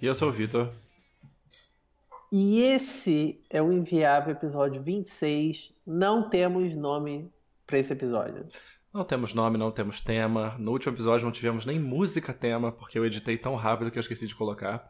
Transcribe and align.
E 0.00 0.06
eu 0.06 0.14
sou 0.14 0.28
o 0.28 0.32
Vitor. 0.32 0.70
E 2.30 2.62
esse 2.62 3.40
é 3.50 3.60
o 3.60 3.72
Inviável 3.72 4.32
episódio 4.32 4.80
26. 4.80 5.74
Não 5.84 6.30
temos 6.30 6.72
nome 6.74 7.28
para 7.66 7.78
esse 7.78 7.92
episódio. 7.92 8.46
Não 8.94 9.04
temos 9.04 9.34
nome, 9.34 9.58
não 9.58 9.72
temos 9.72 10.00
tema. 10.00 10.54
No 10.56 10.70
último 10.70 10.94
episódio 10.94 11.24
não 11.24 11.32
tivemos 11.32 11.64
nem 11.64 11.80
música 11.80 12.32
tema, 12.32 12.70
porque 12.70 12.96
eu 12.96 13.04
editei 13.04 13.36
tão 13.36 13.56
rápido 13.56 13.90
que 13.90 13.98
eu 13.98 14.00
esqueci 14.00 14.28
de 14.28 14.36
colocar. 14.36 14.88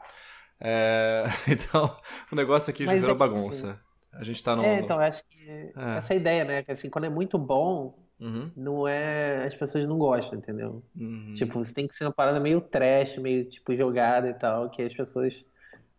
É... 0.61 1.25
Então, 1.49 1.97
o 2.31 2.37
negócio 2.37 2.71
aqui 2.71 2.85
já 2.85 2.93
virou 2.93 3.15
é 3.15 3.19
bagunça. 3.19 3.81
A 4.13 4.23
gente 4.23 4.45
tá 4.45 4.55
no. 4.55 4.63
É, 4.63 4.81
então, 4.81 4.99
acho 4.99 5.23
que 5.27 5.49
é. 5.49 5.73
essa 5.97 6.15
ideia, 6.15 6.45
né? 6.45 6.63
Que 6.63 6.73
assim, 6.73 6.91
quando 6.91 7.05
é 7.05 7.09
muito 7.09 7.39
bom, 7.39 7.95
uhum. 8.21 8.51
não 8.57 8.87
é. 8.87 9.47
As 9.47 9.55
pessoas 9.55 9.87
não 9.87 9.99
gostam, 9.99 10.39
entendeu? 10.39 10.83
Uhum. 10.97 11.33
Tipo, 11.35 11.65
você 11.65 11.73
tem 11.73 11.87
que 11.87 11.95
ser 11.95 12.05
uma 12.05 12.13
parada 12.13 12.41
meio 12.41 12.61
trash, 12.61 13.19
meio 13.19 13.45
tipo 13.45 13.75
jogada 13.77 14.29
e 14.29 14.35
tal, 14.35 14.71
que 14.71 14.83
as 14.83 14.93
pessoas 14.93 15.45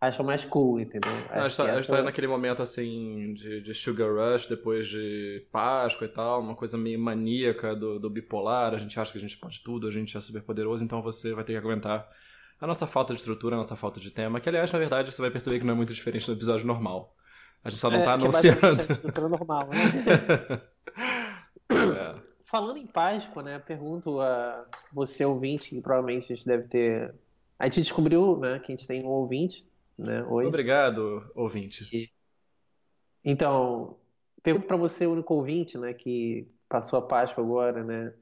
acham 0.00 0.24
mais 0.24 0.44
cool, 0.44 0.80
entendeu? 0.80 1.12
Não, 1.12 1.44
a 1.44 1.48
gente 1.48 1.86
tá, 1.88 1.96
tá 1.96 2.02
naquele 2.02 2.26
momento 2.26 2.62
assim 2.62 3.34
de, 3.34 3.60
de, 3.60 3.74
Sugar 3.74 4.10
Rush 4.14 4.46
depois 4.46 4.88
de 4.88 5.46
Páscoa 5.52 6.06
e 6.06 6.08
tal, 6.08 6.40
uma 6.40 6.54
coisa 6.54 6.78
meio 6.78 6.98
maníaca 6.98 7.76
do, 7.76 7.98
do 7.98 8.08
bipolar. 8.08 8.72
A 8.72 8.78
gente 8.78 8.98
acha 8.98 9.12
que 9.12 9.18
a 9.18 9.20
gente 9.20 9.36
pode 9.36 9.62
tudo, 9.62 9.86
a 9.86 9.90
gente 9.90 10.16
é 10.16 10.20
super 10.20 10.42
poderoso, 10.42 10.82
então 10.82 11.02
você 11.02 11.34
vai 11.34 11.44
ter 11.44 11.52
que 11.52 11.58
aguentar 11.58 12.08
a 12.58 12.66
nossa 12.66 12.86
falta 12.86 13.12
de 13.12 13.20
estrutura, 13.20 13.56
a 13.56 13.58
nossa 13.58 13.76
falta 13.76 14.00
de 14.00 14.10
tema, 14.10 14.40
que 14.40 14.48
aliás, 14.48 14.72
na 14.72 14.78
verdade, 14.78 15.12
você 15.12 15.20
vai 15.20 15.30
perceber 15.30 15.58
que 15.58 15.66
não 15.66 15.74
é 15.74 15.76
muito 15.76 15.92
diferente 15.92 16.26
do 16.26 16.32
episódio 16.32 16.66
normal. 16.66 17.14
A 17.62 17.68
gente 17.68 17.80
só 17.80 17.90
não 17.90 17.98
é, 17.98 18.04
tá 18.04 18.12
é 18.12 18.14
anunciando. 18.14 18.82
É 19.16 19.20
normal, 19.20 19.68
né? 19.68 20.60
é. 21.70 22.30
Falando 22.44 22.78
em 22.78 22.86
Páscoa, 22.86 23.42
né? 23.42 23.58
Pergunto 23.58 24.20
a 24.20 24.66
você, 24.92 25.24
ouvinte, 25.24 25.70
que 25.70 25.80
provavelmente 25.80 26.32
a 26.32 26.36
gente 26.36 26.46
deve 26.46 26.68
ter. 26.68 27.14
A 27.58 27.66
gente 27.66 27.82
descobriu, 27.82 28.38
né, 28.38 28.58
que 28.58 28.72
a 28.72 28.76
gente 28.76 28.86
tem 28.86 29.04
um 29.04 29.08
ouvinte 29.08 29.68
né? 30.00 30.24
Oi? 30.24 30.46
Obrigado, 30.46 31.30
ouvinte. 31.34 31.86
E... 31.92 32.10
Então, 33.22 33.98
pergunto 34.42 34.66
para 34.66 34.76
você, 34.76 35.06
único 35.06 35.34
ouvinte, 35.34 35.76
né, 35.76 35.92
que 35.92 36.50
passou 36.68 36.98
a 36.98 37.02
Páscoa 37.06 37.44
agora, 37.44 37.84
né? 37.84 38.14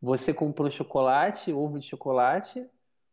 Você 0.00 0.34
comprou 0.34 0.68
chocolate, 0.68 1.52
ovo 1.52 1.78
de 1.78 1.86
chocolate, 1.86 2.66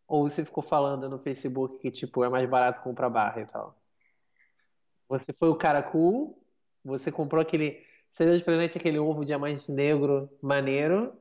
ou 0.07 0.27
você 0.27 0.43
ficou 0.43 0.63
falando 0.63 1.07
no 1.07 1.19
Facebook 1.19 1.77
que 1.77 1.91
tipo 1.91 2.23
é 2.23 2.29
mais 2.29 2.49
barato 2.49 2.81
comprar 2.81 3.11
barra 3.11 3.41
e 3.41 3.45
tal? 3.45 3.79
Você 5.07 5.31
foi 5.31 5.49
o 5.49 5.55
cara 5.55 5.83
cool, 5.83 6.43
você 6.83 7.11
comprou 7.11 7.41
aquele, 7.41 7.85
você 8.09 8.25
deu 8.25 8.37
de 8.37 8.43
presente 8.43 8.77
aquele 8.77 8.99
ovo 8.99 9.23
diamante 9.23 9.71
negro 9.71 10.29
maneiro, 10.41 11.13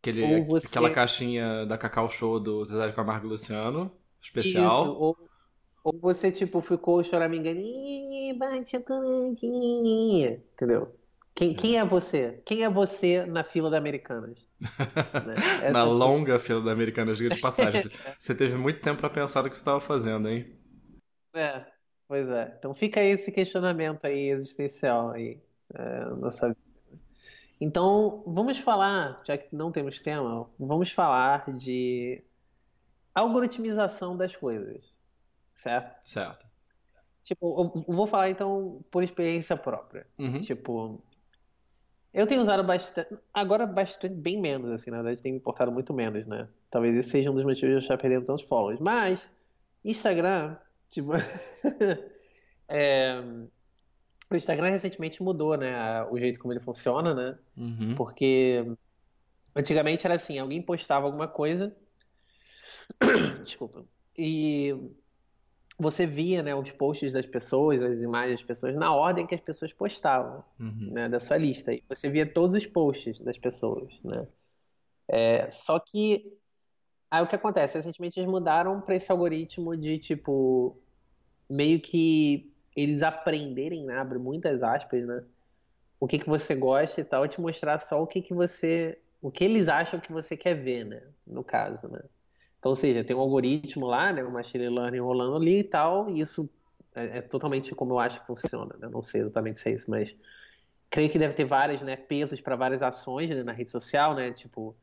Aquele, 0.00 0.44
você... 0.44 0.66
Aquela 0.68 0.90
caixinha 0.90 1.66
da 1.66 1.76
Cacau 1.76 2.08
Show 2.08 2.38
do 2.38 2.64
Zezé 2.64 2.86
de 2.86 2.92
Camargo 2.92 3.26
e 3.26 3.30
Luciano, 3.30 3.90
especial. 4.20 4.84
Isso, 4.84 4.92
ou 4.92 5.16
ou 5.86 5.92
você, 6.00 6.32
tipo, 6.32 6.60
ficou 6.60 7.04
choramingando, 7.04 7.60
entendeu? 10.52 10.98
Quem, 11.32 11.54
quem 11.54 11.78
é 11.78 11.84
você? 11.84 12.42
Quem 12.44 12.64
é 12.64 12.68
você 12.68 13.24
na 13.24 13.44
fila 13.44 13.70
da 13.70 13.78
Americanas? 13.78 14.36
né? 14.60 15.70
na 15.70 15.84
longa 15.84 16.40
fila 16.40 16.60
da 16.60 16.72
Americanas, 16.72 17.18
diga 17.18 17.32
de 17.32 17.40
passagem. 17.40 17.84
você 18.18 18.34
teve 18.34 18.56
muito 18.56 18.80
tempo 18.80 18.98
para 18.98 19.10
pensar 19.10 19.44
no 19.44 19.48
que 19.48 19.54
você 19.54 19.60
estava 19.60 19.80
fazendo, 19.80 20.28
hein? 20.28 20.58
É, 21.32 21.64
pois 22.08 22.28
é. 22.30 22.52
Então 22.58 22.74
fica 22.74 23.00
esse 23.00 23.30
questionamento 23.30 24.06
aí 24.06 24.30
existencial 24.30 25.10
aí 25.10 25.40
é, 25.74 26.04
nossa 26.16 26.48
vida. 26.48 26.60
Então, 27.60 28.22
vamos 28.26 28.58
falar, 28.58 29.22
já 29.24 29.38
que 29.38 29.54
não 29.54 29.72
temos 29.72 30.00
tema, 30.00 30.48
vamos 30.58 30.92
falar 30.92 31.50
de 31.52 32.22
algoritmização 33.14 34.16
das 34.16 34.36
coisas 34.36 34.96
certo? 35.56 35.98
Certo. 36.04 36.46
Tipo, 37.24 37.84
eu 37.88 37.94
vou 37.94 38.06
falar 38.06 38.30
então 38.30 38.84
por 38.90 39.02
experiência 39.02 39.56
própria. 39.56 40.06
Uhum. 40.16 40.40
Tipo, 40.42 41.02
eu 42.14 42.26
tenho 42.26 42.40
usado 42.40 42.62
bastante, 42.62 43.18
agora 43.34 43.66
bastante, 43.66 44.14
bem 44.14 44.40
menos, 44.40 44.70
assim, 44.70 44.90
na 44.90 44.98
verdade 44.98 45.22
tem 45.22 45.32
me 45.32 45.38
importado 45.38 45.72
muito 45.72 45.92
menos, 45.92 46.24
né? 46.26 46.48
Talvez 46.70 46.94
esse 46.94 47.10
seja 47.10 47.30
um 47.30 47.34
dos 47.34 47.42
motivos 47.42 47.68
de 47.68 47.74
eu 47.74 47.78
estar 47.78 47.98
perdendo 47.98 48.26
tantos 48.26 48.44
followers. 48.44 48.80
Mas, 48.80 49.28
Instagram, 49.84 50.56
tipo, 50.88 51.12
é, 52.68 53.22
o 54.28 54.36
Instagram 54.36 54.70
recentemente 54.70 55.22
mudou, 55.22 55.56
né? 55.56 56.02
O 56.10 56.18
jeito 56.18 56.40
como 56.40 56.52
ele 56.52 56.60
funciona, 56.60 57.14
né? 57.14 57.38
Uhum. 57.56 57.94
Porque 57.94 58.64
antigamente 59.54 60.06
era 60.06 60.14
assim, 60.14 60.38
alguém 60.38 60.60
postava 60.60 61.06
alguma 61.06 61.28
coisa, 61.28 61.74
desculpa, 63.44 63.84
e 64.16 64.74
você 65.78 66.06
via 66.06 66.42
né, 66.42 66.54
os 66.54 66.70
posts 66.70 67.12
das 67.12 67.26
pessoas, 67.26 67.82
as 67.82 68.00
imagens 68.00 68.40
das 68.40 68.46
pessoas, 68.46 68.74
na 68.74 68.94
ordem 68.94 69.26
que 69.26 69.34
as 69.34 69.40
pessoas 69.40 69.72
postavam 69.72 70.42
uhum. 70.58 70.90
né, 70.92 71.08
da 71.08 71.20
sua 71.20 71.36
lista. 71.36 71.72
E 71.72 71.82
você 71.88 72.08
via 72.08 72.26
todos 72.26 72.54
os 72.54 72.66
posts 72.66 73.18
das 73.20 73.36
pessoas. 73.38 73.92
Né? 74.02 74.26
É, 75.06 75.50
só 75.50 75.78
que 75.78 76.32
aí 77.10 77.22
o 77.22 77.26
que 77.26 77.36
acontece? 77.36 77.76
Recentemente 77.76 78.18
eles 78.18 78.30
mudaram 78.30 78.80
para 78.80 78.96
esse 78.96 79.12
algoritmo 79.12 79.76
de 79.76 79.98
tipo 79.98 80.78
meio 81.48 81.78
que 81.80 82.50
eles 82.76 83.02
aprenderem, 83.02 83.84
né, 83.86 83.98
abre 83.98 84.18
muitas 84.18 84.62
aspas, 84.62 85.04
né? 85.06 85.24
O 86.00 86.06
que, 86.08 86.18
que 86.18 86.28
você 86.28 86.54
gosta 86.54 87.00
e 87.00 87.04
tal, 87.04 87.26
te 87.28 87.40
mostrar 87.40 87.78
só 87.80 88.02
o 88.02 88.06
que, 88.06 88.22
que 88.22 88.34
você. 88.34 88.98
o 89.22 89.30
que 89.30 89.44
eles 89.44 89.68
acham 89.68 90.00
que 90.00 90.12
você 90.12 90.36
quer 90.36 90.54
ver, 90.54 90.84
né? 90.84 91.02
No 91.26 91.44
caso, 91.44 91.88
né? 91.88 92.02
Então, 92.58 92.70
ou 92.70 92.76
seja, 92.76 93.04
tem 93.04 93.16
um 93.16 93.20
algoritmo 93.20 93.86
lá, 93.86 94.12
né, 94.12 94.24
um 94.24 94.30
machine 94.32 94.68
learning 94.68 94.98
rolando 95.00 95.36
ali 95.36 95.60
e 95.60 95.64
tal, 95.64 96.10
e 96.10 96.20
isso 96.20 96.50
é, 96.94 97.18
é 97.18 97.22
totalmente 97.22 97.74
como 97.74 97.94
eu 97.94 97.98
acho 97.98 98.20
que 98.20 98.26
funciona. 98.26 98.76
Né? 98.78 98.88
Não 98.88 99.02
sei 99.02 99.20
exatamente 99.22 99.58
se 99.60 99.68
é 99.68 99.72
isso, 99.72 99.90
mas 99.90 100.14
creio 100.90 101.10
que 101.10 101.18
deve 101.18 101.34
ter 101.34 101.44
vários 101.44 101.82
né, 101.82 101.96
pesos 101.96 102.40
para 102.40 102.56
várias 102.56 102.82
ações 102.82 103.30
né, 103.30 103.42
na 103.42 103.52
rede 103.52 103.70
social, 103.70 104.14
né? 104.14 104.32
Tipo, 104.32 104.76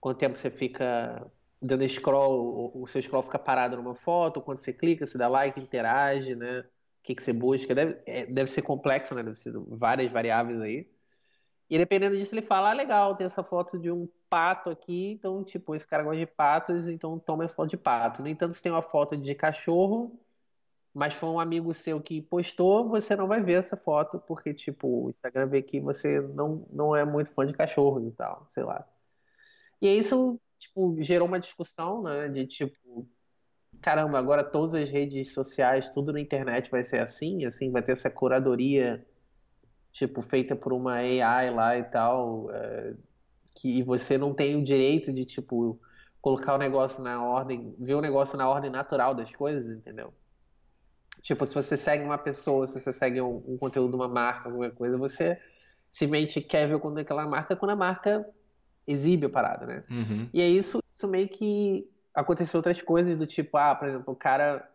quanto 0.00 0.18
tempo 0.18 0.36
você 0.38 0.50
fica 0.50 1.26
dando 1.60 1.88
scroll, 1.88 2.72
o 2.74 2.86
seu 2.86 3.02
scroll 3.02 3.22
fica 3.22 3.38
parado 3.38 3.76
numa 3.76 3.94
foto, 3.94 4.40
quando 4.42 4.58
você 4.58 4.72
clica, 4.72 5.06
você 5.06 5.18
dá 5.18 5.28
like, 5.28 5.60
interage, 5.60 6.34
né? 6.36 6.64
Que, 7.06 7.14
que 7.14 7.22
você 7.22 7.32
busca. 7.32 7.74
Deve, 7.74 7.98
é, 8.04 8.26
deve 8.26 8.50
ser 8.50 8.62
complexo, 8.62 9.14
né? 9.14 9.22
Deve 9.22 9.36
ser 9.36 9.52
várias 9.68 10.10
variáveis 10.10 10.60
aí. 10.60 10.90
E 11.70 11.78
dependendo 11.78 12.16
disso, 12.16 12.34
ele 12.34 12.42
fala: 12.42 12.70
ah, 12.70 12.74
legal, 12.74 13.16
tem 13.16 13.26
essa 13.26 13.44
foto 13.44 13.78
de 13.78 13.90
um 13.90 14.08
pato 14.28 14.70
aqui, 14.70 15.12
então, 15.12 15.44
tipo, 15.44 15.74
esse 15.74 15.86
cara 15.86 16.02
gosta 16.02 16.18
de 16.18 16.26
patos, 16.26 16.88
então 16.88 17.18
toma 17.18 17.44
essa 17.44 17.54
foto 17.54 17.70
de 17.70 17.76
pato. 17.76 18.22
No 18.22 18.28
entanto, 18.28 18.54
se 18.54 18.62
tem 18.62 18.72
uma 18.72 18.82
foto 18.82 19.16
de 19.16 19.34
cachorro, 19.34 20.20
mas 20.94 21.14
foi 21.14 21.28
um 21.28 21.40
amigo 21.40 21.72
seu 21.74 22.00
que 22.00 22.22
postou, 22.22 22.88
você 22.88 23.14
não 23.16 23.28
vai 23.28 23.42
ver 23.42 23.60
essa 23.60 23.76
foto, 23.76 24.18
porque, 24.20 24.54
tipo, 24.54 25.06
o 25.06 25.10
Instagram 25.10 25.46
vê 25.48 25.62
que 25.62 25.80
você 25.80 26.20
não, 26.20 26.66
não 26.72 26.96
é 26.96 27.04
muito 27.04 27.32
fã 27.32 27.46
de 27.46 27.52
cachorros 27.54 28.06
e 28.06 28.12
tal, 28.12 28.46
sei 28.50 28.64
lá. 28.64 28.86
E 29.80 29.88
isso, 29.98 30.40
tipo, 30.58 30.96
gerou 31.02 31.28
uma 31.28 31.40
discussão, 31.40 32.02
né, 32.02 32.28
de 32.28 32.46
tipo, 32.46 33.08
caramba, 33.86 34.18
agora 34.18 34.42
todas 34.42 34.74
as 34.74 34.90
redes 34.90 35.32
sociais, 35.32 35.88
tudo 35.90 36.12
na 36.12 36.18
internet 36.20 36.68
vai 36.68 36.82
ser 36.82 36.98
assim, 36.98 37.44
assim, 37.44 37.70
vai 37.70 37.80
ter 37.80 37.92
essa 37.92 38.10
curadoria 38.10 39.06
tipo, 39.92 40.22
feita 40.22 40.56
por 40.56 40.72
uma 40.72 40.94
AI 40.94 41.50
lá 41.52 41.78
e 41.78 41.84
tal, 41.84 42.50
é, 42.50 42.94
que 43.54 43.84
você 43.84 44.18
não 44.18 44.34
tem 44.34 44.56
o 44.56 44.64
direito 44.64 45.12
de, 45.12 45.24
tipo, 45.24 45.80
colocar 46.20 46.56
o 46.56 46.58
negócio 46.58 47.00
na 47.00 47.24
ordem, 47.24 47.76
ver 47.78 47.94
o 47.94 48.00
negócio 48.00 48.36
na 48.36 48.48
ordem 48.48 48.72
natural 48.72 49.14
das 49.14 49.30
coisas, 49.36 49.70
entendeu? 49.70 50.12
Tipo, 51.22 51.46
se 51.46 51.54
você 51.54 51.76
segue 51.76 52.02
uma 52.02 52.18
pessoa, 52.18 52.66
se 52.66 52.80
você 52.80 52.92
segue 52.92 53.20
um, 53.20 53.36
um 53.46 53.56
conteúdo 53.56 53.90
de 53.90 53.96
uma 53.96 54.08
marca, 54.08 54.48
alguma 54.48 54.68
coisa, 54.68 54.98
você 54.98 55.40
simplesmente 55.92 56.40
quer 56.40 56.66
ver 56.66 56.74
o 56.74 56.80
conteúdo 56.80 56.96
daquela 56.96 57.24
marca 57.24 57.54
quando 57.54 57.70
a 57.70 57.76
marca 57.76 58.28
exibe 58.84 59.26
a 59.26 59.30
parada, 59.30 59.64
né? 59.64 59.84
Uhum. 59.88 60.28
E 60.34 60.42
é 60.42 60.48
isso, 60.48 60.80
isso 60.90 61.06
meio 61.06 61.28
que 61.28 61.88
aconteceu 62.16 62.58
outras 62.58 62.80
coisas 62.80 63.16
do 63.18 63.26
tipo, 63.26 63.58
ah, 63.58 63.74
por 63.74 63.86
exemplo, 63.86 64.14
o 64.14 64.16
cara 64.16 64.66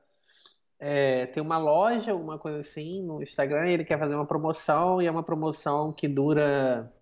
é, 0.79 1.25
tem 1.25 1.41
uma 1.41 1.57
loja, 1.57 2.13
uma 2.13 2.37
coisa 2.37 2.59
assim, 2.59 3.01
no 3.01 3.21
Instagram, 3.21 3.67
e 3.67 3.73
ele 3.73 3.83
quer 3.83 3.97
fazer 3.97 4.13
uma 4.13 4.27
promoção, 4.27 5.01
e 5.01 5.07
é 5.07 5.11
uma 5.11 5.23
promoção 5.23 5.91
que 5.91 6.07
dura, 6.07 6.93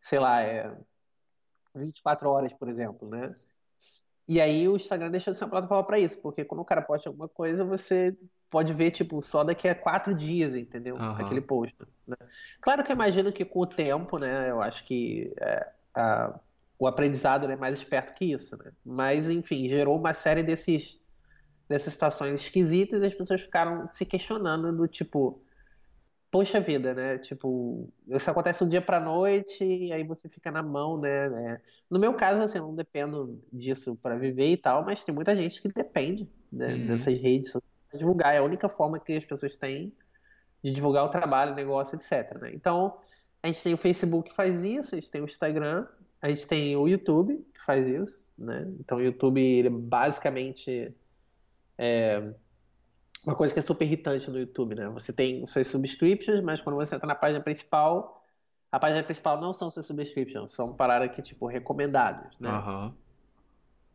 sei 0.00 0.18
lá, 0.18 0.40
é 0.42 0.74
24 1.74 2.30
horas, 2.30 2.52
por 2.54 2.68
exemplo, 2.68 3.06
né? 3.08 3.34
E 4.26 4.40
aí 4.40 4.66
o 4.66 4.76
Instagram 4.76 5.10
deixa 5.10 5.30
de 5.30 5.36
ser 5.36 5.44
uma 5.44 5.50
plataforma 5.50 5.84
para 5.84 5.98
isso, 5.98 6.18
porque 6.18 6.44
quando 6.44 6.62
o 6.62 6.64
cara 6.64 6.82
posta 6.82 7.08
alguma 7.10 7.28
coisa, 7.28 7.62
você 7.62 8.16
pode 8.50 8.72
ver, 8.72 8.90
tipo, 8.90 9.20
só 9.20 9.44
daqui 9.44 9.68
a 9.68 9.74
quatro 9.74 10.14
dias, 10.14 10.54
entendeu? 10.54 10.96
Uhum. 10.96 11.12
Aquele 11.12 11.42
post. 11.42 11.76
Né? 12.06 12.16
Claro 12.60 12.82
que 12.82 12.90
eu 12.90 12.94
imagino 12.94 13.32
que 13.32 13.44
com 13.44 13.60
o 13.60 13.66
tempo, 13.66 14.18
né, 14.18 14.50
eu 14.50 14.62
acho 14.62 14.84
que 14.84 15.32
é, 15.38 15.72
a, 15.94 16.40
o 16.78 16.86
aprendizado 16.86 17.50
é 17.50 17.56
mais 17.56 17.76
esperto 17.78 18.14
que 18.14 18.24
isso, 18.24 18.56
né? 18.56 18.70
Mas, 18.84 19.28
enfim, 19.28 19.68
gerou 19.68 19.98
uma 19.98 20.14
série 20.14 20.42
desses 20.42 20.98
dessas 21.68 21.92
situações 21.92 22.40
esquisitas, 22.40 23.02
as 23.02 23.12
pessoas 23.12 23.42
ficaram 23.42 23.86
se 23.86 24.06
questionando 24.06 24.74
do 24.74 24.88
tipo, 24.88 25.42
poxa 26.30 26.60
vida, 26.60 26.94
né? 26.94 27.18
Tipo, 27.18 27.92
isso 28.08 28.30
acontece 28.30 28.64
um 28.64 28.68
dia 28.68 28.80
pra 28.80 28.98
noite 28.98 29.62
e 29.62 29.92
aí 29.92 30.02
você 30.02 30.28
fica 30.28 30.50
na 30.50 30.62
mão, 30.62 30.98
né? 30.98 31.28
né? 31.28 31.60
No 31.90 31.98
meu 31.98 32.14
caso, 32.14 32.40
assim, 32.40 32.56
eu 32.56 32.66
não 32.66 32.74
dependo 32.74 33.42
disso 33.52 33.96
para 33.96 34.16
viver 34.16 34.50
e 34.52 34.56
tal, 34.56 34.82
mas 34.82 35.04
tem 35.04 35.14
muita 35.14 35.36
gente 35.36 35.60
que 35.60 35.68
depende 35.68 36.26
né, 36.50 36.74
uhum. 36.74 36.86
dessas 36.86 37.18
redes 37.18 37.52
sociais 37.52 37.74
pra 37.90 37.98
divulgar. 37.98 38.34
É 38.34 38.38
a 38.38 38.42
única 38.42 38.68
forma 38.68 38.98
que 38.98 39.12
as 39.12 39.24
pessoas 39.24 39.54
têm 39.54 39.92
de 40.64 40.70
divulgar 40.72 41.04
o 41.04 41.10
trabalho, 41.10 41.52
o 41.52 41.56
negócio, 41.56 41.96
etc. 41.96 42.34
Né? 42.40 42.52
Então, 42.54 42.98
a 43.42 43.46
gente 43.46 43.62
tem 43.62 43.74
o 43.74 43.78
Facebook 43.78 44.30
que 44.30 44.36
faz 44.36 44.64
isso, 44.64 44.94
a 44.94 44.98
gente 44.98 45.10
tem 45.10 45.20
o 45.20 45.26
Instagram, 45.26 45.86
a 46.20 46.28
gente 46.28 46.46
tem 46.46 46.76
o 46.76 46.88
YouTube 46.88 47.36
que 47.54 47.64
faz 47.64 47.86
isso, 47.86 48.28
né? 48.36 48.66
Então, 48.80 48.98
o 48.98 49.02
YouTube, 49.02 49.40
ele 49.40 49.70
basicamente 49.70 50.94
é 51.76 52.32
uma 53.24 53.34
coisa 53.34 53.52
que 53.52 53.58
é 53.58 53.62
super 53.62 53.84
irritante 53.84 54.30
no 54.30 54.38
YouTube, 54.38 54.74
né? 54.74 54.88
Você 54.90 55.12
tem 55.12 55.44
seus 55.46 55.68
subscriptions, 55.68 56.42
mas 56.42 56.60
quando 56.60 56.76
você 56.76 56.94
entra 56.94 57.06
na 57.06 57.14
página 57.14 57.40
principal, 57.40 58.24
a 58.70 58.78
página 58.78 59.02
principal 59.02 59.40
não 59.40 59.52
são 59.52 59.70
seus 59.70 59.86
subscriptions, 59.86 60.52
são 60.52 60.72
paradas 60.72 61.14
que, 61.14 61.22
tipo, 61.22 61.46
recomendados, 61.46 62.38
né? 62.38 62.50
Uhum. 62.50 62.92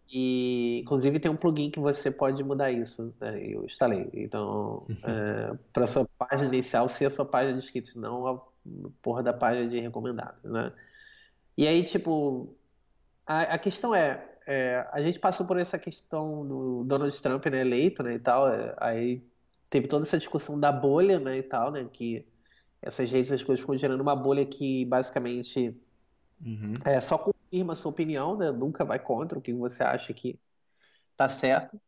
E, 0.10 0.82
inclusive, 0.82 1.20
tem 1.20 1.32
um 1.32 1.36
plugin 1.36 1.72
que 1.72 1.80
você 1.80 2.12
pode 2.12 2.44
mudar 2.44 2.72
isso, 2.72 3.14
né? 3.20 3.40
eu 3.42 3.66
instalei. 3.66 4.10
Então, 4.14 4.86
é, 5.04 5.58
para 5.72 5.88
sua 5.88 6.08
página 6.18 6.48
inicial 6.54 6.88
ser 6.88 7.06
a 7.06 7.10
sua 7.10 7.26
página 7.26 7.54
de 7.54 7.60
inscritos, 7.60 7.96
não 7.96 8.28
a 8.28 8.42
porra 9.02 9.24
da 9.24 9.34
página 9.34 9.68
de 9.68 9.80
recomendados, 9.80 10.44
né? 10.44 10.72
E 11.58 11.68
aí, 11.68 11.84
tipo, 11.84 12.56
a, 13.26 13.42
a 13.42 13.58
questão 13.60 13.94
é, 13.94 14.28
é, 14.46 14.88
a 14.92 15.02
gente 15.02 15.20
passou 15.20 15.46
por 15.46 15.58
essa 15.58 15.78
questão 15.78 16.46
do 16.46 16.84
Donald 16.84 17.22
Trump, 17.22 17.46
né, 17.46 17.62
eleito, 17.62 18.04
né, 18.04 18.16
e 18.16 18.20
tal, 18.20 18.50
é, 18.50 18.76
aí 18.78 19.24
teve 19.70 19.88
toda 19.88 20.06
essa 20.06 20.18
discussão 20.18 20.60
da 20.60 20.72
bolha, 20.72 21.20
né, 21.20 21.38
e 21.38 21.44
tal, 21.44 21.72
né, 21.72 21.88
que 21.92 22.26
essas 22.82 23.10
redes, 23.10 23.32
as 23.32 23.44
coisas 23.44 23.62
ficam 23.62 23.78
gerando 23.78 24.02
uma 24.02 24.16
bolha 24.16 24.46
que 24.46 24.86
basicamente 24.86 25.76
uhum. 26.44 26.74
é, 26.84 27.00
só 27.00 27.18
confirma 27.18 27.74
a 27.74 27.76
sua 27.76 27.92
opinião, 27.92 28.36
né, 28.38 28.52
nunca 28.52 28.84
vai 28.84 29.00
contra 29.00 29.38
o 29.38 29.42
que 29.42 29.54
você 29.54 29.84
acha 29.84 30.14
que 30.14 30.40
tá 31.16 31.30
certo. 31.30 31.80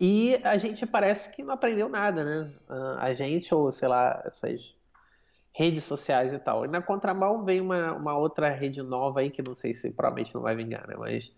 E 0.00 0.36
a 0.44 0.56
gente 0.58 0.86
parece 0.86 1.30
que 1.30 1.42
não 1.42 1.54
aprendeu 1.54 1.88
nada, 1.88 2.24
né? 2.24 2.54
A 3.00 3.12
gente, 3.14 3.52
ou 3.52 3.72
sei 3.72 3.88
lá, 3.88 4.22
essas 4.24 4.77
redes 5.58 5.82
sociais 5.82 6.32
e 6.32 6.38
tal. 6.38 6.64
E 6.64 6.68
na 6.68 6.80
contramão 6.80 7.44
vem 7.44 7.60
uma, 7.60 7.92
uma 7.92 8.16
outra 8.16 8.48
rede 8.48 8.80
nova 8.80 9.18
aí, 9.18 9.28
que 9.28 9.42
não 9.42 9.56
sei 9.56 9.74
se 9.74 9.90
provavelmente 9.90 10.32
não 10.32 10.40
vai 10.40 10.54
vingar, 10.54 10.86
né? 10.86 10.94
Mas 10.96 11.32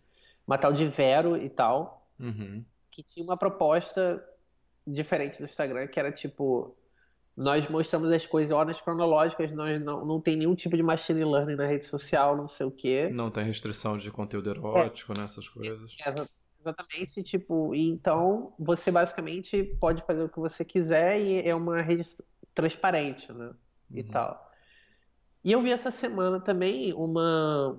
uma 0.46 0.58
tal 0.58 0.74
de 0.74 0.86
Vero 0.86 1.38
e 1.38 1.48
tal, 1.48 2.06
uhum. 2.20 2.62
que 2.90 3.02
tinha 3.02 3.24
uma 3.24 3.38
proposta 3.38 4.22
diferente 4.86 5.38
do 5.38 5.44
Instagram, 5.44 5.86
que 5.86 5.98
era 5.98 6.12
tipo, 6.12 6.76
nós 7.34 7.66
mostramos 7.70 8.12
as 8.12 8.26
coisas 8.26 8.50
em 8.50 8.54
ordens 8.54 8.78
cronológicas, 8.82 9.50
nós 9.52 9.82
não, 9.82 10.04
não 10.04 10.20
tem 10.20 10.36
nenhum 10.36 10.54
tipo 10.54 10.76
de 10.76 10.82
machine 10.82 11.24
learning 11.24 11.56
na 11.56 11.64
rede 11.64 11.86
social, 11.86 12.36
não 12.36 12.46
sei 12.46 12.66
o 12.66 12.70
quê. 12.70 13.08
Não 13.10 13.30
tem 13.30 13.42
restrição 13.42 13.96
de 13.96 14.10
conteúdo 14.10 14.50
erótico, 14.50 15.14
é. 15.14 15.18
né, 15.18 15.24
essas 15.24 15.48
coisas. 15.48 15.96
É, 16.06 16.26
exatamente, 16.60 17.22
tipo, 17.22 17.74
então 17.74 18.52
você 18.58 18.90
basicamente 18.90 19.64
pode 19.80 20.02
fazer 20.02 20.24
o 20.24 20.28
que 20.28 20.38
você 20.38 20.62
quiser 20.62 21.18
e 21.18 21.48
é 21.48 21.54
uma 21.54 21.80
rede 21.80 22.06
transparente, 22.54 23.32
né? 23.32 23.54
E 23.92 24.00
uhum. 24.02 24.08
tal. 24.08 24.50
E 25.42 25.52
eu 25.52 25.62
vi 25.62 25.70
essa 25.70 25.90
semana 25.90 26.40
também 26.40 26.92
uma. 26.92 27.78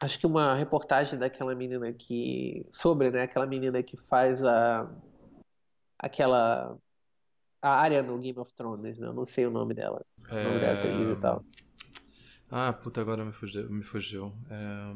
Acho 0.00 0.18
que 0.18 0.26
uma 0.26 0.54
reportagem 0.54 1.18
daquela 1.18 1.54
menina 1.54 1.92
que. 1.92 2.64
Sobre, 2.70 3.10
né? 3.10 3.22
Aquela 3.22 3.46
menina 3.46 3.82
que 3.82 3.96
faz 3.96 4.44
a. 4.44 4.90
Aquela. 5.98 6.78
A 7.60 7.74
área 7.74 8.02
no 8.02 8.18
Game 8.18 8.38
of 8.38 8.54
Thrones, 8.54 8.98
né? 8.98 9.08
Eu 9.08 9.12
não 9.12 9.26
sei 9.26 9.46
o 9.46 9.50
nome 9.50 9.74
dela. 9.74 10.04
É... 10.30 10.40
O 10.40 10.44
nome 10.44 10.60
da 10.60 10.72
atriz 10.72 11.08
e 11.10 11.20
tal. 11.20 11.44
Ah, 12.50 12.72
puta, 12.72 13.00
agora 13.00 13.24
me 13.24 13.32
fugiu. 13.32 13.68
Me 13.68 13.82
fugiu. 13.82 14.32
É... 14.50 14.94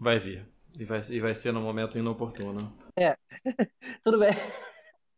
Vai 0.00 0.18
vir. 0.18 0.48
E 0.74 0.84
vai, 0.84 1.00
e 1.10 1.20
vai 1.20 1.34
ser 1.34 1.52
no 1.52 1.60
momento 1.60 1.98
inoportuno. 1.98 2.72
É. 2.96 3.16
Tudo 4.02 4.18
bem. 4.18 4.32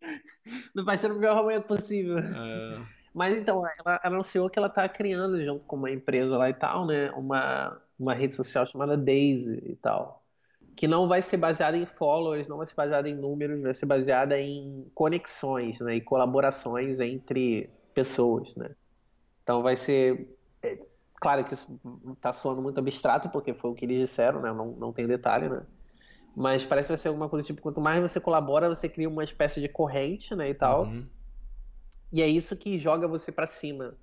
Não 0.74 0.84
vai 0.84 0.96
ser 0.96 1.08
no 1.08 1.16
melhor 1.16 1.36
momento 1.36 1.66
possível. 1.66 2.18
É. 2.18 2.99
Mas 3.12 3.36
então, 3.36 3.62
ela 3.66 4.00
anunciou 4.04 4.48
que 4.48 4.58
ela 4.58 4.68
está 4.68 4.88
criando, 4.88 5.42
junto 5.44 5.64
com 5.64 5.76
uma 5.76 5.90
empresa 5.90 6.36
lá 6.36 6.48
e 6.48 6.54
tal, 6.54 6.86
né? 6.86 7.10
Uma, 7.10 7.80
uma 7.98 8.14
rede 8.14 8.34
social 8.34 8.64
chamada 8.66 8.96
Daisy 8.96 9.60
e 9.66 9.76
tal. 9.76 10.24
Que 10.76 10.86
não 10.86 11.08
vai 11.08 11.20
ser 11.20 11.36
baseada 11.36 11.76
em 11.76 11.84
followers, 11.84 12.46
não 12.46 12.58
vai 12.58 12.66
ser 12.66 12.74
baseada 12.74 13.08
em 13.08 13.14
números, 13.14 13.60
vai 13.60 13.74
ser 13.74 13.86
baseada 13.86 14.38
em 14.38 14.88
conexões, 14.94 15.80
né? 15.80 15.96
E 15.96 16.00
colaborações 16.00 17.00
entre 17.00 17.68
pessoas, 17.92 18.54
né? 18.54 18.70
Então 19.42 19.62
vai 19.62 19.74
ser. 19.74 20.38
É, 20.62 20.78
claro 21.16 21.44
que 21.44 21.54
isso 21.54 21.80
está 22.12 22.32
soando 22.32 22.62
muito 22.62 22.78
abstrato, 22.78 23.28
porque 23.28 23.52
foi 23.52 23.70
o 23.70 23.74
que 23.74 23.84
eles 23.84 23.98
disseram, 23.98 24.40
né? 24.40 24.52
Não, 24.52 24.70
não 24.70 24.92
tem 24.92 25.06
detalhe, 25.06 25.48
né? 25.48 25.62
Mas 26.36 26.64
parece 26.64 26.86
que 26.86 26.92
vai 26.92 26.98
ser 26.98 27.08
alguma 27.08 27.28
coisa 27.28 27.44
tipo: 27.44 27.60
quanto 27.60 27.80
mais 27.80 28.00
você 28.00 28.20
colabora, 28.20 28.68
você 28.68 28.88
cria 28.88 29.08
uma 29.08 29.24
espécie 29.24 29.60
de 29.60 29.68
corrente, 29.68 30.32
né? 30.36 30.48
E 30.48 30.54
tal. 30.54 30.84
Uhum 30.84 31.19
e 32.12 32.22
é 32.22 32.26
isso 32.26 32.56
que 32.56 32.78
joga 32.78 33.06
você 33.06 33.30
para 33.30 33.46
cima 33.46 33.94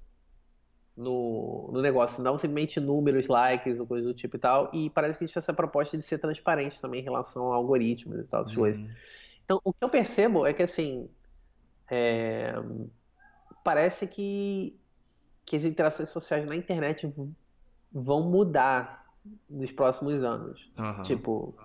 no, 0.96 1.70
no 1.72 1.82
negócio, 1.82 2.24
não 2.24 2.38
simplesmente 2.38 2.80
números, 2.80 3.28
likes 3.28 3.80
ou 3.80 3.86
coisa 3.86 4.08
do 4.08 4.14
tipo 4.14 4.38
e 4.38 4.40
tal. 4.40 4.72
E 4.74 4.90
parece 4.90 5.20
que 5.20 5.26
existe 5.26 5.38
essa 5.38 5.54
proposta 5.54 5.98
de 5.98 6.04
ser 6.04 6.18
transparente 6.18 6.82
também 6.82 7.02
em 7.02 7.04
relação 7.04 7.52
a 7.52 7.56
algoritmos 7.56 8.28
e 8.28 8.32
tal, 8.32 8.42
essas 8.42 8.56
uhum. 8.56 8.62
coisas. 8.62 8.92
Então, 9.44 9.62
o 9.64 9.72
que 9.72 9.84
eu 9.84 9.90
percebo 9.90 10.46
é 10.46 10.54
que, 10.54 10.64
assim, 10.64 11.10
é... 11.90 12.54
parece 13.64 14.08
que, 14.08 14.76
que 15.46 15.56
as 15.56 15.64
interações 15.64 16.10
sociais 16.10 16.46
na 16.46 16.56
internet 16.56 17.14
vão 17.92 18.24
mudar 18.24 19.06
nos 19.50 19.72
próximos 19.72 20.24
anos. 20.24 20.72
Uhum. 20.78 21.04
Tipo, 21.04 21.56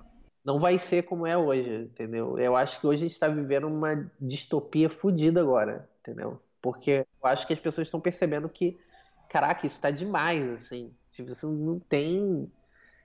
não 0.44 0.58
vai 0.58 0.76
ser 0.76 1.04
como 1.04 1.26
é 1.26 1.38
hoje, 1.38 1.84
entendeu? 1.84 2.36
Eu 2.38 2.56
acho 2.56 2.80
que 2.80 2.86
hoje 2.86 3.04
a 3.04 3.06
gente 3.06 3.14
está 3.14 3.28
vivendo 3.28 3.68
uma 3.68 4.10
distopia 4.20 4.90
fodida 4.90 5.40
agora 5.40 5.88
entendeu? 6.02 6.40
Porque 6.60 7.06
eu 7.22 7.28
acho 7.28 7.46
que 7.46 7.52
as 7.52 7.58
pessoas 7.58 7.88
estão 7.88 8.00
percebendo 8.00 8.48
que, 8.48 8.78
caraca, 9.28 9.66
isso 9.66 9.76
está 9.76 9.90
demais, 9.90 10.48
assim. 10.50 10.94
Tipo, 11.12 11.30
isso 11.30 11.50
não 11.50 11.78
tem. 11.78 12.50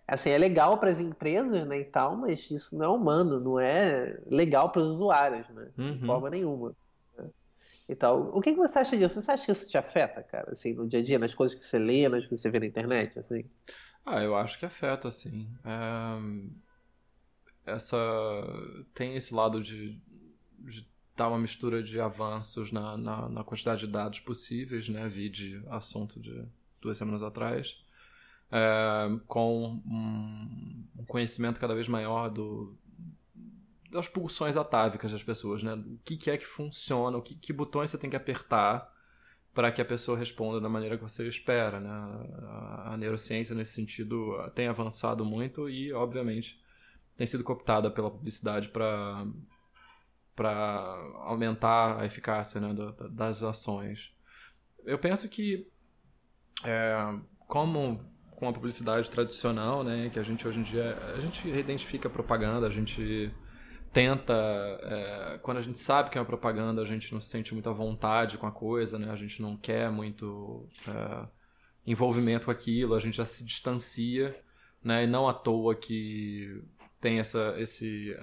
Assim, 0.07 0.29
é 0.29 0.37
legal 0.37 0.77
para 0.77 0.89
as 0.89 0.99
empresas, 0.99 1.67
né, 1.67 1.79
e 1.79 1.85
tal, 1.85 2.15
mas 2.15 2.49
isso 2.49 2.77
não 2.77 2.85
é 2.85 2.89
humano, 2.89 3.39
não 3.41 3.59
é 3.59 4.17
legal 4.27 4.71
para 4.71 4.81
os 4.81 4.93
usuários, 4.93 5.47
né? 5.49 5.69
Uhum. 5.77 5.97
De 5.97 6.05
forma 6.05 6.29
nenhuma. 6.29 6.75
Né? 7.17 7.29
E 7.89 7.95
tal. 7.95 8.35
O 8.35 8.39
que, 8.39 8.53
que 8.53 8.57
você 8.57 8.79
acha 8.79 8.97
disso? 8.97 9.21
Você 9.21 9.31
acha 9.31 9.45
que 9.45 9.51
isso 9.51 9.69
te 9.69 9.77
afeta, 9.77 10.23
cara, 10.23 10.51
assim, 10.51 10.73
no 10.73 10.87
dia 10.87 10.99
a 10.99 11.03
dia, 11.03 11.19
nas 11.19 11.33
coisas 11.33 11.57
que 11.57 11.63
você 11.63 11.77
lê, 11.77 12.07
nas 12.07 12.21
coisas 12.21 12.39
que 12.39 12.43
você 12.43 12.49
vê 12.49 12.59
na 12.59 12.65
internet, 12.65 13.19
assim? 13.19 13.43
Ah, 14.05 14.23
eu 14.23 14.35
acho 14.35 14.57
que 14.57 14.65
afeta, 14.65 15.11
sim. 15.11 15.49
É... 15.65 17.73
Essa... 17.73 17.97
Tem 18.93 19.17
esse 19.17 19.33
lado 19.33 19.61
de, 19.61 20.01
de 20.59 20.87
tá 21.17 21.27
uma 21.27 21.39
mistura 21.39 21.81
de 21.81 21.99
avanços 21.99 22.71
na, 22.71 22.95
na, 22.95 23.29
na, 23.29 23.43
quantidade 23.43 23.85
de 23.85 23.91
dados 23.91 24.19
possíveis, 24.19 24.87
né? 24.87 25.09
Vi 25.09 25.29
de 25.29 25.61
assunto 25.69 26.19
de 26.19 26.45
duas 26.79 26.97
semanas 26.97 27.23
atrás, 27.23 27.83
é, 28.51 29.09
com 29.27 29.81
um, 29.85 30.85
conhecimento 31.07 31.59
cada 31.59 31.73
vez 31.73 31.87
maior 31.87 32.29
do, 32.29 32.77
das 33.89 34.07
pulsões 34.07 34.55
atávicas 34.55 35.11
das 35.11 35.23
pessoas, 35.23 35.63
né? 35.63 35.73
O 35.73 35.99
que, 36.05 36.15
que 36.15 36.29
é 36.29 36.37
que 36.37 36.45
funciona, 36.45 37.17
o 37.17 37.21
que, 37.21 37.35
que 37.35 37.51
botões 37.51 37.89
você 37.89 37.97
tem 37.97 38.09
que 38.09 38.15
apertar 38.15 38.93
para 39.53 39.71
que 39.71 39.81
a 39.81 39.85
pessoa 39.85 40.15
responda 40.15 40.61
da 40.61 40.69
maneira 40.69 40.97
que 40.97 41.03
você 41.03 41.27
espera, 41.27 41.79
né? 41.79 41.89
A, 41.89 42.93
a 42.93 42.97
neurociência 42.97 43.55
nesse 43.55 43.73
sentido 43.73 44.35
tem 44.53 44.67
avançado 44.67 45.25
muito 45.25 45.67
e, 45.67 45.91
obviamente, 45.91 46.61
tem 47.17 47.25
sido 47.25 47.43
cooptada 47.43 47.89
pela 47.89 48.11
publicidade 48.11 48.69
para 48.69 49.25
para 50.37 50.53
aumentar 51.23 51.99
a 51.99 52.05
eficácia 52.05 52.61
né, 52.61 52.69
das 53.09 53.41
ações. 53.41 54.13
Eu 54.85 54.99
penso 54.99 55.27
que, 55.27 55.67
é, 56.63 56.95
como 57.47 57.99
com 58.35 58.47
a 58.47 58.53
publicidade 58.53 59.09
tradicional, 59.09 59.83
né, 59.83 60.11
que 60.11 60.19
a 60.19 60.23
gente 60.23 60.47
hoje 60.47 60.59
em 60.59 60.63
dia 60.63 60.95
a 61.15 61.19
gente 61.19 61.49
identifica 61.49 62.07
propaganda, 62.07 62.67
a 62.67 62.69
gente 62.69 63.33
tenta, 63.91 64.33
é, 64.83 65.39
quando 65.41 65.57
a 65.57 65.61
gente 65.61 65.79
sabe 65.79 66.11
que 66.11 66.19
é 66.19 66.21
uma 66.21 66.27
propaganda, 66.27 66.83
a 66.83 66.85
gente 66.85 67.11
não 67.11 67.19
se 67.19 67.29
sente 67.29 67.55
muita 67.55 67.71
vontade 67.71 68.37
com 68.37 68.45
a 68.45 68.51
coisa, 68.51 68.99
né, 68.99 69.09
a 69.09 69.15
gente 69.15 69.41
não 69.41 69.57
quer 69.57 69.89
muito 69.91 70.69
é, 70.87 71.27
envolvimento 71.83 72.45
com 72.45 72.51
aquilo, 72.51 72.93
a 72.93 72.99
gente 72.99 73.17
já 73.17 73.25
se 73.25 73.43
distancia, 73.43 74.39
né, 74.83 75.05
e 75.05 75.07
não 75.07 75.27
à 75.27 75.33
toa 75.33 75.73
que 75.73 76.63
tem 76.99 77.19
essa 77.19 77.55
esse 77.57 78.15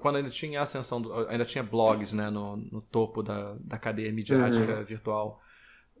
quando 0.00 0.16
ainda 0.16 0.30
tinha 0.30 0.60
a 0.60 0.62
ascensão 0.62 1.00
do, 1.00 1.12
ainda 1.28 1.44
tinha 1.44 1.64
blogs 1.64 2.12
né 2.12 2.30
no, 2.30 2.56
no 2.56 2.80
topo 2.80 3.22
da, 3.22 3.56
da 3.60 3.78
cadeia 3.78 4.12
midiática 4.12 4.78
uhum. 4.78 4.84
virtual 4.84 5.42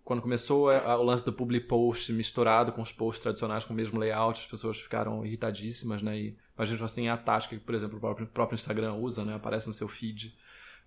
quando 0.04 0.22
começou 0.22 0.70
a, 0.70 0.78
a, 0.78 0.98
o 0.98 1.02
lance 1.02 1.24
do 1.24 1.32
public 1.32 1.66
post 1.66 2.12
misturado 2.12 2.72
com 2.72 2.82
os 2.82 2.92
posts 2.92 3.22
tradicionais 3.22 3.64
com 3.64 3.72
o 3.72 3.76
mesmo 3.76 3.98
layout 3.98 4.40
as 4.40 4.46
pessoas 4.46 4.80
ficaram 4.80 5.24
irritadíssimas 5.26 6.02
né 6.02 6.18
e 6.18 6.36
mas 6.56 6.70
assim 6.82 7.08
a 7.08 7.16
tática 7.16 7.56
que 7.56 7.64
por 7.64 7.74
exemplo 7.74 7.98
o 7.98 8.00
próprio, 8.00 8.26
próprio 8.26 8.54
Instagram 8.54 8.94
usa 8.94 9.24
né 9.24 9.34
aparece 9.34 9.66
no 9.66 9.72
seu 9.72 9.88
feed 9.88 10.32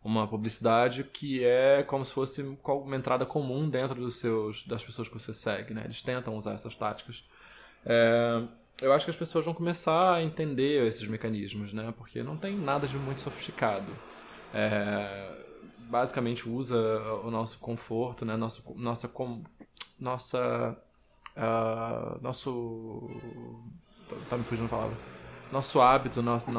uma 0.03 0.27
publicidade 0.27 1.05
que 1.05 1.43
é 1.43 1.81
como 1.81 2.03
se 2.03 2.13
fosse 2.13 2.41
uma 2.41 2.95
entrada 2.95 3.25
comum 3.25 3.69
dentro 3.69 3.95
dos 3.95 4.17
seus, 4.17 4.63
das 4.65 4.83
pessoas 4.83 5.07
que 5.07 5.13
você 5.13 5.33
segue, 5.33 5.73
né? 5.73 5.83
Eles 5.85 6.01
tentam 6.01 6.35
usar 6.35 6.53
essas 6.53 6.75
táticas. 6.75 7.23
É, 7.85 8.43
eu 8.83 8.93
acho 8.93 9.05
que 9.05 9.11
as 9.11 9.17
pessoas 9.17 9.45
vão 9.45 9.53
começar 9.53 10.15
a 10.15 10.21
entender 10.21 10.85
esses 10.85 11.07
mecanismos, 11.07 11.73
né? 11.73 11.93
Porque 11.97 12.21
não 12.21 12.37
tem 12.37 12.57
nada 12.57 12.85
de 12.85 12.97
muito 12.97 13.21
sofisticado. 13.21 13.91
É, 14.53 15.43
basicamente 15.89 16.47
usa 16.47 16.77
o 17.23 17.31
nosso 17.31 17.59
conforto, 17.59 18.25
né? 18.25 18.35
Nosso, 18.35 18.63
nossa, 18.75 19.07
com, 19.07 19.43
nossa, 19.99 20.77
uh, 21.37 22.21
nosso, 22.21 23.09
tá, 24.29 24.37
me 24.37 24.43
fugindo 24.43 24.65
a 24.65 24.69
palavra 24.69 25.13
nosso 25.53 25.79
hábito, 25.79 26.21
nosso, 26.23 26.49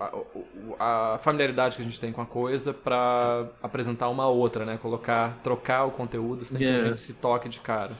a, 0.00 1.14
a, 1.14 1.18
familiaridade 1.18 1.76
que 1.76 1.82
a 1.82 1.84
gente 1.84 2.00
tem 2.00 2.10
com 2.12 2.22
a 2.22 2.26
coisa 2.26 2.72
para 2.72 3.46
apresentar 3.62 4.08
uma 4.08 4.26
outra, 4.26 4.64
né? 4.64 4.78
Colocar, 4.78 5.38
trocar 5.42 5.84
o 5.84 5.90
conteúdo 5.90 6.46
sem 6.46 6.58
yeah. 6.62 6.78
que 6.78 6.84
a 6.86 6.88
gente 6.88 7.00
se 7.00 7.12
toque 7.12 7.46
de 7.46 7.60
cara. 7.60 7.94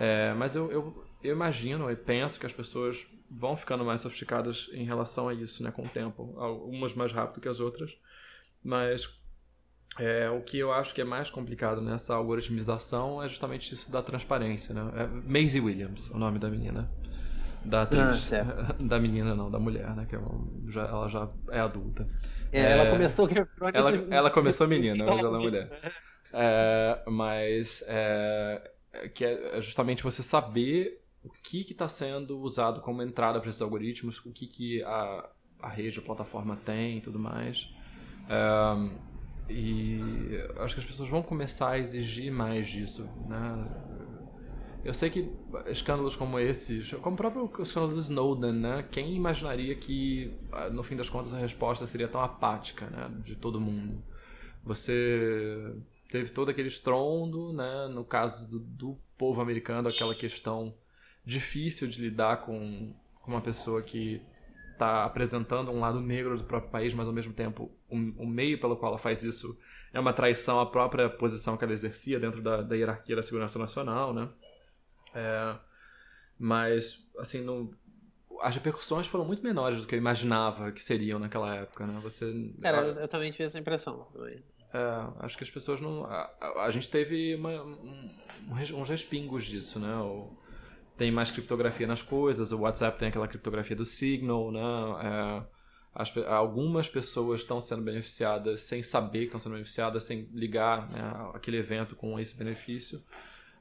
É, 0.00 0.32
mas 0.32 0.56
eu, 0.56 0.72
eu, 0.72 1.03
eu 1.24 1.32
imagino 1.32 1.90
e 1.90 1.96
penso 1.96 2.38
que 2.38 2.46
as 2.46 2.52
pessoas 2.52 3.06
vão 3.30 3.56
ficando 3.56 3.84
mais 3.84 4.00
sofisticadas 4.02 4.68
em 4.72 4.84
relação 4.84 5.28
a 5.28 5.34
isso, 5.34 5.62
né? 5.62 5.70
Com 5.70 5.82
o 5.82 5.88
tempo. 5.88 6.34
Algumas 6.36 6.94
mais 6.94 7.10
rápido 7.12 7.40
que 7.40 7.48
as 7.48 7.58
outras. 7.58 7.96
Mas 8.62 9.08
é, 9.98 10.28
o 10.30 10.40
que 10.42 10.58
eu 10.58 10.72
acho 10.72 10.94
que 10.94 11.00
é 11.00 11.04
mais 11.04 11.30
complicado 11.30 11.80
nessa 11.80 12.14
algoritmização 12.14 13.22
é 13.22 13.28
justamente 13.28 13.74
isso 13.74 13.90
da 13.90 14.02
transparência, 14.02 14.74
né? 14.74 14.92
É 14.96 15.06
Maisie 15.06 15.60
Williams, 15.60 16.10
o 16.10 16.18
nome 16.18 16.38
da 16.38 16.48
menina 16.48 16.90
da 17.64 17.82
atriz. 17.82 18.30
Da 18.80 18.98
menina, 19.00 19.34
não, 19.34 19.50
da 19.50 19.58
mulher, 19.58 19.94
né? 19.96 20.06
Que 20.08 20.16
é 20.16 20.20
já, 20.68 20.82
ela 20.82 21.08
já 21.08 21.28
é 21.50 21.60
adulta. 21.60 22.06
É, 22.52 22.60
é, 22.60 22.70
ela 22.72 22.90
começou 22.90 23.26
Game 23.26 23.40
of 23.40 23.50
Ela, 23.72 23.90
ela 24.10 24.30
começou 24.30 24.68
menina, 24.68 25.04
mas 25.04 25.18
ela 25.18 25.38
é 25.38 25.40
mulher. 25.40 25.70
É, 26.32 27.02
mas 27.06 27.82
é, 27.86 28.70
que 29.14 29.24
é 29.24 29.60
justamente 29.60 30.02
você 30.02 30.22
saber 30.22 31.03
o 31.24 31.30
que 31.30 31.60
está 31.62 31.88
sendo 31.88 32.38
usado 32.38 32.80
como 32.80 33.02
entrada 33.02 33.40
para 33.40 33.48
esses 33.48 33.62
algoritmos, 33.62 34.18
o 34.24 34.30
que, 34.30 34.46
que 34.46 34.82
a, 34.82 35.28
a 35.60 35.68
rede, 35.68 35.98
a 35.98 36.02
plataforma 36.02 36.56
tem 36.56 36.98
e 36.98 37.00
tudo 37.00 37.18
mais. 37.18 37.72
É, 38.28 39.12
e 39.48 40.00
acho 40.58 40.74
que 40.74 40.80
as 40.80 40.86
pessoas 40.86 41.08
vão 41.08 41.22
começar 41.22 41.70
a 41.70 41.78
exigir 41.78 42.30
mais 42.30 42.68
disso, 42.68 43.08
né? 43.26 43.68
Eu 44.84 44.92
sei 44.92 45.08
que 45.08 45.32
escândalos 45.66 46.14
como 46.14 46.38
esses, 46.38 46.92
como 46.94 47.14
o 47.14 47.16
próprio 47.16 47.50
escândalo 47.62 47.94
do 47.94 48.00
Snowden, 48.00 48.52
né? 48.52 48.86
Quem 48.90 49.14
imaginaria 49.14 49.74
que, 49.74 50.30
ah, 50.52 50.68
no 50.68 50.82
fim 50.82 50.94
das 50.94 51.08
contas, 51.08 51.32
a 51.32 51.38
resposta 51.38 51.86
seria 51.86 52.06
tão 52.06 52.20
apática, 52.20 52.86
né? 52.90 53.10
De 53.24 53.34
todo 53.34 53.58
mundo. 53.58 54.02
Você 54.62 55.74
teve 56.10 56.30
todo 56.30 56.50
aquele 56.50 56.68
estrondo, 56.68 57.54
né? 57.54 57.88
No 57.88 58.04
caso 58.04 58.50
do, 58.50 58.58
do 58.58 58.98
povo 59.16 59.40
americano, 59.40 59.88
aquela 59.88 60.14
questão 60.14 60.74
difícil 61.24 61.88
de 61.88 62.00
lidar 62.00 62.38
com, 62.38 62.92
uma 63.26 63.40
pessoa 63.40 63.82
que 63.82 64.20
está 64.72 65.04
apresentando 65.04 65.70
um 65.70 65.80
lado 65.80 66.00
negro 66.00 66.36
do 66.36 66.44
próprio 66.44 66.70
país, 66.70 66.92
mas 66.92 67.06
ao 67.06 67.12
mesmo 67.12 67.32
tempo 67.32 67.70
o, 67.88 68.26
meio 68.26 68.58
pelo 68.58 68.76
qual 68.76 68.92
ela 68.92 68.98
faz 68.98 69.22
isso 69.22 69.58
é 69.92 70.00
uma 70.00 70.12
traição 70.12 70.60
à 70.60 70.66
própria 70.66 71.08
posição 71.08 71.56
que 71.56 71.64
ela 71.64 71.72
exercia 71.72 72.18
dentro 72.18 72.42
da, 72.42 72.60
da 72.60 72.74
hierarquia 72.74 73.14
da 73.16 73.22
segurança 73.22 73.58
nacional, 73.58 74.12
né? 74.12 74.28
É, 75.14 75.54
mas, 76.36 77.08
assim, 77.18 77.40
no, 77.40 77.72
as 78.40 78.54
repercussões 78.56 79.06
foram 79.06 79.24
muito 79.24 79.42
menores 79.42 79.80
do 79.80 79.86
que 79.86 79.94
eu 79.94 79.98
imaginava 79.98 80.72
que 80.72 80.82
seriam 80.82 81.20
naquela 81.20 81.54
época, 81.54 81.86
né? 81.86 82.00
Você... 82.02 82.52
Cara, 82.60 82.78
eu, 82.78 82.94
eu 82.94 83.08
também 83.08 83.30
tive 83.30 83.44
essa 83.44 83.58
impressão. 83.58 84.08
É, 84.72 85.24
acho 85.24 85.36
que 85.38 85.44
as 85.44 85.50
pessoas 85.50 85.80
não... 85.80 86.04
A, 86.04 86.28
a, 86.40 86.64
a 86.64 86.70
gente 86.72 86.90
teve 86.90 87.36
uma, 87.36 87.62
um, 87.62 88.10
uns 88.50 88.88
respingos 88.88 89.44
disso, 89.44 89.78
né? 89.78 89.94
O, 89.96 90.36
tem 90.96 91.10
mais 91.10 91.30
criptografia 91.30 91.86
nas 91.86 92.02
coisas, 92.02 92.52
o 92.52 92.60
WhatsApp 92.60 92.98
tem 92.98 93.08
aquela 93.08 93.28
criptografia 93.28 93.76
do 93.76 93.84
Signal, 93.84 94.52
né? 94.52 94.60
É, 95.02 95.54
as, 95.94 96.12
algumas 96.26 96.88
pessoas 96.88 97.40
estão 97.40 97.60
sendo 97.60 97.82
beneficiadas 97.82 98.62
sem 98.62 98.82
saber 98.82 99.20
que 99.20 99.24
estão 99.26 99.38
sendo 99.40 99.52
beneficiadas, 99.52 100.02
sem 100.02 100.28
ligar 100.32 100.90
né, 100.90 101.30
aquele 101.32 101.56
evento 101.56 101.94
com 101.94 102.18
esse 102.18 102.36
benefício. 102.36 103.00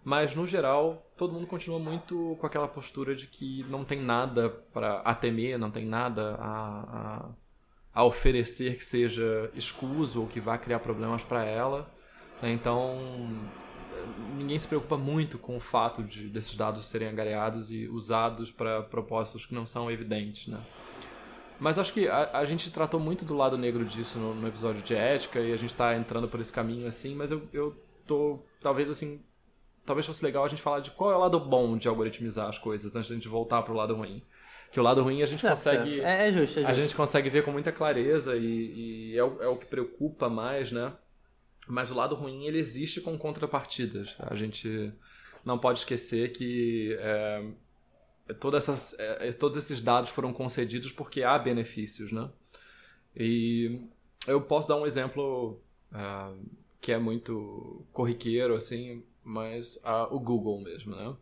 Mas, 0.03 0.35
no 0.35 0.45
geral, 0.45 1.09
todo 1.15 1.31
mundo 1.31 1.47
continua 1.47 1.79
muito 1.79 2.35
com 2.39 2.45
aquela 2.45 2.67
postura 2.67 3.15
de 3.15 3.27
que 3.27 3.63
não 3.69 3.85
tem 3.85 4.01
nada 4.01 4.49
para 4.49 4.99
a 4.99 5.15
temer, 5.15 5.57
não 5.57 5.71
tem 5.71 5.85
nada 5.85 6.35
a, 6.35 6.79
a, 6.81 7.29
a, 7.93 8.03
oferecer 8.03 8.75
que 8.75 8.83
seja 8.83 9.49
escuso 9.53 10.21
ou 10.21 10.27
que 10.27 10.41
vá 10.41 10.57
criar 10.57 10.79
problemas 10.79 11.23
para 11.23 11.45
ela. 11.45 11.89
Né? 12.41 12.51
Então, 12.51 12.97
ninguém 14.37 14.57
se 14.57 14.67
preocupa 14.67 14.97
muito 14.97 15.37
com 15.37 15.57
o 15.57 15.59
fato 15.59 16.03
de 16.03 16.27
desses 16.27 16.55
dados 16.55 16.85
serem 16.85 17.07
angariados 17.07 17.71
e 17.71 17.87
usados 17.87 18.51
para 18.51 18.81
propósitos 18.83 19.45
que 19.45 19.53
não 19.53 19.65
são 19.65 19.89
evidentes, 19.89 20.47
né? 20.47 20.59
Mas 21.59 21.77
acho 21.77 21.93
que 21.93 22.07
a, 22.07 22.37
a, 22.39 22.45
gente 22.45 22.71
tratou 22.71 22.99
muito 22.99 23.23
do 23.23 23.35
lado 23.35 23.57
negro 23.57 23.85
disso 23.85 24.19
no, 24.19 24.33
no 24.33 24.47
episódio 24.47 24.81
de 24.81 24.95
ética 24.95 25.39
e 25.39 25.53
a 25.53 25.57
gente 25.57 25.71
está 25.71 25.95
entrando 25.95 26.27
por 26.27 26.39
esse 26.39 26.51
caminho 26.51 26.87
assim, 26.87 27.15
mas 27.15 27.31
eu, 27.31 27.47
eu 27.53 27.75
tô 28.05 28.39
talvez 28.59 28.89
assim 28.89 29.21
talvez 29.85 30.05
fosse 30.05 30.23
legal 30.23 30.43
a 30.43 30.47
gente 30.47 30.61
falar 30.61 30.79
de 30.79 30.91
qual 30.91 31.11
é 31.11 31.15
o 31.15 31.19
lado 31.19 31.39
bom 31.39 31.77
de 31.77 31.87
algoritmizar 31.87 32.47
as 32.47 32.57
coisas 32.57 32.95
antes 32.95 33.07
de 33.07 33.13
a 33.13 33.15
gente 33.15 33.27
voltar 33.27 33.61
pro 33.61 33.73
lado 33.73 33.95
ruim. 33.95 34.21
Que 34.71 34.79
o 34.79 34.83
lado 34.83 35.03
ruim 35.03 35.21
a 35.21 35.25
gente 35.25 35.41
certo, 35.41 35.55
consegue. 35.55 35.95
Certo. 35.97 36.07
É, 36.07 36.27
é, 36.27 36.31
justo, 36.31 36.59
é 36.59 36.61
justo. 36.61 36.67
A 36.67 36.73
gente 36.73 36.95
consegue 36.95 37.29
ver 37.29 37.43
com 37.43 37.51
muita 37.51 37.71
clareza 37.71 38.35
e, 38.35 39.11
e 39.11 39.17
é, 39.17 39.23
o, 39.23 39.43
é, 39.43 39.47
o, 39.47 39.55
que 39.55 39.67
preocupa 39.67 40.29
mais, 40.29 40.71
né? 40.71 40.91
Mas 41.67 41.91
o 41.91 41.95
lado 41.95 42.15
ruim 42.15 42.45
ele 42.45 42.59
existe 42.59 42.99
com 42.99 43.17
contrapartidas. 43.17 44.15
A 44.19 44.35
gente 44.35 44.91
não 45.45 45.57
pode 45.57 45.79
esquecer 45.79 46.31
que 46.31 46.95
é, 46.99 47.45
todas 48.39 48.67
essas, 48.67 48.99
é, 48.99 49.31
todos 49.31 49.57
esses 49.57 49.81
dados 49.81 50.09
foram 50.09 50.33
concedidos 50.33 50.91
porque 50.91 51.23
há 51.23 51.37
benefícios, 51.37 52.11
né? 52.11 52.29
E 53.15 53.79
eu 54.27 54.41
posso 54.41 54.67
dar 54.67 54.75
um 54.75 54.85
exemplo 54.85 55.59
uh, 55.91 56.39
que 56.81 56.91
é 56.91 56.97
muito 56.97 57.85
corriqueiro, 57.93 58.55
assim, 58.55 59.03
mas 59.23 59.79
o 60.09 60.19
Google 60.19 60.59
mesmo, 60.61 60.95
né? 60.95 61.15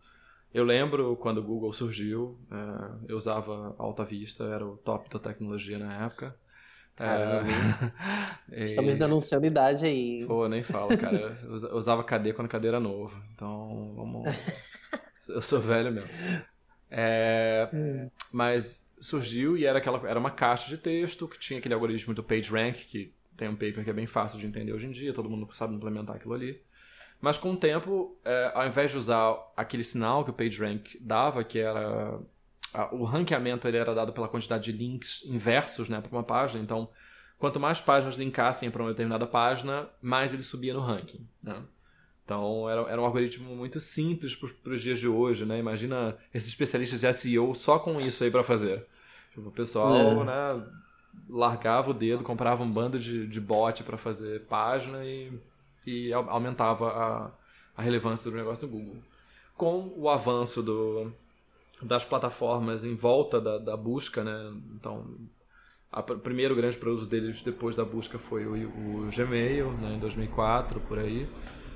Eu 0.53 0.65
lembro 0.65 1.15
quando 1.15 1.37
o 1.37 1.43
Google 1.43 1.71
surgiu, 1.71 2.37
é, 2.51 3.11
eu 3.11 3.15
usava 3.15 3.73
Alta 3.77 4.03
Vista, 4.03 4.43
era 4.43 4.65
o 4.65 4.75
top 4.77 5.09
da 5.09 5.17
tecnologia 5.17 5.79
na 5.79 6.05
época. 6.05 6.35
É, 6.99 8.65
Estamos 8.65 8.95
denunciando 8.95 9.45
idade 9.45 9.85
aí. 9.85 10.25
Pô, 10.25 10.47
nem 10.47 10.61
falo, 10.63 10.97
cara. 10.97 11.37
Eu 11.43 11.53
usava 11.75 12.03
KD 12.03 12.33
quando 12.33 12.47
KD 12.47 12.67
era 12.67 12.79
novo. 12.79 13.15
Então, 13.33 13.93
vamos. 13.95 14.35
eu 15.29 15.41
sou 15.41 15.59
velho 15.59 15.91
mesmo. 15.91 16.09
É... 16.89 17.69
é... 17.73 18.07
Mas 18.31 18.85
surgiu 18.99 19.57
e 19.57 19.65
era, 19.65 19.79
aquela, 19.79 20.07
era 20.07 20.19
uma 20.19 20.31
caixa 20.31 20.69
de 20.69 20.77
texto 20.77 21.27
que 21.27 21.39
tinha 21.39 21.59
aquele 21.59 21.73
algoritmo 21.73 22.13
do 22.13 22.23
PageRank, 22.23 22.85
que 22.85 23.13
tem 23.35 23.49
um 23.49 23.55
paper 23.55 23.83
que 23.83 23.89
é 23.89 23.93
bem 23.93 24.05
fácil 24.05 24.37
de 24.37 24.45
entender 24.45 24.71
hoje 24.71 24.85
em 24.85 24.91
dia, 24.91 25.11
todo 25.11 25.29
mundo 25.29 25.47
sabe 25.51 25.73
implementar 25.73 26.15
aquilo 26.15 26.33
ali. 26.33 26.61
Mas 27.19 27.37
com 27.37 27.51
o 27.51 27.57
tempo, 27.57 28.17
é, 28.23 28.51
ao 28.53 28.67
invés 28.67 28.91
de 28.91 28.97
usar 28.97 29.35
aquele 29.55 29.83
sinal 29.83 30.23
que 30.23 30.31
o 30.31 30.33
PageRank 30.33 30.97
dava, 30.99 31.43
que 31.43 31.59
era 31.59 32.19
a, 32.73 32.93
o 32.93 33.03
ranqueamento 33.03 33.67
ele 33.67 33.77
era 33.77 33.93
dado 33.93 34.13
pela 34.13 34.27
quantidade 34.27 34.71
de 34.71 34.77
links 34.77 35.23
inversos 35.25 35.89
né, 35.89 36.01
para 36.01 36.11
uma 36.11 36.23
página. 36.23 36.61
Então, 36.61 36.89
quanto 37.37 37.59
mais 37.59 37.81
páginas 37.81 38.15
linkassem 38.15 38.69
para 38.69 38.81
uma 38.81 38.91
determinada 38.91 39.25
página, 39.25 39.87
mais 40.01 40.33
ele 40.33 40.43
subia 40.43 40.73
no 40.73 40.81
ranking. 40.81 41.25
Né? 41.41 41.55
Então, 42.25 42.69
era, 42.69 42.81
era 42.89 43.01
um 43.01 43.05
algoritmo 43.05 43.55
muito 43.55 43.79
simples 43.79 44.35
para 44.35 44.73
os 44.73 44.81
dias 44.81 44.99
de 44.99 45.07
hoje. 45.07 45.45
Né? 45.45 45.59
Imagina 45.59 46.17
esses 46.33 46.49
especialistas 46.49 47.01
de 47.01 47.13
SEO 47.13 47.53
só 47.55 47.79
com 47.79 47.99
isso 47.99 48.23
aí 48.23 48.31
para 48.31 48.43
fazer. 48.43 48.85
Tipo, 49.33 49.49
o 49.49 49.51
pessoal 49.51 49.95
é. 49.95 50.23
né, 50.23 50.63
largava 51.29 51.91
o 51.91 51.93
dedo, 51.93 52.23
comprava 52.23 52.63
um 52.63 52.71
bando 52.71 52.99
de, 52.99 53.27
de 53.27 53.39
bot 53.39 53.83
para 53.83 53.97
fazer 53.97 54.41
página 54.41 55.05
e 55.05 55.31
e 55.85 56.13
aumentava 56.13 56.89
a, 56.89 57.31
a 57.75 57.81
relevância 57.81 58.29
do 58.29 58.37
negócio 58.37 58.67
do 58.67 58.71
Google. 58.71 58.97
Com 59.55 59.93
o 59.95 60.09
avanço 60.09 60.61
do, 60.61 61.11
das 61.83 62.05
plataformas 62.05 62.83
em 62.83 62.95
volta 62.95 63.39
da, 63.39 63.57
da 63.57 63.77
busca, 63.77 64.23
né? 64.23 64.53
Então, 64.75 65.17
o 65.91 66.03
primeiro 66.19 66.55
grande 66.55 66.77
produto 66.77 67.05
deles 67.05 67.41
depois 67.41 67.75
da 67.75 67.83
busca 67.83 68.17
foi 68.17 68.45
o, 68.45 68.53
o 68.53 69.09
Gmail, 69.13 69.71
né, 69.73 69.95
em 69.95 69.99
2004, 69.99 70.79
por 70.81 70.97
aí. 70.99 71.27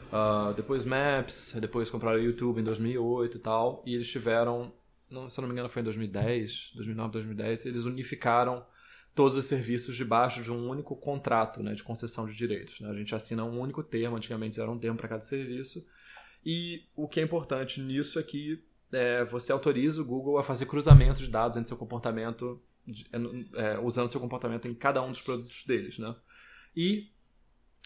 Uh, 0.07 0.53
depois 0.55 0.85
Maps, 0.85 1.55
depois 1.59 1.89
compraram 1.89 2.19
o 2.19 2.23
YouTube 2.23 2.61
em 2.61 2.63
2008 2.63 3.35
e 3.35 3.39
tal. 3.39 3.83
E 3.85 3.93
eles 3.93 4.09
tiveram, 4.09 4.71
não, 5.09 5.29
se 5.29 5.37
eu 5.37 5.41
não 5.41 5.49
me 5.49 5.53
engano 5.53 5.67
foi 5.67 5.81
em 5.81 5.85
2010, 5.85 6.71
2009, 6.75 7.11
2010, 7.11 7.65
eles 7.65 7.85
unificaram 7.85 8.65
todos 9.13 9.37
os 9.37 9.45
serviços 9.45 9.95
debaixo 9.95 10.41
de 10.41 10.51
um 10.51 10.69
único 10.69 10.95
contrato 10.95 11.61
né, 11.61 11.73
de 11.73 11.83
concessão 11.83 12.25
de 12.25 12.35
direitos. 12.35 12.79
Né? 12.79 12.89
A 12.89 12.93
gente 12.93 13.13
assina 13.13 13.43
um 13.43 13.59
único 13.59 13.83
termo, 13.83 14.15
antigamente 14.15 14.59
era 14.61 14.71
um 14.71 14.77
termo 14.79 14.97
para 14.97 15.09
cada 15.09 15.21
serviço. 15.21 15.85
E 16.45 16.83
o 16.95 17.07
que 17.07 17.19
é 17.19 17.23
importante 17.23 17.81
nisso 17.81 18.19
é 18.19 18.23
que 18.23 18.63
é, 18.95 19.25
você 19.25 19.51
autoriza 19.51 20.01
o 20.01 20.05
Google 20.05 20.37
a 20.37 20.43
fazer 20.43 20.65
cruzamento 20.65 21.19
de 21.19 21.27
dados 21.27 21.57
entre 21.57 21.67
seu 21.67 21.77
comportamento, 21.77 22.61
é, 23.11 23.17
é, 23.61 23.79
usando 23.79 24.09
seu 24.09 24.21
comportamento 24.21 24.67
em 24.67 24.73
cada 24.73 25.01
um 25.01 25.11
dos 25.11 25.21
produtos 25.21 25.63
deles. 25.65 25.97
Né? 25.97 26.15
E 26.75 27.09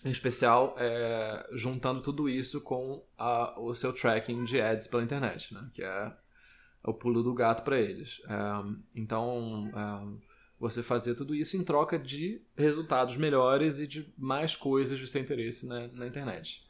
Em 0.03 0.11
especial, 0.11 0.75
é, 0.77 1.45
juntando 1.51 2.01
tudo 2.01 2.29
isso 2.29 2.61
com 2.61 3.03
a, 3.17 3.59
o 3.59 3.73
seu 3.73 3.91
tracking 3.91 4.45
de 4.45 4.61
ads 4.61 4.87
pela 4.87 5.03
internet, 5.03 5.53
né? 5.53 5.69
Que 5.73 5.83
é 5.83 6.13
o 6.83 6.93
pulo 6.93 7.21
do 7.21 7.33
gato 7.33 7.63
para 7.63 7.77
eles. 7.77 8.21
É, 8.29 8.35
então, 8.95 9.69
é, 9.75 10.29
você 10.57 10.81
fazer 10.81 11.15
tudo 11.15 11.35
isso 11.35 11.57
em 11.57 11.63
troca 11.63 11.99
de 11.99 12.41
resultados 12.55 13.17
melhores 13.17 13.79
e 13.79 13.87
de 13.87 14.13
mais 14.17 14.55
coisas 14.55 14.97
de 14.97 15.05
seu 15.05 15.21
interesse 15.21 15.67
na 15.67 16.07
internet. 16.07 16.65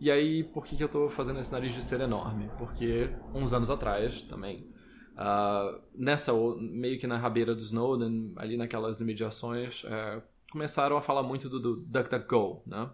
E 0.00 0.10
aí, 0.10 0.44
por 0.44 0.64
que, 0.64 0.76
que 0.76 0.82
eu 0.82 0.86
estou 0.86 1.10
fazendo 1.10 1.40
esse 1.40 1.50
nariz 1.50 1.74
de 1.74 1.82
ser 1.82 2.00
enorme? 2.00 2.48
Porque 2.56 3.10
uns 3.34 3.52
anos 3.52 3.70
atrás, 3.70 4.22
também, 4.22 4.66
uh, 5.14 5.80
nessa, 5.94 6.32
meio 6.60 6.98
que 6.98 7.06
na 7.06 7.16
rabeira 7.16 7.54
do 7.54 7.60
Snowden, 7.60 8.32
ali 8.36 8.56
naquelas 8.56 9.00
imediações, 9.00 9.82
uh, 9.84 10.22
começaram 10.50 10.96
a 10.96 11.02
falar 11.02 11.22
muito 11.22 11.48
do, 11.48 11.60
do 11.60 11.80
DuckDuckGo, 11.80 12.62
né? 12.66 12.90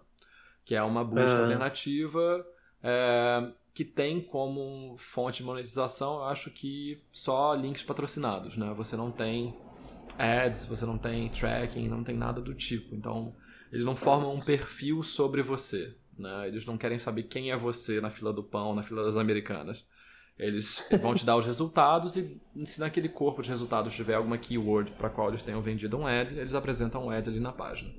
Que 0.63 0.75
é 0.75 0.81
uma 0.81 1.03
busca 1.03 1.41
alternativa 1.41 2.43
é, 2.87 3.51
que 3.73 3.83
tem 3.83 4.21
como 4.21 4.95
fonte 4.99 5.37
de 5.37 5.43
monetização, 5.43 6.17
eu 6.17 6.23
acho 6.25 6.51
que 6.51 7.01
só 7.11 7.55
links 7.55 7.83
patrocinados, 7.83 8.55
né? 8.55 8.71
Você 8.77 8.95
não 8.95 9.11
tem 9.11 9.55
ads, 10.17 10.65
você 10.65 10.85
não 10.85 10.97
tem 10.97 11.27
tracking, 11.29 11.89
não 11.89 12.03
tem 12.03 12.15
nada 12.15 12.39
do 12.39 12.53
tipo. 12.53 12.93
Então, 12.95 13.35
eles 13.71 13.83
não 13.83 13.95
formam 13.95 14.35
um 14.35 14.39
perfil 14.39 15.01
sobre 15.01 15.41
você, 15.41 15.95
né? 16.17 16.47
Eles 16.47 16.65
não 16.65 16.77
querem 16.77 16.99
saber 16.99 17.23
quem 17.23 17.51
é 17.51 17.57
você 17.57 17.99
na 18.01 18.09
fila 18.09 18.31
do 18.31 18.43
pão, 18.43 18.75
na 18.75 18.83
fila 18.83 19.03
das 19.03 19.17
americanas. 19.17 19.85
Eles 20.37 20.85
vão 21.01 21.13
te 21.13 21.25
dar 21.25 21.37
os 21.37 21.45
resultados 21.45 22.17
e 22.17 22.41
se 22.65 22.79
naquele 22.79 23.07
corpo 23.07 23.41
de 23.41 23.49
resultados 23.49 23.95
tiver 23.95 24.15
alguma 24.15 24.37
keyword 24.37 24.91
para 24.93 25.09
qual 25.09 25.29
eles 25.29 25.43
tenham 25.43 25.61
vendido 25.61 25.97
um 25.97 26.05
ad, 26.05 26.37
eles 26.37 26.53
apresentam 26.53 27.05
um 27.05 27.09
ad 27.09 27.29
ali 27.29 27.39
na 27.39 27.53
página. 27.53 27.93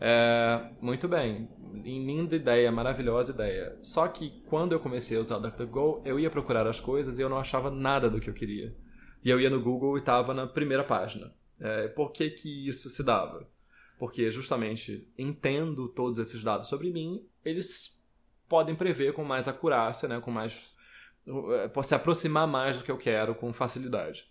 É, 0.00 0.70
muito 0.80 1.08
bem, 1.08 1.48
linda 1.82 2.36
ideia, 2.36 2.70
maravilhosa 2.70 3.32
ideia. 3.32 3.78
Só 3.80 4.06
que 4.08 4.42
quando 4.46 4.72
eu 4.72 4.80
comecei 4.80 5.16
a 5.16 5.20
usar 5.20 5.36
o 5.36 5.40
DuckDuckGo, 5.40 6.02
eu 6.04 6.18
ia 6.18 6.30
procurar 6.30 6.66
as 6.66 6.80
coisas 6.80 7.18
e 7.18 7.22
eu 7.22 7.28
não 7.28 7.38
achava 7.38 7.70
nada 7.70 8.10
do 8.10 8.20
que 8.20 8.28
eu 8.28 8.34
queria. 8.34 8.74
E 9.24 9.30
eu 9.30 9.40
ia 9.40 9.48
no 9.48 9.62
Google 9.62 9.96
e 9.96 10.00
estava 10.00 10.34
na 10.34 10.46
primeira 10.46 10.84
página. 10.84 11.32
É, 11.60 11.88
por 11.88 12.12
que, 12.12 12.30
que 12.30 12.68
isso 12.68 12.90
se 12.90 13.02
dava? 13.02 13.48
Porque 14.04 14.30
justamente 14.30 15.08
entendo 15.16 15.88
todos 15.88 16.18
esses 16.18 16.44
dados 16.44 16.68
sobre 16.68 16.92
mim, 16.92 17.26
eles 17.42 17.98
podem 18.46 18.76
prever 18.76 19.14
com 19.14 19.24
mais 19.24 19.48
acurácia, 19.48 20.06
né, 20.06 20.20
com 20.20 20.30
mais 20.30 20.74
posso 21.72 21.88
se 21.88 21.94
aproximar 21.94 22.46
mais 22.46 22.76
do 22.76 22.84
que 22.84 22.90
eu 22.90 22.98
quero 22.98 23.34
com 23.34 23.50
facilidade. 23.50 24.28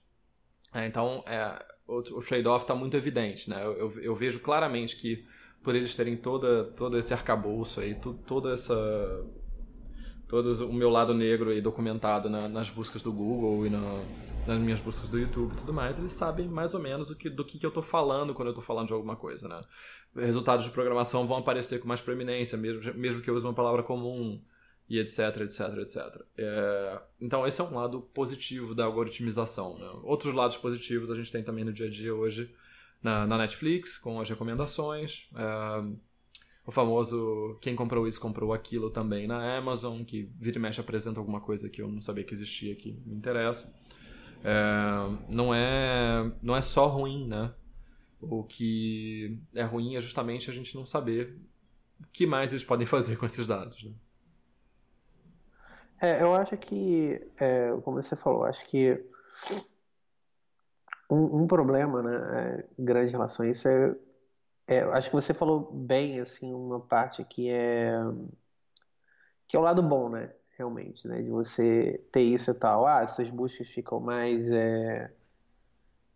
É, 0.71 0.85
então, 0.85 1.23
é, 1.25 1.59
o, 1.87 1.97
o 1.97 2.19
trade-off 2.19 2.65
está 2.65 2.75
muito 2.75 2.95
evidente. 2.95 3.49
Né? 3.49 3.65
Eu, 3.65 3.73
eu, 3.73 3.99
eu, 3.99 4.15
vejo 4.15 4.39
claramente 4.41 4.95
que, 4.95 5.25
por 5.63 5.73
eles 5.73 5.95
terem 5.95 6.17
toda, 6.17 6.65
todo 6.65 6.95
esse 6.95 7.11
arcabouço 7.11 7.79
aí, 7.79 7.95
tu, 7.95 8.13
toda 8.13 8.53
essa. 8.53 9.25
Todo 10.33 10.67
o 10.67 10.73
meu 10.73 10.89
lado 10.89 11.13
negro 11.13 11.51
aí 11.51 11.61
documentado 11.61 12.27
na, 12.27 12.49
nas 12.49 12.67
buscas 12.67 13.03
do 13.03 13.13
Google 13.13 13.67
e 13.67 13.69
na, 13.69 14.03
nas 14.47 14.59
minhas 14.59 14.81
buscas 14.81 15.07
do 15.07 15.19
YouTube 15.19 15.53
e 15.53 15.57
tudo 15.57 15.71
mais, 15.71 15.99
eles 15.99 16.11
sabem 16.11 16.47
mais 16.47 16.73
ou 16.73 16.79
menos 16.79 17.09
do 17.09 17.15
que, 17.15 17.29
do 17.29 17.45
que, 17.45 17.59
que 17.59 17.63
eu 17.63 17.67
estou 17.67 17.83
falando 17.83 18.33
quando 18.33 18.47
eu 18.47 18.51
estou 18.53 18.63
falando 18.63 18.87
de 18.87 18.93
alguma 18.93 19.15
coisa. 19.15 19.47
Né? 19.47 19.61
Resultados 20.15 20.65
de 20.65 20.71
programação 20.71 21.27
vão 21.27 21.37
aparecer 21.37 21.79
com 21.79 21.87
mais 21.87 22.01
preeminência, 22.01 22.57
mesmo, 22.57 22.95
mesmo 22.95 23.21
que 23.21 23.29
eu 23.29 23.35
use 23.35 23.45
uma 23.45 23.53
palavra 23.53 23.83
comum 23.83 24.41
e 24.89 24.97
etc, 24.97 25.19
etc, 25.41 25.59
etc. 25.83 25.97
É, 26.35 27.01
então 27.21 27.45
esse 27.45 27.61
é 27.61 27.63
um 27.63 27.75
lado 27.75 28.01
positivo 28.01 28.73
da 28.73 28.85
algoritmização. 28.85 29.77
Né? 29.77 29.87
Outros 30.01 30.33
lados 30.33 30.57
positivos 30.57 31.11
a 31.11 31.15
gente 31.15 31.31
tem 31.31 31.43
também 31.43 31.63
no 31.63 31.71
dia 31.71 31.85
a 31.85 31.91
dia 31.91 32.15
hoje 32.15 32.51
na, 33.03 33.27
na 33.27 33.37
Netflix, 33.37 33.99
com 33.99 34.19
as 34.19 34.27
recomendações. 34.27 35.29
É, 35.35 36.12
o 36.65 36.71
famoso 36.71 37.57
quem 37.61 37.75
comprou 37.75 38.07
isso 38.07 38.19
comprou 38.19 38.53
aquilo 38.53 38.89
também 38.89 39.27
na 39.27 39.57
Amazon, 39.57 40.03
que 40.03 40.29
vira 40.39 40.57
e 40.57 40.61
mexe 40.61 40.79
apresenta 40.79 41.19
alguma 41.19 41.41
coisa 41.41 41.69
que 41.69 41.81
eu 41.81 41.89
não 41.89 41.99
sabia 41.99 42.23
que 42.23 42.33
existia 42.33 42.75
que 42.75 42.93
me 43.05 43.15
interessa. 43.15 43.73
É, 44.43 45.33
não, 45.33 45.53
é, 45.53 46.31
não 46.41 46.55
é 46.55 46.61
só 46.61 46.87
ruim, 46.87 47.27
né? 47.27 47.53
O 48.21 48.43
que 48.43 49.37
é 49.53 49.63
ruim 49.63 49.95
é 49.95 50.01
justamente 50.01 50.49
a 50.49 50.53
gente 50.53 50.75
não 50.75 50.85
saber 50.85 51.37
o 51.99 52.07
que 52.11 52.25
mais 52.25 52.53
eles 52.53 52.63
podem 52.63 52.85
fazer 52.87 53.17
com 53.17 53.25
esses 53.25 53.47
dados. 53.47 53.83
Né? 53.83 53.91
É, 56.01 56.21
eu 56.21 56.33
acho 56.35 56.55
que, 56.57 57.21
é, 57.37 57.69
como 57.83 58.01
você 58.01 58.15
falou, 58.15 58.43
acho 58.43 58.65
que 58.67 59.01
um, 61.09 61.43
um 61.43 61.47
problema, 61.47 62.01
né, 62.01 62.15
é, 62.15 62.65
grande 62.77 63.09
em 63.09 63.13
relação 63.13 63.45
a 63.45 63.49
isso 63.49 63.67
é, 63.67 63.95
é, 64.67 64.79
acho 64.79 65.09
que 65.09 65.15
você 65.15 65.33
falou 65.33 65.71
bem, 65.71 66.19
assim, 66.19 66.53
uma 66.53 66.79
parte 66.79 67.23
que 67.23 67.49
é 67.49 67.97
que 69.47 69.57
é 69.57 69.59
o 69.59 69.63
lado 69.63 69.83
bom, 69.83 70.09
né, 70.09 70.33
realmente, 70.57 71.07
né, 71.07 71.21
de 71.21 71.29
você 71.29 72.03
ter 72.11 72.21
isso 72.21 72.49
e 72.49 72.53
tal. 72.53 72.87
Ah, 72.87 73.05
suas 73.05 73.29
buscas 73.29 73.67
ficam 73.67 73.99
mais 73.99 74.49
é, 74.51 75.11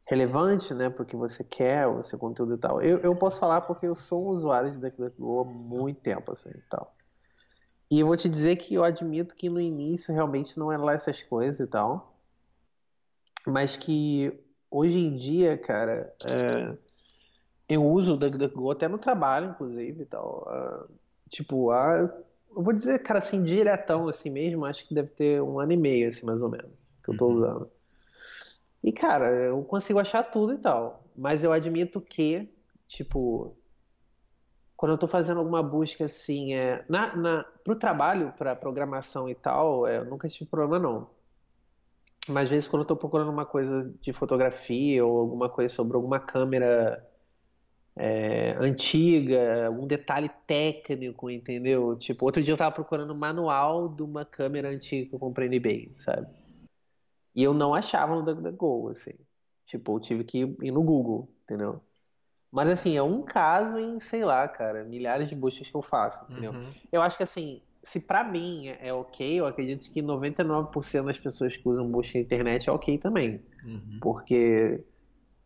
relevantes, 0.06 0.72
né, 0.72 0.90
porque 0.90 1.16
você 1.16 1.44
quer, 1.44 1.88
o 1.88 2.02
seu 2.02 2.18
conteúdo 2.18 2.56
e 2.56 2.58
tal. 2.58 2.82
Eu, 2.82 3.00
eu 3.00 3.16
posso 3.16 3.40
falar 3.40 3.62
porque 3.62 3.86
eu 3.86 3.94
sou 3.94 4.26
um 4.26 4.30
usuário 4.30 4.72
de 4.72 4.80
DuckDuckGo 4.80 5.42
há 5.42 5.44
muito 5.44 6.00
tempo, 6.00 6.32
assim, 6.32 6.50
e 6.50 6.62
tal. 6.70 6.96
E 7.92 8.00
eu 8.00 8.08
vou 8.08 8.18
te 8.18 8.30
dizer 8.30 8.56
que 8.58 8.74
eu 8.76 8.84
admito 8.84 9.36
que 9.36 9.50
no 9.50 9.62
início 9.62 10.14
realmente 10.14 10.58
não 10.58 10.72
era 10.72 10.84
lá 10.84 10.94
essas 10.94 11.22
coisas 11.24 11.60
e 11.60 11.68
tal. 11.68 12.18
Mas 13.46 13.78
que 13.78 14.38
hoje 14.70 14.98
em 14.98 15.16
dia, 15.16 15.58
cara, 15.58 16.14
é, 16.26 16.78
eu 17.68 17.84
uso 17.86 18.14
o 18.14 18.18
DuckDuckGo 18.18 18.72
até 18.72 18.88
no 18.88 18.98
trabalho, 18.98 19.52
inclusive 19.52 20.04
e 20.04 20.06
tal. 20.06 20.48
Uh, 20.48 20.94
tipo, 21.30 21.72
uh, 21.72 22.10
eu 22.56 22.64
vou 22.64 22.74
dizer, 22.74 23.00
cara, 23.04 23.20
assim, 23.20 23.44
diretão 23.44 24.08
assim 24.08 24.30
mesmo, 24.30 24.66
acho 24.66 24.88
que 24.88 24.94
deve 24.94 25.10
ter 25.10 25.42
um 25.42 25.60
ano 25.60 25.74
e 25.74 25.78
meio, 25.78 26.10
assim, 26.10 26.26
mais 26.26 26.42
ou 26.42 26.50
menos, 26.50 26.72
que 27.04 27.12
eu 27.12 27.18
tô 27.18 27.28
uhum. 27.28 27.34
usando. 27.34 27.72
E, 28.84 28.92
cara, 28.92 29.30
eu 29.32 29.62
consigo 29.64 30.00
achar 30.00 30.24
tudo 30.24 30.54
e 30.54 30.58
tal. 30.58 31.04
Mas 31.16 31.44
eu 31.44 31.52
admito 31.52 32.00
que, 32.00 32.50
tipo, 32.88 33.56
quando 34.78 34.92
eu 34.92 34.96
estou 34.96 35.10
fazendo 35.10 35.40
alguma 35.40 35.64
busca 35.64 36.06
assim, 36.06 36.54
é, 36.54 36.86
na, 36.88 37.16
na, 37.16 37.44
pro 37.64 37.76
trabalho, 37.76 38.34
para 38.38 38.56
programação 38.56 39.28
e 39.28 39.36
tal, 39.36 39.88
é, 39.88 39.98
eu 39.98 40.06
nunca 40.06 40.30
tive 40.30 40.50
problema 40.50 40.78
não. 40.80 41.10
Mas 42.28 42.44
às 42.44 42.50
vezes 42.50 42.68
quando 42.68 42.82
eu 42.82 42.84
estou 42.84 42.98
procurando 42.98 43.32
uma 43.32 43.46
coisa 43.46 43.92
de 44.02 44.14
fotografia 44.14 45.04
ou 45.04 45.20
alguma 45.20 45.50
coisa 45.50 45.74
sobre 45.74 45.96
alguma 45.96 46.20
câmera 46.20 47.07
é, 47.98 48.56
antiga, 48.60 49.70
um 49.72 49.88
detalhe 49.88 50.30
técnico, 50.46 51.30
entendeu? 51.30 51.96
Tipo, 51.98 52.26
outro 52.26 52.44
dia 52.44 52.52
eu 52.52 52.56
estava 52.56 52.74
procurando 52.74 53.14
um 53.14 53.18
manual 53.18 53.90
de 53.90 54.04
uma 54.04 54.24
câmera 54.24 54.70
antiga 54.70 55.10
que 55.10 55.16
eu 55.16 55.20
comprei 55.20 55.48
no 55.48 55.56
eBay, 55.56 55.92
sabe? 55.98 56.28
E 57.36 57.44
eu 57.44 57.54
não 57.54 57.74
achava 57.74 58.16
no 58.16 58.24
DuckDuckGo, 58.24 58.90
assim. 58.90 59.14
Tipo, 59.66 59.96
eu 59.96 60.00
tive 60.00 60.24
que 60.24 60.40
ir 60.40 60.72
no 60.72 60.84
Google, 60.84 61.30
entendeu? 61.44 61.82
Mas 62.52 62.70
assim, 62.70 62.96
é 62.96 63.04
um 63.04 63.22
caso 63.22 63.78
em, 63.78 64.00
sei 64.00 64.24
lá, 64.24 64.48
cara, 64.48 64.84
milhares 64.84 65.28
de 65.28 65.36
buscas 65.36 65.68
que 65.68 65.76
eu 65.76 65.82
faço, 65.82 66.24
entendeu? 66.30 66.54
Uhum. 66.54 66.72
Eu 66.92 67.02
acho 67.02 67.18
que 67.18 67.24
assim, 67.24 67.62
se 67.84 68.00
para 68.00 68.24
mim 68.24 68.68
é, 68.68 68.88
é 68.88 68.94
ok, 68.94 69.40
eu 69.40 69.46
acredito 69.46 69.90
que 69.92 70.02
99% 70.02 71.06
das 71.06 71.20
pessoas 71.20 71.56
que 71.58 71.68
usam 71.68 71.90
busca 71.90 72.18
na 72.18 72.24
internet 72.24 72.70
é 72.70 72.72
ok 72.72 72.98
também. 72.98 73.42
Uhum. 73.66 74.00
Porque 74.02 74.84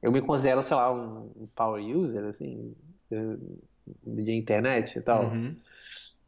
eu 0.01 0.11
me 0.11 0.21
considero, 0.21 0.63
sei 0.63 0.75
lá, 0.75 0.91
um 0.91 1.47
power 1.55 1.83
user, 1.83 2.25
assim, 2.25 2.75
de 4.05 4.31
internet 4.31 4.97
e 4.97 5.01
tal. 5.01 5.25
Uhum. 5.25 5.55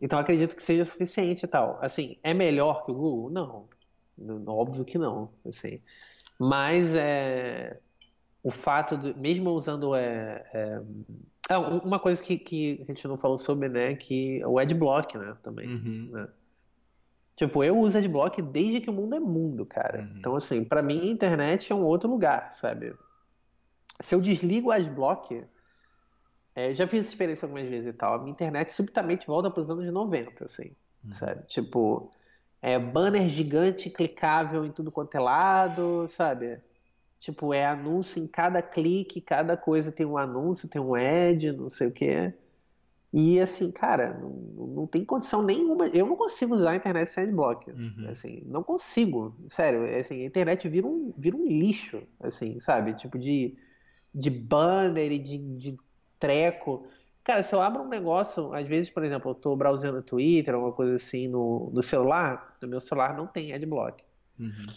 Então 0.02 0.20
acredito 0.20 0.56
que 0.56 0.62
seja 0.62 0.86
suficiente 0.86 1.46
e 1.46 1.48
tal. 1.48 1.80
Assim, 1.82 2.18
é 2.22 2.34
melhor 2.34 2.86
que 2.86 2.92
o 2.92 2.96
Google? 2.96 3.30
Não. 3.30 3.68
Óbvio 4.48 4.86
que 4.86 4.98
não, 4.98 5.30
assim. 5.46 5.82
Mas 6.40 6.94
é 6.96 7.80
o 8.44 8.52
fato 8.52 8.98
de, 8.98 9.18
mesmo 9.18 9.52
usando 9.52 9.96
é, 9.96 10.46
é, 10.54 10.82
é, 11.50 11.58
uma 11.58 11.98
coisa 11.98 12.22
que, 12.22 12.38
que 12.38 12.82
a 12.84 12.86
gente 12.92 13.08
não 13.08 13.18
falou 13.18 13.38
sobre, 13.38 13.70
né, 13.70 13.96
que 13.96 14.44
o 14.46 14.60
adblock, 14.60 15.18
né, 15.18 15.36
também. 15.42 15.68
Uhum. 15.68 16.10
Né? 16.12 16.28
Tipo, 17.38 17.64
eu 17.64 17.80
uso 17.80 17.98
adblock 17.98 18.42
desde 18.42 18.82
que 18.82 18.90
o 18.90 18.94
mundo 18.94 19.16
é 19.16 19.20
mundo, 19.20 19.66
cara. 19.66 20.02
Uhum. 20.02 20.18
Então, 20.18 20.36
assim, 20.36 20.64
para 20.64 20.82
mim 20.84 21.02
a 21.02 21.12
internet 21.12 21.72
é 21.72 21.76
um 21.76 21.84
outro 21.86 22.10
lugar, 22.10 22.52
sabe? 22.52 22.94
Se 24.00 24.16
eu 24.16 24.22
desligo 24.22 24.70
o 24.70 24.72
adblock, 24.72 25.44
é, 26.56 26.74
já 26.74 26.88
fiz 26.88 27.02
essa 27.02 27.10
experiência 27.10 27.46
algumas 27.46 27.68
vezes 27.68 27.88
e 27.88 27.94
tal, 27.94 28.16
a 28.16 28.18
minha 28.20 28.32
internet 28.32 28.72
subitamente 28.72 29.26
volta 29.26 29.50
para 29.50 29.62
os 29.62 29.70
anos 29.70 29.92
90, 29.92 30.46
assim, 30.46 30.76
uhum. 31.04 31.12
sabe? 31.14 31.48
Tipo, 31.48 32.12
é 32.62 32.78
banner 32.78 33.28
gigante 33.28 33.90
clicável 33.90 34.66
em 34.66 34.72
tudo 34.72 34.92
quanto 34.92 35.16
é 35.16 35.20
lado, 35.20 36.08
sabe? 36.16 36.60
Tipo, 37.20 37.54
é 37.54 37.66
anúncio 37.66 38.22
em 38.22 38.28
cada 38.28 38.62
clique, 38.62 39.22
cada 39.22 39.56
coisa 39.56 39.92
tem 39.92 40.06
um 40.06 40.18
anúncio, 40.18 40.68
tem 40.68 40.82
um 40.82 40.94
ad, 40.94 41.52
não 41.54 41.70
sei 41.70 41.88
o 41.88 41.92
quê. 41.92 42.34
E 43.14 43.40
assim, 43.40 43.72
cara, 43.72 44.18
não, 44.20 44.30
não 44.68 44.88
tem 44.88 45.06
condição 45.06 45.44
nenhuma. 45.44 45.88
Eu 45.88 46.08
não 46.08 46.16
consigo 46.16 46.56
usar 46.56 46.72
a 46.72 46.76
internet 46.76 47.10
sem 47.12 47.26
adblock. 47.26 47.70
Uhum. 47.70 48.08
Assim, 48.10 48.42
não 48.46 48.64
consigo. 48.64 49.36
Sério, 49.48 49.84
assim, 50.00 50.24
a 50.24 50.26
internet 50.26 50.68
vira 50.68 50.88
um, 50.88 51.14
vira 51.18 51.38
um 51.38 51.46
lixo, 51.46 52.02
assim, 52.20 52.60
sabe? 52.60 52.94
Tipo, 52.96 53.20
de, 53.20 53.56
de 54.14 54.30
banner 54.30 55.12
e 55.12 55.20
de, 55.20 55.38
de 55.38 55.78
treco. 56.20 56.86
Cara, 57.24 57.42
se 57.42 57.56
eu 57.56 57.62
abro 57.62 57.84
um 57.84 57.88
negócio, 57.88 58.54
às 58.54 58.66
vezes, 58.66 58.90
por 58.90 59.04
exemplo, 59.04 59.32
eu 59.32 59.36
tô 59.36 59.56
browsando 59.56 60.02
Twitter, 60.02 60.54
alguma 60.54 60.74
coisa 60.74 60.96
assim 60.96 61.28
no, 61.28 61.70
no 61.74 61.82
celular, 61.82 62.56
no 62.62 62.68
meu 62.68 62.82
celular 62.82 63.16
não 63.16 63.28
tem 63.28 63.54
adblock. 63.54 64.04
Uhum. 64.40 64.68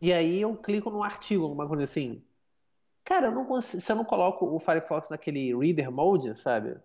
E 0.00 0.12
aí 0.12 0.40
eu 0.40 0.54
clico 0.56 0.90
num 0.90 1.02
artigo, 1.02 1.44
alguma 1.44 1.66
coisa 1.66 1.84
assim. 1.84 2.22
Cara, 3.04 3.28
eu 3.28 3.32
não 3.32 3.44
consigo, 3.44 3.80
se 3.80 3.90
eu 3.90 3.96
não 3.96 4.04
coloco 4.04 4.46
o 4.46 4.58
Firefox 4.58 5.10
naquele 5.10 5.56
reader 5.56 5.90
mode, 5.90 6.34
sabe? 6.34 6.76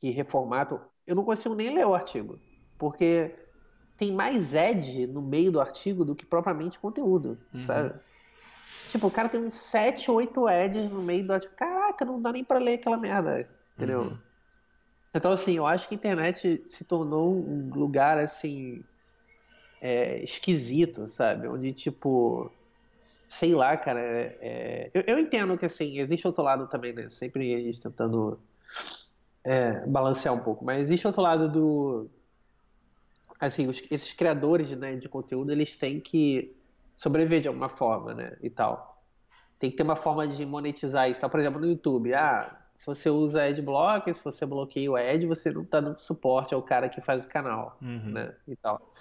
Que 0.00 0.10
reformato, 0.10 0.80
eu 1.06 1.14
não 1.14 1.24
consigo 1.24 1.54
nem 1.54 1.74
ler 1.74 1.86
o 1.86 1.94
artigo. 1.94 2.38
Porque 2.76 3.34
tem 3.96 4.12
mais 4.12 4.54
edge 4.54 5.06
no 5.06 5.22
meio 5.22 5.52
do 5.52 5.60
artigo 5.60 6.04
do 6.04 6.16
que 6.16 6.26
propriamente 6.26 6.78
conteúdo, 6.80 7.38
uhum. 7.54 7.60
sabe? 7.60 7.94
Tipo, 8.90 9.06
o 9.06 9.10
cara 9.10 9.28
tem 9.28 9.40
uns 9.40 9.54
7, 9.54 10.10
8 10.10 10.48
edges 10.48 10.90
no 10.90 11.02
meio 11.02 11.26
do 11.26 11.32
artigo. 11.32 11.54
Caraca, 11.56 12.04
não 12.04 12.20
dá 12.20 12.30
nem 12.30 12.44
pra 12.44 12.58
ler 12.58 12.74
aquela 12.74 12.98
merda, 12.98 13.48
entendeu? 13.76 14.02
Uhum. 14.02 14.18
Então, 15.14 15.32
assim, 15.32 15.56
eu 15.56 15.66
acho 15.66 15.88
que 15.88 15.94
a 15.94 15.96
internet 15.96 16.62
se 16.66 16.84
tornou 16.84 17.34
um 17.34 17.70
lugar, 17.74 18.18
assim, 18.18 18.84
é, 19.80 20.22
esquisito, 20.22 21.06
sabe? 21.06 21.48
Onde, 21.48 21.72
tipo, 21.72 22.50
sei 23.28 23.54
lá, 23.54 23.76
cara, 23.76 24.00
é, 24.00 24.38
é... 24.40 24.90
Eu, 24.92 25.02
eu, 25.06 25.18
entendo 25.18 25.56
que, 25.58 25.66
assim, 25.66 25.98
existe 25.98 26.26
outro 26.26 26.42
lado 26.42 26.66
também, 26.66 26.92
né? 26.92 27.08
Sempre 27.08 27.54
a 27.54 27.58
gente 27.58 27.80
tentando 27.80 28.38
é, 29.44 29.86
balancear 29.86 30.34
um 30.34 30.40
pouco, 30.40 30.64
mas 30.64 30.82
existe 30.82 31.06
outro 31.06 31.22
lado 31.22 31.48
do... 31.50 32.10
Assim, 33.40 33.66
os, 33.66 33.82
esses 33.90 34.12
criadores 34.12 34.68
né, 34.76 34.96
de 34.96 35.08
conteúdo, 35.08 35.50
eles 35.50 35.76
têm 35.76 35.98
que 35.98 36.54
sobreviver 36.94 37.40
de 37.40 37.48
alguma 37.48 37.68
forma, 37.68 38.14
né? 38.14 38.36
E 38.42 38.50
tal. 38.50 39.02
Tem 39.58 39.70
que 39.70 39.76
ter 39.76 39.82
uma 39.82 39.96
forma 39.96 40.26
de 40.26 40.44
monetizar 40.44 41.08
isso. 41.08 41.18
Então, 41.18 41.30
por 41.30 41.40
exemplo, 41.40 41.60
no 41.60 41.66
YouTube, 41.66 42.12
ah, 42.14 42.58
se 42.74 42.86
você 42.86 43.10
usa 43.10 43.44
adblock, 43.44 44.12
se 44.12 44.24
você 44.24 44.44
bloqueia 44.44 44.90
o 44.90 44.96
ad, 44.96 45.26
você 45.26 45.50
não 45.50 45.62
está 45.62 45.80
dando 45.80 46.00
suporte 46.00 46.54
ao 46.54 46.62
cara 46.62 46.88
que 46.88 47.00
faz 47.00 47.24
o 47.24 47.28
canal, 47.28 47.76
uhum. 47.80 48.10
né? 48.10 48.34
E 48.48 48.56
tal. 48.56 48.92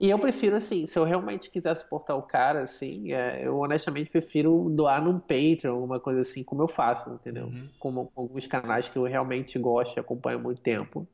E 0.00 0.08
eu 0.08 0.18
prefiro, 0.18 0.54
assim, 0.54 0.86
se 0.86 0.96
eu 0.96 1.02
realmente 1.02 1.50
quiser 1.50 1.74
suportar 1.76 2.14
o 2.14 2.22
cara, 2.22 2.62
assim, 2.62 3.12
é, 3.12 3.44
eu 3.44 3.58
honestamente 3.58 4.08
prefiro 4.08 4.70
doar 4.70 5.02
num 5.02 5.18
Patreon, 5.18 5.74
alguma 5.74 5.98
coisa 5.98 6.22
assim, 6.22 6.44
como 6.44 6.62
eu 6.62 6.68
faço, 6.68 7.10
entendeu? 7.10 7.46
Uhum. 7.46 7.68
Como, 7.80 8.06
com 8.06 8.22
alguns 8.22 8.46
canais 8.46 8.88
que 8.88 8.96
eu 8.96 9.02
realmente 9.02 9.58
gosto 9.58 9.96
e 9.96 10.00
acompanho 10.00 10.38
há 10.38 10.42
muito 10.42 10.60
tempo. 10.60 11.06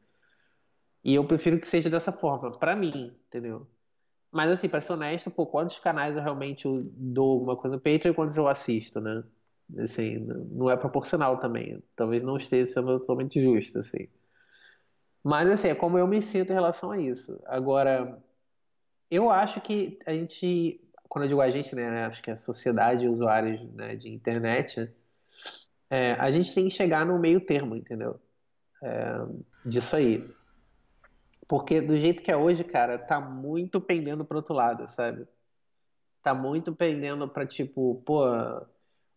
E 1.02 1.14
eu 1.14 1.24
prefiro 1.24 1.58
que 1.58 1.66
seja 1.66 1.88
dessa 1.88 2.12
forma, 2.12 2.50
para 2.58 2.76
mim, 2.76 3.14
entendeu? 3.26 3.66
Mas, 4.35 4.51
assim, 4.51 4.68
pra 4.68 4.81
ser 4.81 4.94
honesto, 4.94 5.31
por 5.31 5.47
quantos 5.47 5.79
canais 5.79 6.16
eu 6.16 6.23
realmente 6.23 6.64
dou 6.97 7.35
alguma 7.35 7.57
coisa 7.57 7.77
no 7.77 7.81
Patreon 7.81 8.11
e 8.11 8.14
quantos 8.14 8.37
eu 8.37 8.49
assisto, 8.49 9.01
né? 9.01 9.23
Assim, 9.79 10.18
não 10.51 10.68
é 10.68 10.77
proporcional 10.77 11.38
também. 11.38 11.81
Talvez 11.94 12.20
não 12.20 12.37
esteja 12.37 12.73
sendo 12.73 12.99
totalmente 12.99 13.40
justo, 13.40 13.79
assim. 13.79 14.09
Mas, 15.23 15.49
assim, 15.49 15.68
é 15.68 15.75
como 15.75 15.97
eu 15.97 16.09
me 16.09 16.20
sinto 16.20 16.51
em 16.51 16.53
relação 16.55 16.90
a 16.90 17.01
isso. 17.01 17.40
Agora, 17.47 18.20
eu 19.09 19.31
acho 19.31 19.61
que 19.61 20.01
a 20.05 20.12
gente, 20.12 20.81
quando 21.09 21.27
eu 21.27 21.29
digo 21.29 21.40
a 21.40 21.51
gente, 21.53 21.73
né, 21.77 22.05
acho 22.05 22.20
que 22.20 22.33
a 22.33 22.37
sociedade 22.37 23.03
de 23.03 23.09
usuários 23.09 23.62
né, 23.73 23.94
de 23.94 24.09
internet, 24.09 24.92
é, 25.88 26.14
a 26.14 26.29
gente 26.33 26.53
tem 26.53 26.68
que 26.68 26.75
chegar 26.75 27.07
no 27.07 27.20
meio 27.20 27.40
termo, 27.40 27.77
entendeu? 27.77 28.20
É, 28.83 29.14
disso 29.64 29.94
aí. 29.94 30.29
Porque 31.46 31.80
do 31.80 31.96
jeito 31.96 32.22
que 32.22 32.30
é 32.30 32.37
hoje, 32.37 32.64
cara, 32.64 32.98
tá 32.98 33.20
muito 33.20 33.80
pendendo 33.80 34.24
pro 34.24 34.38
outro 34.38 34.54
lado, 34.54 34.88
sabe? 34.88 35.26
Tá 36.22 36.35
muito 36.35 36.74
pendendo 36.74 37.28
pra, 37.28 37.46
tipo, 37.46 38.02
pô, 38.07 38.24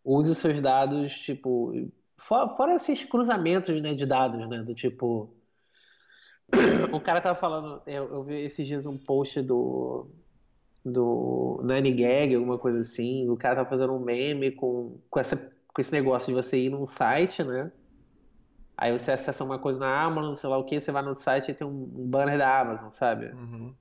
use 0.03 0.33
seus 0.35 0.61
dados, 0.61 1.13
tipo. 1.19 1.73
Fora, 2.17 2.55
fora 2.55 2.75
esses 2.75 3.03
cruzamentos 3.05 3.81
né, 3.81 3.93
de 3.93 4.05
dados, 4.05 4.47
né? 4.47 4.63
Do 4.63 4.73
tipo. 4.73 5.33
O 6.93 7.01
cara 7.01 7.19
tava 7.21 7.37
falando. 7.39 7.81
Eu, 7.85 8.09
eu 8.13 8.23
vi 8.23 8.35
esses 8.35 8.65
dias 8.65 8.85
um 8.85 8.97
post 8.97 9.41
do. 9.41 10.07
Do 10.83 11.59
Nanny 11.63 11.91
Gag, 11.91 12.33
alguma 12.35 12.57
coisa 12.57 12.79
assim. 12.79 13.29
O 13.29 13.35
cara 13.35 13.57
tava 13.57 13.69
fazendo 13.69 13.93
um 13.93 13.99
meme 13.99 14.51
com, 14.51 14.97
com, 15.09 15.19
essa, 15.19 15.35
com 15.35 15.81
esse 15.81 15.91
negócio 15.91 16.27
de 16.27 16.33
você 16.33 16.57
ir 16.57 16.69
num 16.69 16.85
site, 16.85 17.43
né? 17.43 17.69
Aí 18.77 18.97
você 18.97 19.11
acessa 19.11 19.43
uma 19.43 19.57
coisa 19.57 19.79
na 19.79 20.03
Amazon, 20.03 20.33
sei 20.33 20.49
lá 20.49 20.57
o 20.57 20.63
que, 20.63 20.79
você 20.79 20.91
vai 20.91 21.01
no 21.01 21.15
site 21.15 21.49
e 21.51 21.53
tem 21.53 21.65
um, 21.65 21.85
banner 22.07 22.37
da 22.37 22.59
Amazon, 22.59 22.91
sabe? 22.91 23.27
Uhum 23.27 23.73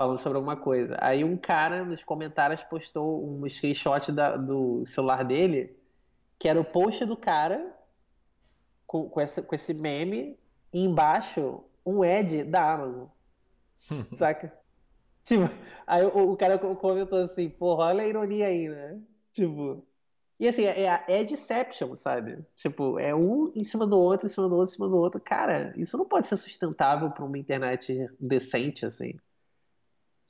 falando 0.00 0.16
sobre 0.16 0.38
alguma 0.38 0.56
coisa. 0.56 0.96
Aí 0.98 1.22
um 1.22 1.36
cara 1.36 1.84
nos 1.84 2.02
comentários 2.02 2.62
postou 2.62 3.22
um 3.22 3.46
screenshot 3.46 4.10
da, 4.10 4.34
do 4.34 4.82
celular 4.86 5.22
dele, 5.22 5.76
que 6.38 6.48
era 6.48 6.58
o 6.58 6.64
post 6.64 7.04
do 7.04 7.18
cara 7.18 7.70
com, 8.86 9.10
com, 9.10 9.20
essa, 9.20 9.42
com 9.42 9.54
esse 9.54 9.74
meme, 9.74 10.38
e 10.72 10.82
embaixo 10.82 11.62
um 11.84 12.02
ad 12.02 12.44
da 12.44 12.72
Amazon. 12.72 13.08
saca? 14.16 14.58
Tipo, 15.26 15.50
aí 15.86 16.02
o, 16.02 16.32
o, 16.32 16.36
cara 16.38 16.58
comentou 16.58 17.18
assim, 17.18 17.50
porra, 17.50 17.84
olha 17.84 18.02
a 18.02 18.08
ironia 18.08 18.46
aí, 18.46 18.70
né? 18.70 18.98
Tipo. 19.34 19.86
E 20.40 20.48
assim, 20.48 20.64
é, 20.64 21.04
é 21.06 21.22
Deception, 21.22 21.94
sabe? 21.96 22.38
Tipo, 22.56 22.98
é 22.98 23.14
um 23.14 23.52
em 23.54 23.62
cima 23.62 23.86
do 23.86 23.98
outro, 23.98 24.26
em 24.26 24.30
cima 24.30 24.48
do 24.48 24.56
outro, 24.56 24.72
em 24.72 24.74
cima 24.74 24.88
do 24.88 24.96
outro. 24.96 25.20
Cara, 25.20 25.74
isso 25.76 25.98
não 25.98 26.06
pode 26.06 26.26
ser 26.26 26.38
sustentável 26.38 27.10
para 27.10 27.26
uma 27.26 27.36
internet 27.36 28.08
decente, 28.18 28.86
assim. 28.86 29.12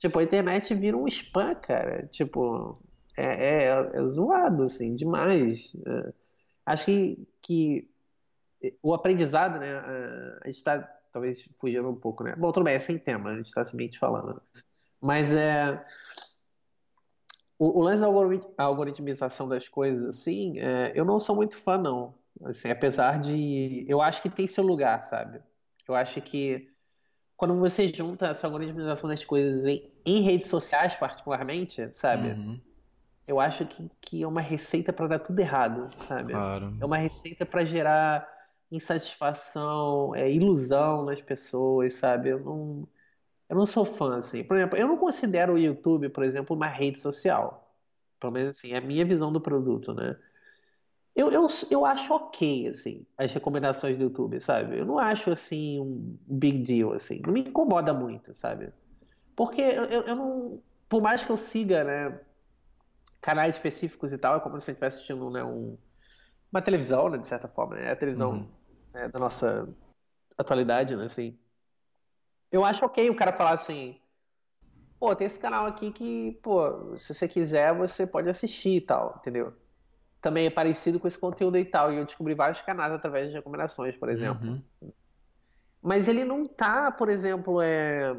Tipo, 0.00 0.18
a 0.18 0.24
internet 0.24 0.74
vira 0.74 0.96
um 0.96 1.06
spam, 1.06 1.54
cara. 1.54 2.08
Tipo, 2.08 2.82
é, 3.16 3.68
é, 3.68 3.90
é 3.94 4.02
zoado, 4.08 4.64
assim, 4.64 4.96
demais. 4.96 5.72
É. 5.86 6.12
Acho 6.66 6.86
que, 6.86 7.28
que 7.40 7.88
o 8.82 8.92
aprendizado, 8.92 9.60
né? 9.60 9.78
A 10.42 10.46
gente 10.46 10.56
está 10.56 10.80
talvez 11.12 11.48
fugindo 11.60 11.88
um 11.88 11.94
pouco, 11.94 12.24
né? 12.24 12.34
Bom, 12.36 12.50
tudo 12.50 12.64
bem, 12.64 12.74
é 12.74 12.80
sem 12.80 12.98
tema, 12.98 13.30
a 13.30 13.36
gente 13.36 13.46
está 13.46 13.64
simplesmente 13.64 13.96
falando. 13.96 14.42
Mas 15.00 15.32
é. 15.32 15.84
O, 17.60 17.78
o 17.78 17.82
lance 17.82 18.00
da 18.00 18.64
algoritmização 18.64 19.46
das 19.46 19.68
coisas, 19.68 20.02
assim, 20.08 20.58
é, 20.58 20.92
eu 20.94 21.04
não 21.04 21.20
sou 21.20 21.36
muito 21.36 21.58
fã, 21.58 21.76
não. 21.76 22.14
Assim, 22.42 22.70
apesar 22.70 23.20
de. 23.20 23.84
Eu 23.86 24.00
acho 24.00 24.22
que 24.22 24.30
tem 24.30 24.46
seu 24.46 24.64
lugar, 24.64 25.04
sabe? 25.04 25.42
Eu 25.86 25.94
acho 25.94 26.22
que 26.22 26.70
quando 27.36 27.54
você 27.58 27.88
junta 27.88 28.28
essa 28.28 28.46
algoritmização 28.46 29.10
das 29.10 29.22
coisas 29.24 29.66
em, 29.66 29.92
em 30.06 30.22
redes 30.22 30.48
sociais, 30.48 30.94
particularmente, 30.94 31.86
sabe? 31.92 32.28
Uhum. 32.28 32.58
Eu 33.28 33.38
acho 33.38 33.66
que, 33.66 33.90
que 34.00 34.22
é 34.22 34.26
uma 34.26 34.40
receita 34.40 34.90
para 34.90 35.08
dar 35.08 35.18
tudo 35.18 35.38
errado, 35.38 35.90
sabe? 36.08 36.32
Claro. 36.32 36.74
É 36.80 36.84
uma 36.86 36.96
receita 36.96 37.44
para 37.44 37.62
gerar 37.66 38.26
insatisfação, 38.72 40.14
é, 40.14 40.30
ilusão 40.30 41.04
nas 41.04 41.20
pessoas, 41.20 41.92
sabe? 41.92 42.30
Eu 42.30 42.40
não, 42.40 42.88
eu 43.50 43.56
não 43.56 43.66
sou 43.66 43.84
fã, 43.84 44.16
assim. 44.18 44.44
Por 44.44 44.56
exemplo, 44.56 44.78
eu 44.78 44.86
não 44.86 44.96
considero 44.96 45.54
o 45.54 45.58
YouTube, 45.58 46.08
por 46.08 46.22
exemplo, 46.22 46.54
uma 46.54 46.68
rede 46.68 47.00
social. 47.00 47.74
Pelo 48.20 48.32
menos 48.32 48.56
assim, 48.56 48.72
é 48.72 48.78
a 48.78 48.80
minha 48.80 49.04
visão 49.04 49.32
do 49.32 49.40
produto, 49.40 49.92
né? 49.92 50.16
Eu, 51.16 51.32
eu, 51.32 51.48
eu 51.68 51.84
acho 51.84 52.14
ok, 52.14 52.68
assim, 52.68 53.04
as 53.18 53.32
recomendações 53.32 53.98
do 53.98 54.04
YouTube, 54.04 54.40
sabe? 54.40 54.78
Eu 54.78 54.86
não 54.86 55.00
acho, 55.00 55.32
assim, 55.32 55.80
um 55.80 56.16
big 56.28 56.60
deal, 56.60 56.92
assim. 56.92 57.20
Não 57.26 57.32
me 57.32 57.40
incomoda 57.40 57.92
muito, 57.92 58.32
sabe? 58.34 58.72
Porque 59.34 59.60
eu, 59.60 59.84
eu, 59.86 60.02
eu 60.02 60.16
não... 60.16 60.62
Por 60.88 61.02
mais 61.02 61.20
que 61.20 61.30
eu 61.30 61.36
siga, 61.36 61.82
né, 61.82 62.20
canais 63.20 63.56
específicos 63.56 64.12
e 64.12 64.18
tal, 64.18 64.36
é 64.36 64.40
como 64.40 64.60
se 64.60 64.70
eu 64.70 64.74
estivesse 64.74 64.98
assistindo, 64.98 65.28
né, 65.28 65.42
um, 65.42 65.76
uma 66.52 66.62
televisão, 66.62 67.08
né, 67.08 67.18
de 67.18 67.26
certa 67.26 67.48
forma, 67.48 67.74
né? 67.74 67.90
A 67.90 67.96
televisão 67.96 68.30
uhum. 68.30 68.48
né, 68.94 69.08
da 69.08 69.18
nossa 69.18 69.68
atualidade, 70.38 70.94
né, 70.94 71.06
assim. 71.06 71.36
Eu 72.50 72.64
acho 72.64 72.84
ok 72.84 73.08
o 73.10 73.14
cara 73.14 73.32
falar 73.32 73.52
assim, 73.52 74.00
pô, 74.98 75.14
tem 75.14 75.26
esse 75.26 75.38
canal 75.38 75.66
aqui 75.66 75.92
que, 75.92 76.38
pô, 76.42 76.96
se 76.98 77.14
você 77.14 77.28
quiser, 77.28 77.74
você 77.74 78.06
pode 78.06 78.28
assistir 78.28 78.76
e 78.76 78.80
tal, 78.80 79.16
entendeu? 79.20 79.54
também 80.20 80.46
é 80.46 80.50
parecido 80.50 81.00
com 81.00 81.08
esse 81.08 81.18
conteúdo 81.18 81.56
e 81.56 81.64
tal. 81.64 81.92
E 81.92 81.96
eu 81.96 82.04
descobri 82.04 82.34
vários 82.34 82.60
canais 82.60 82.92
através 82.92 83.28
de 83.28 83.34
recomendações, 83.34 83.96
por 83.96 84.08
exemplo. 84.10 84.46
Uhum. 84.48 84.92
Mas 85.82 86.08
ele 86.08 86.24
não 86.24 86.44
tá, 86.46 86.92
por 86.92 87.08
exemplo, 87.08 87.60
é, 87.60 88.14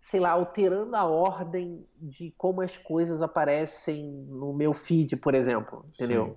sei 0.00 0.18
lá, 0.18 0.30
alterando 0.30 0.96
a 0.96 1.04
ordem 1.04 1.86
de 1.96 2.34
como 2.36 2.60
as 2.60 2.76
coisas 2.76 3.22
aparecem 3.22 4.10
no 4.28 4.52
meu 4.52 4.74
feed, 4.74 5.16
por 5.16 5.34
exemplo. 5.34 5.86
Entendeu? 5.94 6.26
Sim. 6.26 6.36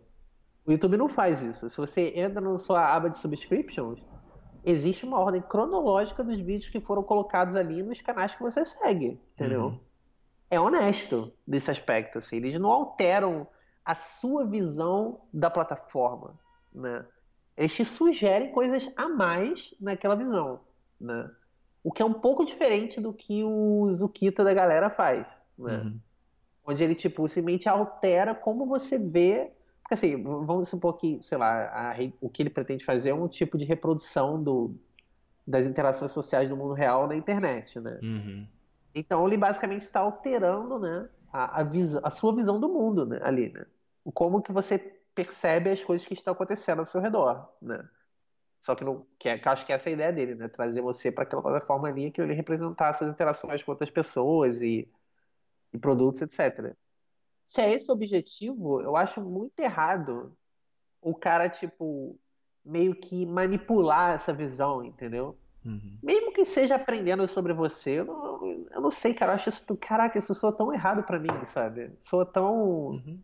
O 0.67 0.71
YouTube 0.71 0.97
não 0.97 1.09
faz 1.09 1.41
isso. 1.41 1.69
Se 1.69 1.77
você 1.77 2.13
entra 2.15 2.39
na 2.39 2.57
sua 2.57 2.93
aba 2.93 3.09
de 3.09 3.17
subscriptions, 3.17 3.99
existe 4.69 5.05
uma 5.05 5.19
ordem 5.19 5.41
cronológica 5.41 6.23
dos 6.23 6.37
vídeos 6.37 6.69
que 6.69 6.81
foram 6.81 7.01
colocados 7.01 7.55
ali 7.55 7.81
nos 7.81 8.01
canais 8.01 8.35
que 8.35 8.43
você 8.43 8.65
segue, 8.65 9.19
entendeu? 9.33 9.67
Uhum. 9.67 9.79
É 10.49 10.59
honesto 10.59 11.31
desse 11.45 11.71
aspecto, 11.71 12.17
assim. 12.17 12.35
Eles 12.35 12.59
não 12.59 12.69
alteram 12.69 13.47
a 13.83 13.95
sua 13.95 14.45
visão 14.45 15.21
da 15.33 15.49
plataforma, 15.49 16.37
né? 16.73 17.05
Eles 17.55 17.73
te 17.73 17.85
sugerem 17.85 18.51
coisas 18.51 18.87
a 18.97 19.07
mais 19.07 19.73
naquela 19.79 20.15
visão, 20.15 20.59
né? 20.99 21.29
O 21.81 21.91
que 21.91 22.01
é 22.01 22.05
um 22.05 22.13
pouco 22.13 22.45
diferente 22.45 22.99
do 22.99 23.13
que 23.13 23.43
o 23.45 23.89
Zukita 23.93 24.43
da 24.43 24.53
galera 24.53 24.89
faz, 24.89 25.25
né? 25.57 25.77
Uhum. 25.77 25.99
Onde 26.65 26.83
ele, 26.83 26.95
tipo, 26.95 27.25
simplesmente 27.29 27.69
altera 27.69 28.35
como 28.35 28.65
você 28.65 28.97
vê 28.97 29.53
Assim, 29.89 30.21
vamos 30.21 30.67
supor 30.67 30.97
que, 30.97 31.19
sei 31.21 31.37
lá, 31.37 31.91
a, 31.91 31.95
o 32.19 32.29
que 32.29 32.43
ele 32.43 32.49
pretende 32.49 32.83
fazer 32.83 33.09
é 33.09 33.13
um 33.13 33.27
tipo 33.27 33.57
de 33.57 33.63
reprodução 33.63 34.41
do, 34.41 34.75
das 35.45 35.65
interações 35.65 36.11
sociais 36.11 36.49
do 36.49 36.57
mundo 36.57 36.73
real 36.73 37.07
na 37.07 37.15
internet, 37.15 37.79
né? 37.79 37.99
Uhum. 38.03 38.47
Então 38.93 39.25
ele 39.25 39.37
basicamente 39.37 39.83
está 39.83 40.01
alterando, 40.01 40.77
né, 40.79 41.07
a, 41.31 41.61
a, 41.61 41.63
visão, 41.63 42.01
a 42.03 42.09
sua 42.09 42.35
visão 42.35 42.59
do 42.59 42.67
mundo 42.67 43.05
né, 43.05 43.19
ali, 43.23 43.53
né? 43.53 43.65
Como 44.13 44.41
que 44.41 44.51
você 44.51 44.77
percebe 45.13 45.69
as 45.69 45.83
coisas 45.83 46.05
que 46.05 46.13
estão 46.13 46.33
acontecendo 46.33 46.79
ao 46.79 46.85
seu 46.85 46.99
redor, 46.99 47.49
né? 47.61 47.87
Só 48.61 48.75
que, 48.75 48.83
não, 48.83 49.05
que, 49.17 49.29
é, 49.29 49.37
que 49.37 49.47
acho 49.47 49.65
que 49.65 49.71
essa 49.71 49.89
é 49.89 49.91
a 49.91 49.93
ideia 49.93 50.11
dele, 50.11 50.35
né? 50.35 50.47
Trazer 50.49 50.81
você 50.81 51.11
para 51.11 51.23
aquela 51.23 51.41
plataforma 51.41 51.87
ali 51.87 52.11
que 52.11 52.21
ele 52.21 52.33
representar 52.33 52.93
suas 52.93 53.11
interações 53.11 53.63
com 53.63 53.71
outras 53.71 53.89
pessoas 53.89 54.61
e, 54.61 54.91
e 55.73 55.77
produtos, 55.77 56.21
etc. 56.21 56.75
Se 57.47 57.61
é 57.61 57.73
esse 57.73 57.89
o 57.89 57.93
objetivo, 57.93 58.81
eu 58.81 58.97
acho 58.97 59.21
muito 59.21 59.57
errado 59.59 60.37
o 61.01 61.15
cara, 61.15 61.49
tipo, 61.49 62.19
meio 62.63 62.93
que 62.93 63.25
manipular 63.25 64.13
essa 64.13 64.33
visão, 64.33 64.83
entendeu? 64.83 65.37
Uhum. 65.65 65.97
Mesmo 66.03 66.33
que 66.33 66.43
seja 66.43 66.75
aprendendo 66.75 67.25
sobre 67.27 67.53
você, 67.53 67.99
eu 67.99 68.05
não, 68.05 68.65
eu 68.71 68.81
não 68.81 68.91
sei, 68.91 69.13
cara. 69.13 69.31
Eu 69.31 69.35
acho 69.35 69.49
isso. 69.49 69.77
Caraca, 69.77 70.19
isso 70.19 70.33
soa 70.33 70.51
tão 70.51 70.73
errado 70.73 71.03
para 71.03 71.19
mim, 71.19 71.29
sabe? 71.47 71.91
Soa 71.99 72.25
tão. 72.25 72.89
Uhum. 72.89 73.23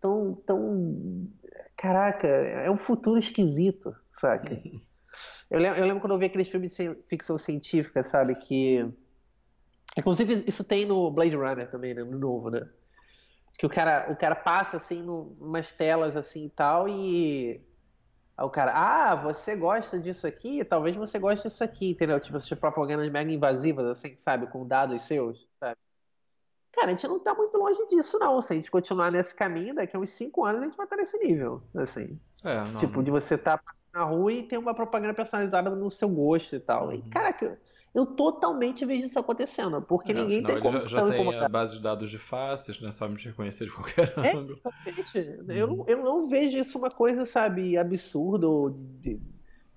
Tão. 0.00 0.34
tão. 0.46 1.28
Caraca, 1.76 2.28
é 2.28 2.70
um 2.70 2.76
futuro 2.76 3.18
esquisito, 3.18 3.96
sabe? 4.12 4.62
Uhum. 4.64 4.80
Eu, 5.50 5.58
lembro, 5.58 5.80
eu 5.80 5.84
lembro 5.84 6.00
quando 6.00 6.12
eu 6.12 6.18
vi 6.20 6.26
aqueles 6.26 6.48
filmes 6.48 6.76
de 6.76 6.94
ficção 7.08 7.36
científica, 7.36 8.04
sabe? 8.04 8.36
Que. 8.36 8.88
Inclusive, 9.98 10.44
isso 10.46 10.62
tem 10.62 10.86
no 10.86 11.10
Blade 11.10 11.34
Runner 11.34 11.68
também, 11.68 11.92
né? 11.92 12.04
No 12.04 12.16
novo, 12.16 12.50
né? 12.50 12.68
Que 13.60 13.66
o 13.66 13.68
cara, 13.68 14.10
o 14.10 14.16
cara 14.16 14.34
passa 14.34 14.78
assim, 14.78 15.06
umas 15.06 15.70
telas 15.70 16.16
assim 16.16 16.46
e 16.46 16.48
tal, 16.48 16.88
e 16.88 17.60
Aí 18.40 18.46
o 18.46 18.48
cara, 18.48 18.72
ah, 18.74 19.14
você 19.14 19.54
gosta 19.54 19.98
disso 19.98 20.26
aqui? 20.26 20.64
Talvez 20.64 20.96
você 20.96 21.18
goste 21.18 21.46
disso 21.46 21.62
aqui, 21.62 21.90
entendeu? 21.90 22.18
Tipo, 22.18 22.38
essas 22.38 22.58
propagandas 22.58 23.06
mega 23.10 23.30
invasivas, 23.30 23.86
assim, 23.86 24.16
sabe? 24.16 24.46
Com 24.46 24.66
dados 24.66 25.02
seus, 25.02 25.46
sabe? 25.60 25.76
Cara, 26.72 26.86
a 26.86 26.90
gente 26.92 27.06
não 27.06 27.18
tá 27.18 27.34
muito 27.34 27.54
longe 27.58 27.86
disso, 27.88 28.18
não. 28.18 28.40
Se 28.40 28.54
a 28.54 28.56
gente 28.56 28.70
continuar 28.70 29.12
nesse 29.12 29.34
caminho, 29.34 29.74
daqui 29.74 29.94
a 29.94 30.00
uns 30.00 30.08
5 30.08 30.42
anos 30.42 30.62
a 30.62 30.64
gente 30.64 30.76
vai 30.78 30.86
estar 30.86 30.96
nesse 30.96 31.18
nível, 31.18 31.62
assim. 31.74 32.18
É, 32.42 32.64
não, 32.64 32.80
tipo, 32.80 32.96
não... 32.96 33.02
de 33.02 33.10
você 33.10 33.34
estar 33.34 33.58
tá 33.58 33.62
passando 33.62 33.92
na 33.92 34.04
rua 34.04 34.32
e 34.32 34.42
ter 34.42 34.56
uma 34.56 34.72
propaganda 34.72 35.12
personalizada 35.12 35.68
no 35.68 35.90
seu 35.90 36.08
gosto 36.08 36.56
e 36.56 36.60
tal. 36.60 36.86
Uhum. 36.86 36.92
E, 36.92 37.02
caraca, 37.10 37.60
eu 37.92 38.06
totalmente 38.06 38.84
vejo 38.84 39.06
isso 39.06 39.18
acontecendo, 39.18 39.82
porque 39.82 40.12
é, 40.12 40.14
ninguém 40.14 40.38
afinal, 40.44 40.54
tem 40.54 40.62
como... 40.62 40.86
já, 40.86 40.86
já 40.86 41.06
tem 41.06 41.36
a 41.36 41.48
base 41.48 41.76
de 41.76 41.82
dados 41.82 42.08
de 42.08 42.18
faces, 42.18 42.80
né? 42.80 42.90
Sabe 42.92 43.16
te 43.16 43.28
reconhecer 43.28 43.64
de 43.64 43.72
qualquer 43.72 44.12
é, 44.16 44.36
ângulo. 44.36 44.56
Exatamente. 44.56 45.18
Uhum. 45.18 45.46
Eu, 45.48 45.66
não, 45.66 45.84
eu 45.88 45.98
não 45.98 46.28
vejo 46.28 46.56
isso 46.56 46.78
uma 46.78 46.90
coisa, 46.90 47.26
sabe, 47.26 47.76
absurda 47.76 48.48
ou 48.48 48.78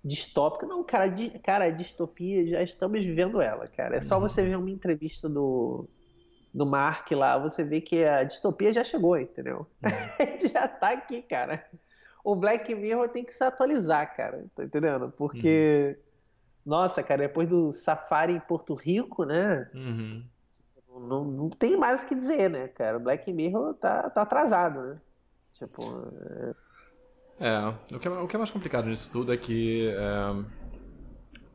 distópica. 0.05 0.67
Não, 0.67 0.83
cara, 0.83 1.07
di, 1.07 1.31
cara, 1.39 1.65
a 1.65 1.69
distopia, 1.71 2.45
já 2.45 2.61
estamos 2.61 3.03
vivendo 3.03 3.41
ela, 3.41 3.67
cara. 3.67 3.97
É 3.97 4.01
só 4.01 4.15
uhum. 4.15 4.21
você 4.21 4.43
ver 4.43 4.57
uma 4.57 4.69
entrevista 4.69 5.27
do, 5.27 5.89
do 6.53 6.67
Mark 6.67 7.09
lá, 7.13 7.39
você 7.39 7.63
vê 7.63 7.81
que 7.81 8.03
a 8.03 8.23
distopia 8.23 8.71
já 8.71 8.83
chegou, 8.83 9.17
entendeu? 9.17 9.65
Uhum. 9.83 10.47
já 10.53 10.67
tá 10.67 10.91
aqui, 10.91 11.23
cara. 11.23 11.65
O 12.23 12.35
Black 12.35 12.73
Mirror 12.75 13.09
tem 13.09 13.25
que 13.25 13.33
se 13.33 13.43
atualizar, 13.43 14.15
cara, 14.15 14.45
tá 14.55 14.63
entendendo? 14.63 15.11
Porque... 15.17 15.97
Uhum 15.97 16.12
nossa, 16.65 17.03
cara, 17.03 17.27
depois 17.27 17.49
do 17.49 17.71
Safari 17.71 18.33
em 18.33 18.39
Porto 18.39 18.73
Rico, 18.73 19.25
né? 19.25 19.69
Uhum. 19.73 20.23
Não, 21.07 21.25
não 21.25 21.49
tem 21.49 21.75
mais 21.75 22.03
o 22.03 22.05
que 22.05 22.15
dizer, 22.15 22.49
né, 22.49 22.67
cara? 22.67 22.99
Black 22.99 23.31
Mirror 23.33 23.73
tá, 23.73 24.09
tá 24.09 24.21
atrasado, 24.21 24.81
né? 24.81 25.01
Tipo. 25.53 25.83
É... 27.39 27.47
é, 27.47 27.95
o 27.95 27.99
que 27.99 28.07
é, 28.07 28.11
o 28.11 28.27
que 28.27 28.35
é 28.35 28.39
mais 28.39 28.51
complicado 28.51 28.87
nisso 28.87 29.11
tudo 29.11 29.33
é 29.33 29.37
que 29.37 29.89
é, 29.89 30.45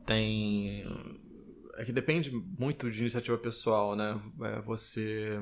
tem. 0.05 0.83
É 1.77 1.85
que 1.85 1.93
depende 1.93 2.29
muito 2.31 2.91
de 2.91 2.99
iniciativa 2.99 3.37
pessoal, 3.37 3.95
né? 3.95 4.19
É, 4.41 4.61
você 4.61 5.39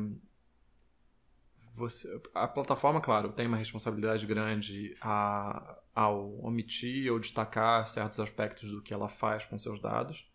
você, 1.77 2.19
a 2.33 2.47
plataforma, 2.47 2.99
claro, 2.99 3.31
tem 3.31 3.45
uma 3.45 3.55
responsabilidade 3.55 4.25
grande 4.25 4.97
a, 4.99 5.77
ao 5.97 6.37
omitir 6.45 7.11
ou 7.11 7.17
destacar 7.17 7.87
certos 7.87 8.19
aspectos 8.19 8.69
do 8.69 8.83
que 8.83 8.93
ela 8.93 9.09
faz 9.09 9.47
com 9.47 9.57
seus 9.57 9.79
dados. 9.81 10.29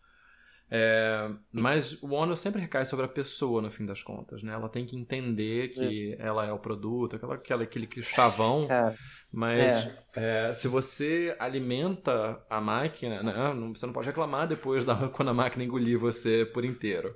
É, 0.69 1.31
mas 1.53 2.03
o 2.03 2.11
ônus 2.15 2.41
sempre 2.41 2.61
recai 2.61 2.85
sobre 2.85 3.05
a 3.05 3.09
pessoa, 3.09 3.63
no 3.63 3.71
fim 3.71 3.87
das 3.87 4.03
contas, 4.03 4.43
né? 4.43 4.55
Ela 4.55 4.69
tem 4.69 4.85
que 4.85 4.97
entender 4.97 5.69
que 5.69 6.17
é. 6.19 6.27
ela 6.27 6.45
é 6.45 6.53
o 6.53 6.59
produto, 6.59 7.15
aquela, 7.15 7.35
aquela, 7.35 7.63
aquele 7.63 7.89
chavão. 8.03 8.67
É. 8.69 8.97
Mas 9.31 9.89
é. 10.17 10.53
se 10.53 10.67
você 10.67 11.37
alimenta 11.39 12.45
a 12.51 12.61
máquina, 12.61 13.23
né? 13.23 13.33
você 13.73 13.87
não 13.87 13.93
pode 13.93 14.09
reclamar 14.09 14.49
depois 14.49 14.85
da, 14.85 14.97
quando 15.15 15.29
a 15.29 15.35
máquina 15.35 15.63
engolir 15.63 15.97
você 15.97 16.45
por 16.45 16.65
inteiro. 16.65 17.15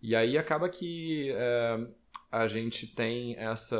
E 0.00 0.14
aí 0.14 0.38
acaba 0.38 0.68
que 0.68 1.32
é, 1.32 1.86
a 2.30 2.46
gente 2.46 2.86
tem 2.86 3.36
essa, 3.36 3.76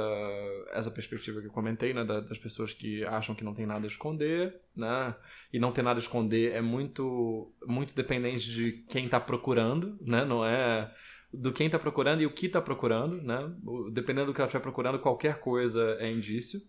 essa 0.72 0.90
perspectiva 0.90 1.40
que 1.40 1.46
eu 1.46 1.52
comentei, 1.52 1.94
né, 1.94 2.04
das 2.04 2.38
pessoas 2.38 2.72
que 2.72 3.04
acham 3.04 3.34
que 3.34 3.44
não 3.44 3.54
tem 3.54 3.64
nada 3.64 3.84
a 3.84 3.86
esconder, 3.86 4.60
né, 4.74 5.14
e 5.52 5.58
não 5.58 5.70
ter 5.70 5.82
nada 5.82 5.98
a 5.98 6.02
esconder 6.02 6.52
é 6.52 6.60
muito, 6.60 7.52
muito 7.64 7.94
dependente 7.94 8.50
de 8.50 8.72
quem 8.88 9.04
está 9.04 9.20
procurando, 9.20 9.96
né, 10.00 10.24
não 10.24 10.44
é 10.44 10.92
do 11.32 11.52
quem 11.52 11.66
está 11.66 11.78
procurando 11.78 12.22
e 12.22 12.26
o 12.26 12.32
que 12.32 12.46
está 12.46 12.60
procurando, 12.60 13.22
né, 13.22 13.52
dependendo 13.92 14.26
do 14.26 14.34
que 14.34 14.40
ela 14.40 14.48
estiver 14.48 14.62
procurando, 14.62 14.98
qualquer 14.98 15.38
coisa 15.38 15.96
é 16.00 16.10
indício. 16.10 16.60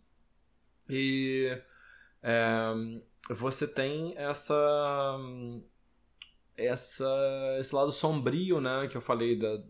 E 0.87 1.57
é, 2.21 2.73
você 3.29 3.67
tem 3.67 4.15
essa 4.17 5.17
essa 6.55 7.57
esse 7.59 7.73
lado 7.73 7.91
sombrio, 7.91 8.61
né, 8.61 8.87
que 8.87 8.95
eu 8.95 9.01
falei 9.01 9.35
da 9.35 9.63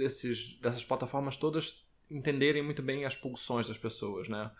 desses, 0.00 0.58
dessas 0.60 0.82
plataformas 0.84 1.36
todas 1.36 1.84
entenderem 2.10 2.62
muito 2.62 2.82
bem 2.82 3.04
as 3.04 3.14
pulsões 3.14 3.68
das 3.68 3.78
pessoas, 3.78 4.28
né? 4.28 4.50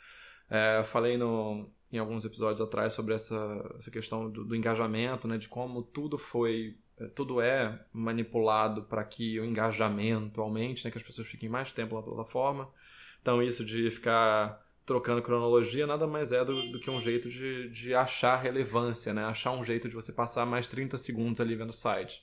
É, 0.48 0.83
falei 0.85 1.16
no, 1.16 1.68
em 1.92 1.98
alguns 1.98 2.24
episódios 2.24 2.61
atrás 2.61 2.92
sobre 2.92 3.14
essa, 3.14 3.74
essa 3.79 3.90
questão 3.90 4.31
do, 4.31 4.44
do 4.44 4.55
engajamento, 4.55 5.26
né? 5.26 5.38
De 5.38 5.48
como 5.48 5.83
tudo 5.83 6.18
foi, 6.18 6.76
é, 6.98 7.07
tudo 7.07 7.40
é 7.40 7.85
manipulado 7.92 8.83
para 8.85 9.03
que 9.05 9.40
o 9.40 9.44
engajamento 9.44 10.40
aumente, 10.40 10.85
né? 10.85 10.90
Que 10.90 10.98
as 10.98 11.05
pessoas 11.05 11.26
fiquem 11.26 11.48
mais 11.48 11.72
tempo 11.72 11.96
na 11.96 12.03
plataforma. 12.03 12.68
Então 13.20 13.42
isso 13.42 13.64
de 13.64 13.90
ficar 13.90 14.64
trocando 14.87 15.22
cronologia 15.22 15.87
nada 15.87 16.07
mais 16.07 16.33
é 16.33 16.44
do, 16.44 16.72
do, 16.72 16.81
que 16.81 16.90
um 16.90 17.00
jeito 17.00 17.29
de, 17.29 17.68
de 17.68 17.94
achar 17.94 18.37
relevância, 18.37 19.14
né? 19.14 19.24
Achar 19.24 19.53
um 19.53 19.62
jeito 19.62 19.88
de 19.88 19.94
você 19.94 20.12
passar 20.12 20.44
mais 20.44 20.68
30 20.68 20.98
segundos 20.98 21.40
ali 21.40 21.55
vendo 21.55 21.70
o 21.70 21.74
site. 21.74 22.22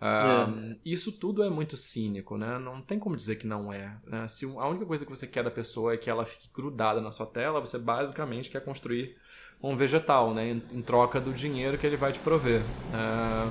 Uh, 0.00 0.76
Isso 0.84 1.10
tudo 1.10 1.42
é 1.42 1.48
muito 1.48 1.76
cínico, 1.76 2.36
né? 2.36 2.58
Não 2.58 2.82
tem 2.82 2.98
como 2.98 3.16
dizer 3.16 3.36
que 3.36 3.46
não 3.46 3.72
é. 3.72 3.96
Né? 4.06 4.28
Se 4.28 4.44
a 4.44 4.68
única 4.68 4.84
coisa 4.84 5.04
que 5.04 5.10
você 5.10 5.26
quer 5.26 5.42
da 5.42 5.50
pessoa 5.50 5.94
é 5.94 5.96
que 5.96 6.10
ela 6.10 6.26
fique 6.26 6.50
grudada 6.54 7.00
na 7.00 7.10
sua 7.10 7.26
tela, 7.26 7.60
você 7.60 7.78
basicamente 7.78 8.50
quer 8.50 8.62
construir 8.62 9.16
um 9.62 9.74
vegetal, 9.74 10.34
né? 10.34 10.50
Em, 10.50 10.62
em 10.72 10.82
troca 10.82 11.20
do 11.20 11.32
dinheiro 11.32 11.78
que 11.78 11.86
ele 11.86 11.96
vai 11.96 12.12
te 12.12 12.20
prover. 12.20 12.60
Uh, 12.60 13.50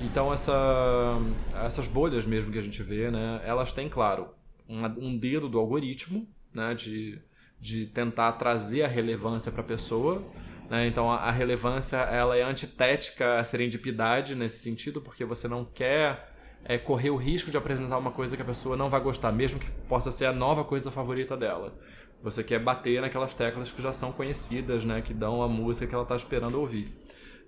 então 0.00 0.32
essa, 0.32 1.18
essas 1.64 1.88
bolhas 1.88 2.24
mesmo 2.24 2.52
que 2.52 2.58
a 2.58 2.62
gente 2.62 2.82
vê, 2.82 3.10
né? 3.10 3.42
Elas 3.44 3.72
têm, 3.72 3.88
claro, 3.88 4.28
um, 4.68 4.84
um 4.84 5.18
dedo 5.18 5.48
do 5.48 5.58
algoritmo, 5.58 6.26
né? 6.54 6.72
De, 6.72 7.18
de 7.58 7.86
tentar 7.86 8.32
trazer 8.32 8.84
a 8.84 8.88
relevância 8.88 9.50
para 9.50 9.60
a 9.60 9.64
pessoa 9.64 10.24
né? 10.70 10.86
Então 10.86 11.10
a, 11.10 11.30
relevância 11.32 11.96
ela 11.96 12.36
é 12.36 12.42
antitética 12.42 13.40
à 13.40 13.44
serendipidade 13.44 14.36
nesse 14.36 14.62
sentido, 14.62 15.02
porque 15.02 15.24
você 15.24 15.48
não 15.48 15.64
quer 15.64 16.32
é, 16.64 16.78
correr 16.78 17.10
o 17.10 17.16
risco 17.16 17.50
de 17.50 17.56
apresentar 17.56 17.98
uma 17.98 18.12
coisa 18.12 18.36
que 18.36 18.42
a 18.42 18.44
pessoa 18.44 18.76
não 18.76 18.88
vai 18.88 19.00
gostar, 19.00 19.32
mesmo 19.32 19.58
que 19.58 19.68
possa 19.88 20.12
ser 20.12 20.26
a 20.26 20.32
nova 20.32 20.62
coisa 20.62 20.90
favorita 20.90 21.36
dela. 21.36 21.76
Você 22.22 22.44
quer 22.44 22.60
bater 22.60 23.00
naquelas 23.00 23.34
teclas 23.34 23.72
que 23.72 23.82
já 23.82 23.92
são 23.92 24.12
conhecidas, 24.12 24.84
né? 24.84 25.02
que 25.02 25.12
dão 25.12 25.42
a 25.42 25.48
música 25.48 25.86
que 25.86 25.94
ela 25.94 26.04
está 26.04 26.14
esperando 26.14 26.60
ouvir. 26.60 26.94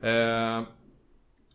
É... 0.02 0.66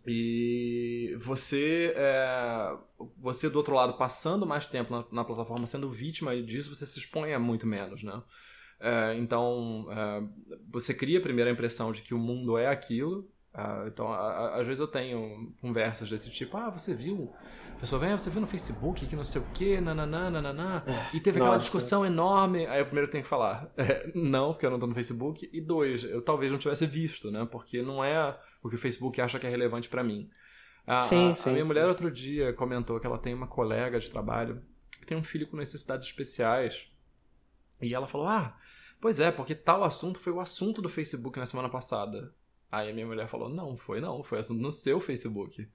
E 0.05 1.17
você, 1.19 1.93
é... 1.97 2.77
você 3.17 3.49
do 3.49 3.57
outro 3.57 3.75
lado, 3.75 3.97
passando 3.97 4.45
mais 4.45 4.67
tempo 4.67 4.93
na, 4.93 5.03
na 5.11 5.25
plataforma, 5.25 5.65
sendo 5.65 5.89
vítima 5.89 6.39
disso, 6.41 6.73
você 6.73 6.85
se 6.85 6.99
expõe 6.99 7.33
a 7.33 7.39
muito 7.39 7.67
menos, 7.67 8.03
né? 8.03 8.21
É, 8.79 9.15
então, 9.15 9.87
é, 9.89 10.23
você 10.69 10.93
cria 10.93 11.19
a 11.19 11.21
primeira 11.21 11.49
impressão 11.49 11.91
de 11.91 12.01
que 12.01 12.13
o 12.13 12.19
mundo 12.19 12.57
é 12.57 12.67
aquilo. 12.67 13.29
É, 13.53 13.87
então, 13.87 14.11
às 14.11 14.65
vezes 14.65 14.79
eu 14.79 14.87
tenho 14.87 15.53
conversas 15.61 16.09
desse 16.09 16.29
tipo: 16.29 16.55
ah, 16.57 16.69
você 16.69 16.93
viu? 16.93 17.33
A 17.75 17.79
pessoa 17.79 17.99
vem, 17.99 18.11
ah, 18.11 18.17
você 18.17 18.29
viu 18.29 18.41
no 18.41 18.47
Facebook 18.47 19.05
que 19.05 19.15
não 19.15 19.23
sei 19.23 19.39
o 19.39 19.45
quê, 19.53 19.79
nananã, 19.79 20.31
nananã, 20.31 20.83
e 21.13 21.19
teve 21.19 21.37
aquela 21.37 21.53
Nossa. 21.53 21.65
discussão 21.65 22.03
enorme. 22.03 22.65
Aí 22.65 22.79
eu 22.79 22.85
primeiro 22.85 23.09
tenho 23.09 23.23
que 23.23 23.29
falar: 23.29 23.71
é, 23.77 24.11
não, 24.15 24.53
porque 24.53 24.65
eu 24.65 24.71
não 24.71 24.79
tô 24.79 24.87
no 24.87 24.95
Facebook. 24.95 25.49
E 25.51 25.61
dois, 25.61 26.03
eu 26.03 26.21
talvez 26.21 26.51
não 26.51 26.59
tivesse 26.59 26.85
visto, 26.85 27.31
né? 27.31 27.47
Porque 27.49 27.81
não 27.81 28.03
é 28.03 28.37
o 28.63 28.69
que 28.69 28.75
o 28.75 28.79
Facebook 28.79 29.19
acha 29.21 29.39
que 29.39 29.47
é 29.47 29.49
relevante 29.49 29.89
para 29.89 30.03
mim. 30.03 30.29
A, 30.85 31.01
sim, 31.01 31.31
a, 31.31 31.35
sim. 31.35 31.49
a 31.49 31.53
minha 31.53 31.65
mulher 31.65 31.87
outro 31.87 32.09
dia 32.09 32.53
comentou 32.53 32.99
que 32.99 33.05
ela 33.05 33.17
tem 33.17 33.33
uma 33.33 33.47
colega 33.47 33.99
de 33.99 34.09
trabalho 34.09 34.61
que 34.99 35.05
tem 35.05 35.17
um 35.17 35.23
filho 35.23 35.47
com 35.47 35.57
necessidades 35.57 36.07
especiais. 36.07 36.89
E 37.81 37.93
ela 37.93 38.07
falou: 38.07 38.27
Ah, 38.27 38.57
Pois 38.99 39.19
é, 39.19 39.31
porque 39.31 39.53
tal 39.53 39.83
assunto 39.83 40.19
foi 40.19 40.33
o 40.33 40.39
assunto 40.39 40.81
do 40.81 40.89
Facebook 40.89 41.37
na 41.37 41.45
semana 41.45 41.69
passada. 41.69 42.33
Aí 42.71 42.89
a 42.89 42.93
minha 42.93 43.05
mulher 43.05 43.27
falou: 43.27 43.49
Não, 43.49 43.77
foi 43.77 44.01
não, 44.01 44.23
foi 44.23 44.39
assunto 44.39 44.61
no 44.61 44.71
seu 44.71 44.99
Facebook. 44.99 45.69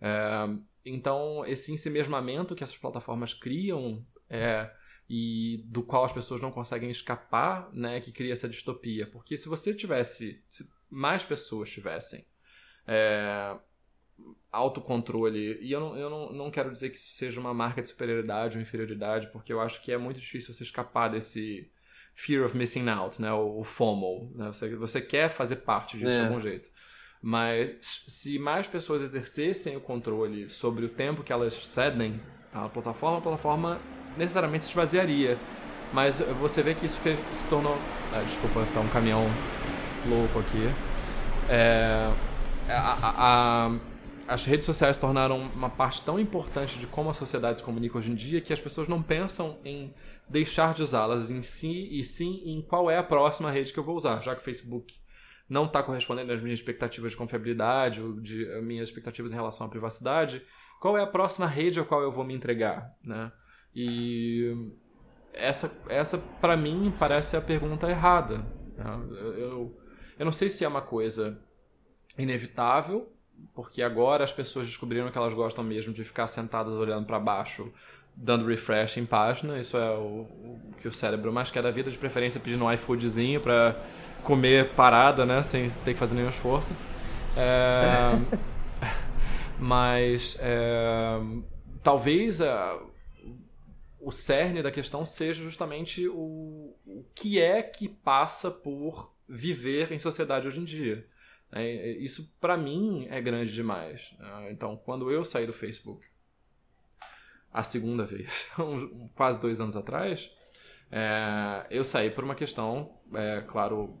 É, 0.00 0.48
então, 0.84 1.44
esse 1.46 1.70
ensimesmamento 1.72 2.54
que 2.54 2.64
essas 2.64 2.78
plataformas 2.78 3.34
criam 3.34 4.04
é, 4.28 4.70
e 5.08 5.62
do 5.66 5.82
qual 5.82 6.04
as 6.04 6.12
pessoas 6.12 6.40
não 6.40 6.50
conseguem 6.50 6.90
escapar, 6.90 7.70
né, 7.72 8.00
que 8.00 8.10
cria 8.10 8.32
essa 8.32 8.48
distopia. 8.48 9.06
Porque 9.06 9.36
se 9.36 9.48
você 9.48 9.74
tivesse, 9.74 10.42
se 10.48 10.68
mais 10.90 11.24
pessoas 11.24 11.70
tivessem 11.70 12.26
é, 12.86 13.56
autocontrole, 14.50 15.58
e 15.62 15.72
eu, 15.72 15.80
não, 15.80 15.96
eu 15.96 16.10
não, 16.10 16.32
não 16.32 16.50
quero 16.50 16.70
dizer 16.70 16.90
que 16.90 16.98
isso 16.98 17.12
seja 17.12 17.40
uma 17.40 17.54
marca 17.54 17.80
de 17.80 17.88
superioridade 17.88 18.56
ou 18.56 18.62
inferioridade, 18.62 19.28
porque 19.32 19.52
eu 19.52 19.60
acho 19.60 19.80
que 19.82 19.90
é 19.90 19.96
muito 19.96 20.20
difícil 20.20 20.52
você 20.52 20.62
escapar 20.62 21.08
desse 21.08 21.70
fear 22.14 22.44
of 22.44 22.56
missing 22.56 22.88
out, 22.88 23.20
né, 23.20 23.32
o, 23.32 23.64
FOMO. 23.64 24.30
Né, 24.34 24.48
você, 24.48 24.76
você 24.76 25.00
quer 25.00 25.30
fazer 25.30 25.56
parte 25.56 25.96
disso 25.96 26.10
é. 26.10 26.18
de 26.18 26.26
algum 26.26 26.40
jeito. 26.40 26.70
Mas 27.22 28.04
se 28.08 28.38
mais 28.38 28.66
pessoas 28.66 29.02
exercessem 29.02 29.76
o 29.76 29.80
controle 29.80 30.48
sobre 30.48 30.84
o 30.84 30.88
tempo 30.88 31.22
que 31.22 31.32
elas 31.32 31.54
cedem 31.54 32.20
à 32.52 32.68
plataforma, 32.68 33.18
a 33.18 33.20
plataforma 33.20 33.80
necessariamente 34.16 34.64
se 34.64 34.70
esvaziaria. 34.70 35.38
Mas 35.92 36.20
você 36.40 36.62
vê 36.62 36.74
que 36.74 36.84
isso 36.84 36.98
fez, 36.98 37.18
se 37.32 37.46
tornou. 37.48 37.76
Ah, 38.12 38.22
desculpa, 38.22 38.66
tá 38.74 38.80
um 38.80 38.88
caminhão 38.88 39.24
louco 40.08 40.38
aqui. 40.40 40.68
É, 41.48 42.10
a, 42.68 42.92
a, 42.92 43.66
a, 43.66 43.78
as 44.26 44.44
redes 44.44 44.64
sociais 44.64 44.96
tornaram 44.96 45.38
uma 45.38 45.68
parte 45.68 46.02
tão 46.02 46.18
importante 46.18 46.78
de 46.78 46.86
como 46.86 47.10
a 47.10 47.14
sociedade 47.14 47.58
se 47.58 47.64
comunica 47.64 47.98
hoje 47.98 48.10
em 48.10 48.14
dia 48.14 48.40
que 48.40 48.52
as 48.52 48.60
pessoas 48.60 48.88
não 48.88 49.02
pensam 49.02 49.58
em 49.64 49.92
deixar 50.28 50.74
de 50.74 50.82
usá-las 50.82 51.30
em 51.30 51.42
si 51.42 51.88
e 51.90 52.04
sim 52.04 52.42
em 52.44 52.62
qual 52.62 52.90
é 52.90 52.96
a 52.96 53.02
próxima 53.02 53.50
rede 53.50 53.72
que 53.72 53.78
eu 53.78 53.84
vou 53.84 53.96
usar, 53.96 54.22
já 54.22 54.34
que 54.34 54.40
o 54.40 54.44
Facebook 54.44 54.94
não 55.48 55.66
está 55.66 55.82
correspondendo 55.82 56.32
às 56.32 56.42
minhas 56.42 56.60
expectativas 56.60 57.12
de 57.12 57.16
confiabilidade 57.16 58.00
ou 58.00 58.20
de 58.20 58.46
minhas 58.62 58.88
expectativas 58.88 59.32
em 59.32 59.34
relação 59.34 59.66
à 59.66 59.70
privacidade, 59.70 60.42
qual 60.80 60.96
é 60.96 61.02
a 61.02 61.06
próxima 61.06 61.46
rede 61.46 61.78
a 61.78 61.84
qual 61.84 62.02
eu 62.02 62.10
vou 62.10 62.24
me 62.24 62.34
entregar, 62.34 62.96
né? 63.04 63.30
E 63.74 64.54
essa, 65.32 65.70
essa 65.88 66.18
para 66.18 66.56
mim, 66.56 66.92
parece 66.98 67.36
a 67.36 67.40
pergunta 67.40 67.88
errada. 67.88 68.38
Né? 68.76 68.84
Eu, 69.38 69.78
eu 70.18 70.24
não 70.24 70.32
sei 70.32 70.50
se 70.50 70.64
é 70.64 70.68
uma 70.68 70.82
coisa 70.82 71.40
inevitável, 72.18 73.10
porque 73.54 73.82
agora 73.82 74.24
as 74.24 74.32
pessoas 74.32 74.66
descobriram 74.66 75.10
que 75.10 75.18
elas 75.18 75.34
gostam 75.34 75.62
mesmo 75.62 75.92
de 75.92 76.04
ficar 76.04 76.26
sentadas 76.26 76.74
olhando 76.74 77.06
para 77.06 77.18
baixo, 77.18 77.72
dando 78.14 78.46
refresh 78.46 78.96
em 78.96 79.06
página. 79.06 79.58
Isso 79.58 79.76
é 79.76 79.90
o, 79.90 80.22
o, 80.22 80.60
que 80.80 80.88
o 80.88 80.92
cérebro 80.92 81.32
mais 81.32 81.50
quer 81.50 81.62
da 81.62 81.70
vida, 81.70 81.90
de 81.90 81.98
preferência 81.98 82.40
pedindo 82.40 82.64
um 82.64 82.72
iFoodzinho 82.72 83.40
para 83.40 83.76
comer 84.22 84.70
parada, 84.70 85.26
né? 85.26 85.42
Sem 85.42 85.68
ter 85.68 85.94
que 85.94 85.98
fazer 85.98 86.14
nenhum 86.14 86.28
esforço. 86.28 86.74
É, 87.36 88.38
mas 89.58 90.36
é, 90.40 91.18
talvez 91.82 92.40
é, 92.40 92.78
o 94.00 94.10
cerne 94.10 94.62
da 94.62 94.70
questão 94.70 95.04
seja 95.04 95.42
justamente 95.42 96.08
o, 96.08 96.74
o 96.86 97.04
que 97.14 97.40
é 97.40 97.62
que 97.62 97.88
passa 97.88 98.50
por 98.50 99.12
viver 99.28 99.92
em 99.92 99.98
sociedade 99.98 100.46
hoje 100.46 100.60
em 100.60 100.64
dia. 100.64 101.06
É, 101.54 101.90
isso 101.98 102.34
para 102.40 102.56
mim 102.56 103.06
é 103.10 103.20
grande 103.20 103.52
demais. 103.52 104.14
Né? 104.18 104.52
Então, 104.52 104.76
quando 104.76 105.10
eu 105.10 105.24
saí 105.24 105.46
do 105.46 105.52
Facebook 105.52 106.06
a 107.52 107.62
segunda 107.62 108.06
vez, 108.06 108.46
quase 109.14 109.40
dois 109.40 109.60
anos 109.60 109.76
atrás, 109.76 110.30
é, 110.90 111.66
eu 111.70 111.84
saí 111.84 112.10
por 112.10 112.24
uma 112.24 112.34
questão, 112.34 112.98
é, 113.14 113.42
claro, 113.42 113.98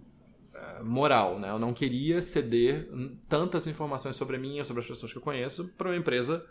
moral, 0.82 1.38
né? 1.38 1.50
Eu 1.50 1.58
não 1.58 1.72
queria 1.72 2.20
ceder 2.20 2.88
tantas 3.28 3.66
informações 3.66 4.16
sobre 4.16 4.38
mim 4.38 4.58
e 4.58 4.64
sobre 4.64 4.80
as 4.80 4.86
pessoas 4.86 5.12
que 5.12 5.18
eu 5.18 5.22
conheço 5.22 5.68
para 5.76 5.88
uma 5.88 5.96
empresa 5.96 6.44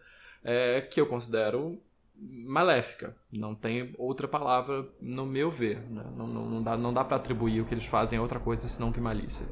é, 0.44 0.82
que 0.82 1.00
eu 1.00 1.08
considero 1.08 1.82
maléfica. 2.16 3.16
Não 3.32 3.56
tem 3.56 3.94
outra 3.98 4.28
palavra 4.28 4.88
no 5.02 5.26
meu 5.26 5.50
ver. 5.50 5.80
Né? 5.90 6.04
Não, 6.16 6.28
não, 6.28 6.50
não, 6.50 6.64
dá, 6.64 6.78
não 6.78 6.94
dá 6.94 7.04
para 7.04 7.18
atribuir 7.18 7.62
o 7.62 7.66
que 7.66 7.74
eles 7.74 7.86
fazem 7.86 8.20
a 8.20 8.22
outra 8.22 8.40
coisa 8.40 8.68
senão 8.68 8.92
que 8.92 9.00
malícia. 9.00 9.48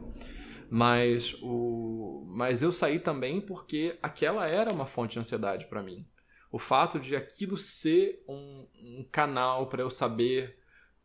Mas, 0.69 1.35
o, 1.41 2.25
mas 2.27 2.61
eu 2.61 2.71
saí 2.71 2.99
também 2.99 3.41
porque 3.41 3.97
aquela 4.01 4.47
era 4.47 4.71
uma 4.71 4.85
fonte 4.85 5.13
de 5.13 5.19
ansiedade 5.19 5.65
para 5.65 5.81
mim. 5.81 6.05
O 6.51 6.59
fato 6.59 6.99
de 6.99 7.15
aquilo 7.15 7.57
ser 7.57 8.23
um, 8.27 8.67
um 8.83 9.05
canal 9.11 9.67
para 9.67 9.81
eu 9.81 9.89
saber 9.89 10.57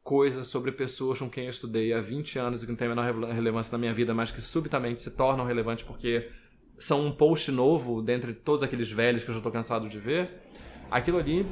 coisas 0.03 0.46
sobre 0.46 0.70
pessoas 0.70 1.18
com 1.18 1.31
quem 1.31 1.44
eu 1.44 1.50
estudei 1.50 1.94
há 1.94 2.00
20 2.00 2.38
anos 2.38 2.62
e 2.62 2.66
que 2.66 2.72
não 2.72 2.77
tem 2.77 2.87
a 2.87 2.94
menor 2.94 3.33
relevância 3.33 3.72
na 3.72 3.79
minha 3.79 3.94
vida, 3.94 4.12
mas 4.12 4.31
que 4.31 4.40
subitamente 4.40 5.00
se 5.00 5.11
tornam 5.12 5.46
relevantes 5.46 5.83
porque 5.83 6.31
são 6.79 7.07
um 7.07 7.11
post 7.11 7.50
novo 7.50 8.03
dentre 8.03 8.35
todos 8.35 8.62
aqueles 8.62 8.90
velhos 8.90 9.24
que 9.24 9.31
eu 9.31 9.35
já 9.35 9.38
estou 9.38 9.53
cansado 9.53 9.88
de 9.88 9.98
ver, 9.98 10.42
aquilo 10.90 11.18
ali 11.18 11.46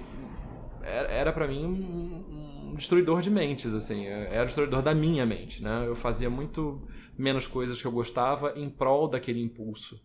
era 0.83 1.33
para 1.33 1.46
mim 1.46 1.64
um, 1.64 2.75
destruidor 2.77 3.20
de 3.20 3.31
mentes, 3.31 3.72
assim, 3.75 4.07
era 4.07 4.44
destruidor 4.44 4.83
da 4.83 4.94
minha 4.94 5.25
mente, 5.25 5.62
né? 5.62 5.85
Eu 5.87 5.94
fazia 5.94 6.29
muito 6.31 6.83
menos 7.16 7.46
coisas 7.46 7.81
que 7.81 7.87
eu 7.87 7.92
gostava 7.92 8.53
em 8.57 8.68
prol 8.68 9.09
daquele 9.09 9.40
impulso. 9.40 10.01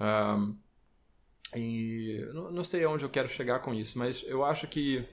Um, 0.00 0.56
e 1.56 2.26
não 2.32 2.62
sei 2.62 2.84
aonde 2.84 3.04
eu 3.04 3.08
quero 3.08 3.28
chegar 3.28 3.60
com 3.60 3.72
isso, 3.72 3.98
mas 3.98 4.22
eu 4.26 4.44
acho 4.44 4.66
que 4.66 5.06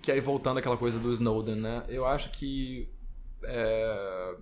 que 0.00 0.10
aí 0.10 0.20
voltando 0.20 0.58
àquela 0.58 0.76
coisa 0.76 0.98
do 0.98 1.12
Snowden, 1.12 1.54
né? 1.54 1.84
Eu 1.88 2.04
acho 2.04 2.30
que 2.32 2.88
é, 3.44 4.34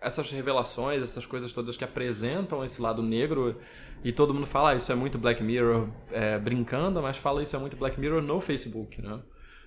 essas 0.00 0.30
revelações, 0.32 1.00
essas 1.00 1.24
coisas 1.24 1.52
todas 1.52 1.76
que 1.76 1.84
apresentam 1.84 2.64
esse 2.64 2.82
lado 2.82 3.00
negro 3.00 3.60
e 4.02 4.10
todo 4.10 4.34
mundo 4.34 4.46
fala 4.46 4.70
ah, 4.70 4.74
isso 4.74 4.90
é 4.90 4.94
muito 4.96 5.18
Black 5.18 5.40
Mirror 5.42 5.88
é, 6.10 6.36
brincando, 6.38 7.00
mas 7.00 7.16
fala 7.16 7.42
isso 7.42 7.54
é 7.54 7.58
muito 7.58 7.76
Black 7.76 7.98
Mirror 8.00 8.20
no 8.20 8.40
Facebook, 8.40 9.00
né? 9.00 9.20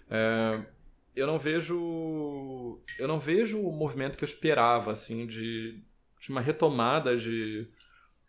É, 0.10 0.66
eu 1.15 1.25
não 1.25 1.39
vejo 1.39 2.82
eu 2.99 3.08
não 3.08 3.19
vejo 3.19 3.60
o 3.60 3.71
movimento 3.71 4.17
que 4.17 4.23
eu 4.23 4.28
esperava 4.28 4.91
assim 4.91 5.25
de, 5.25 5.84
de 6.19 6.30
uma 6.30 6.41
retomada 6.41 7.15
de 7.15 7.69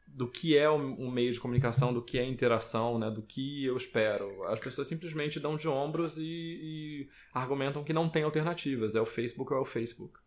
do 0.06 0.26
que 0.26 0.56
é 0.56 0.70
um 0.70 1.10
meio 1.10 1.30
de 1.30 1.38
comunicação, 1.38 1.92
do 1.92 2.00
que 2.00 2.18
é 2.18 2.24
interação, 2.24 2.98
né, 2.98 3.10
do 3.10 3.20
que 3.20 3.66
eu 3.66 3.76
espero. 3.76 4.44
As 4.44 4.58
pessoas 4.58 4.88
simplesmente 4.88 5.38
dão 5.38 5.58
de 5.58 5.68
ombros 5.68 6.16
e, 6.16 6.24
e 6.24 7.08
argumentam 7.34 7.84
que 7.84 7.92
não 7.92 8.08
tem 8.08 8.22
alternativas. 8.22 8.94
É 8.94 9.00
o 9.00 9.04
Facebook 9.04 9.52
ou 9.52 9.58
é 9.58 9.62
o 9.62 9.66
Facebook. 9.66 10.18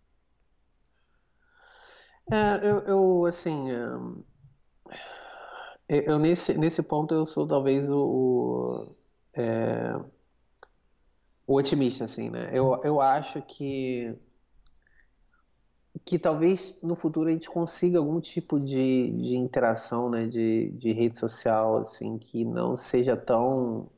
É, 2.32 2.60
eu, 2.62 2.78
eu 2.82 3.26
assim, 3.26 3.72
é, 5.88 6.12
eu 6.12 6.19
nesse, 6.19 6.56
nesse 6.56 6.84
ponto 6.84 7.15
eu 7.15 7.26
sou 7.26 7.48
talvez 7.48 7.89
o, 7.89 7.98
o, 7.98 8.95
é, 9.34 10.00
o 11.50 11.56
otimista, 11.56 12.06
assim, 12.06 12.30
né? 12.30 12.48
Eu, 12.54 12.80
eu 12.84 13.02
acho 13.02 13.42
que 13.42 14.16
que 16.06 16.20
talvez 16.20 16.76
no 16.82 16.96
futuro 16.96 17.28
a 17.28 17.32
gente 17.32 17.50
consiga 17.50 17.98
algum 17.98 18.22
tipo 18.22 18.60
de, 18.60 19.12
de 19.12 19.36
interação, 19.36 20.10
né, 20.10 20.28
de, 20.28 20.70
de 20.72 20.94
rede 20.94 21.18
social, 21.18 21.78
assim, 21.78 22.18
que 22.20 22.46
não 22.46 22.78
seja 22.78 23.18
tão, 23.18 23.90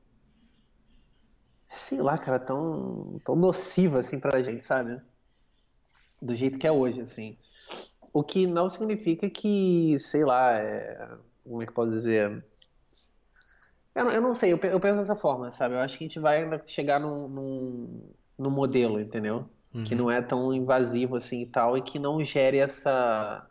sei 1.75 2.01
lá, 2.01 2.17
cara, 2.17 2.39
tão, 2.39 3.19
tão 3.25 3.35
nociva, 3.35 3.99
assim, 3.99 4.19
pra 4.19 4.41
gente, 4.41 4.63
sabe? 4.63 5.01
Do 6.21 6.33
jeito 6.33 6.57
que 6.57 6.65
é 6.65 6.71
hoje, 6.71 7.01
assim. 7.01 7.37
O 8.13 8.23
que 8.23 8.47
não 8.47 8.69
significa 8.69 9.29
que, 9.29 9.97
sei 9.99 10.23
lá, 10.23 10.53
é... 10.53 11.17
como 11.43 11.61
é 11.61 11.65
que 11.65 11.73
posso 11.73 11.91
dizer? 11.91 12.43
Eu 13.93 14.05
não, 14.05 14.11
eu 14.11 14.21
não 14.21 14.33
sei, 14.33 14.53
eu, 14.53 14.57
eu 14.57 14.79
penso 14.79 14.99
dessa 14.99 15.15
forma, 15.15 15.51
sabe? 15.51 15.75
Eu 15.75 15.79
acho 15.79 15.97
que 15.97 16.03
a 16.03 16.07
gente 16.07 16.19
vai 16.19 16.61
chegar 16.65 16.99
num, 16.99 17.27
num, 17.27 18.13
num 18.37 18.49
modelo, 18.49 18.99
entendeu? 18.99 19.49
uhum. 19.73 19.83
que 19.83 19.95
não 19.95 20.09
é 20.09 20.21
tão 20.21 20.53
invasivo 20.53 21.15
assim 21.15 21.41
e 21.41 21.45
tal, 21.45 21.77
e 21.77 21.81
que 21.81 21.97
não 21.97 22.23
gere 22.23 22.57
essa 22.57 23.47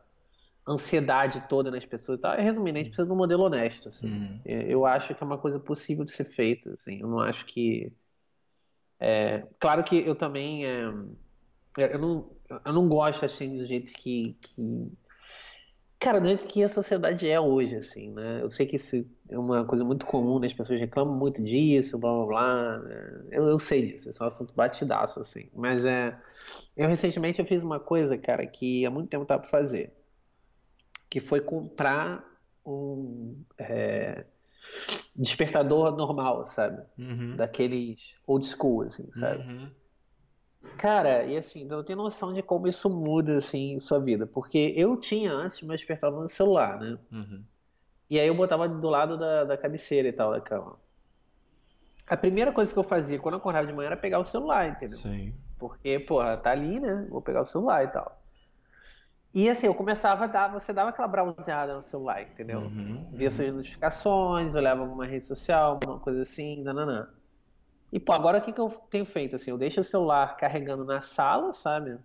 ansiedade 0.66 1.47
toda 1.49 1.70
nas 1.70 1.84
pessoas 1.84 2.18
e 2.18 2.20
tal. 2.22 2.34
É, 2.34 2.41
resumindo, 2.41 2.78
a 2.78 2.82
gente 2.82 2.91
precisa 2.91 3.07
de 3.07 3.12
um 3.12 3.16
modelo 3.16 3.45
honesto, 3.45 3.88
assim. 3.88 4.11
Uhum. 4.11 4.41
Eu 4.45 4.86
acho 4.86 5.14
que 5.14 5.22
é 5.22 5.26
uma 5.26 5.38
coisa 5.38 5.59
possível 5.59 6.05
de 6.05 6.12
ser 6.12 6.24
feita, 6.24 6.72
assim. 6.72 7.01
Eu 7.01 7.09
não 7.09 7.18
acho 7.18 7.45
que... 7.47 7.93
É... 8.99 9.47
Claro 9.59 9.82
que 9.82 9.97
eu 9.97 10.14
também... 10.14 10.66
É... 10.66 10.84
Eu, 11.76 11.99
não, 11.99 12.30
eu 12.64 12.72
não 12.72 12.88
gosto, 12.88 13.24
assim, 13.24 13.57
do 13.57 13.66
jeito 13.66 13.93
que, 13.93 14.36
que 14.41 14.93
Cara, 16.01 16.18
do 16.18 16.26
jeito 16.28 16.46
que 16.46 16.64
a 16.64 16.68
sociedade 16.68 17.28
é 17.28 17.38
hoje, 17.38 17.76
assim, 17.76 18.11
né? 18.11 18.40
Eu 18.40 18.48
sei 18.48 18.64
que 18.64 18.76
isso 18.76 19.05
é 19.28 19.38
uma 19.38 19.66
coisa 19.66 19.84
muito 19.84 20.07
comum, 20.07 20.38
né? 20.38 20.46
As 20.46 20.55
pessoas 20.55 20.80
reclamam 20.80 21.14
muito 21.14 21.42
disso, 21.44 21.98
blá 21.98 22.11
blá 22.11 22.26
blá. 22.26 22.78
Né? 22.78 23.24
Eu, 23.30 23.46
eu 23.46 23.59
sei 23.59 23.92
disso, 23.92 24.09
é 24.09 24.12
só 24.12 24.24
um 24.24 24.28
assunto 24.28 24.55
batidaço, 24.55 25.20
assim. 25.20 25.51
Mas 25.55 25.84
é. 25.84 26.18
Eu 26.74 26.88
recentemente 26.88 27.38
eu 27.38 27.44
fiz 27.44 27.62
uma 27.62 27.78
coisa, 27.78 28.16
cara, 28.16 28.46
que 28.46 28.86
há 28.86 28.90
muito 28.90 29.11
tempo 29.11 29.26
tava 29.26 29.42
pra 29.42 29.51
fazer. 29.51 29.92
Que 31.11 31.20
foi 31.20 31.42
comprar 31.42 32.24
um 32.64 33.36
é, 33.59 34.24
despertador 35.14 35.94
normal, 35.94 36.46
sabe? 36.48 36.82
Uhum. 36.98 37.36
Daqueles 37.36 38.14
old 38.26 38.46
school, 38.46 38.82
assim, 38.84 39.07
sabe? 39.12 39.42
Uhum. 39.42 39.70
Cara, 40.77 41.25
e 41.25 41.37
assim, 41.37 41.65
não 41.65 41.83
tem 41.83 41.97
noção 41.97 42.33
de 42.33 42.43
como 42.43 42.69
isso 42.69 42.89
muda, 42.89 43.39
assim, 43.39 43.79
sua 43.79 43.99
vida. 43.99 44.27
Porque 44.27 44.73
eu 44.77 44.97
tinha 44.97 45.33
antes 45.33 45.61
meu 45.63 45.77
despertador 45.77 46.21
no 46.21 46.29
celular, 46.29 46.79
né? 46.79 46.99
Uhum. 47.11 47.45
E 48.09 48.19
aí 48.19 48.27
eu 48.27 48.35
botava 48.35 48.69
do 48.69 48.89
lado 48.89 49.17
da, 49.17 49.45
da 49.45 49.57
cabeceira 49.57 50.09
e 50.09 50.13
tal 50.13 50.33
da 50.33 50.41
cama. 50.41 50.77
A 52.07 52.17
primeira 52.17 52.51
coisa 52.51 52.73
que 52.73 52.79
eu 52.79 52.83
fazia 52.83 53.19
quando 53.19 53.35
eu 53.35 53.39
acordava 53.39 53.67
de 53.67 53.73
manhã 53.73 53.89
era 53.89 53.97
pegar 53.97 54.19
o 54.19 54.25
celular, 54.25 54.69
entendeu? 54.69 54.99
Sim. 54.99 55.33
Porque, 55.59 56.01
porra, 56.01 56.37
tá 56.37 56.51
ali, 56.51 56.81
né? 56.81 57.07
Vou 57.09 57.23
pegar 57.23 57.43
o 57.43 57.47
celular 57.47 57.85
e 57.85 57.89
tal. 57.89 58.21
E 59.33 59.49
assim, 59.49 59.67
eu 59.67 59.75
começava 59.75 60.25
a 60.25 60.27
dar, 60.27 60.51
você 60.51 60.73
dava 60.73 60.91
aquela 60.91 61.07
browseada 61.07 61.75
no 61.75 61.83
celular, 61.83 62.21
entendeu? 62.23 62.63
Uhum, 62.63 63.07
Via 63.13 63.29
uhum. 63.29 63.35
suas 63.35 63.55
notificações, 63.55 64.55
olhava 64.57 64.81
alguma 64.81 65.07
rede 65.07 65.25
social, 65.25 65.73
alguma 65.73 66.01
coisa 66.01 66.23
assim, 66.23 66.63
nananã. 66.65 67.09
E, 67.93 67.99
pô, 67.99 68.12
agora 68.12 68.38
o 68.38 68.43
que, 68.43 68.53
que 68.53 68.61
eu 68.61 68.70
tenho 68.91 69.05
feito? 69.05 69.36
Assim, 69.36 69.51
eu 69.51 69.59
deixo 69.59 69.80
o 69.80 69.84
celular 69.84 70.36
carregando 70.36 70.84
na 70.84 71.01
sala, 71.01 71.53
sabe? 71.53 71.99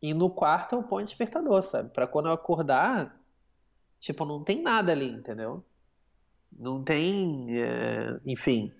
E 0.00 0.14
no 0.14 0.30
quarto 0.30 0.76
eu 0.76 0.82
ponho 0.82 1.06
despertador, 1.06 1.62
sabe? 1.62 1.90
Pra 1.90 2.06
quando 2.06 2.26
eu 2.26 2.32
acordar, 2.32 3.18
tipo, 3.98 4.24
não 4.24 4.44
tem 4.44 4.62
nada 4.62 4.92
ali, 4.92 5.08
entendeu? 5.08 5.64
Não 6.52 6.82
tem. 6.84 7.60
É... 7.60 8.20
Enfim. 8.24 8.72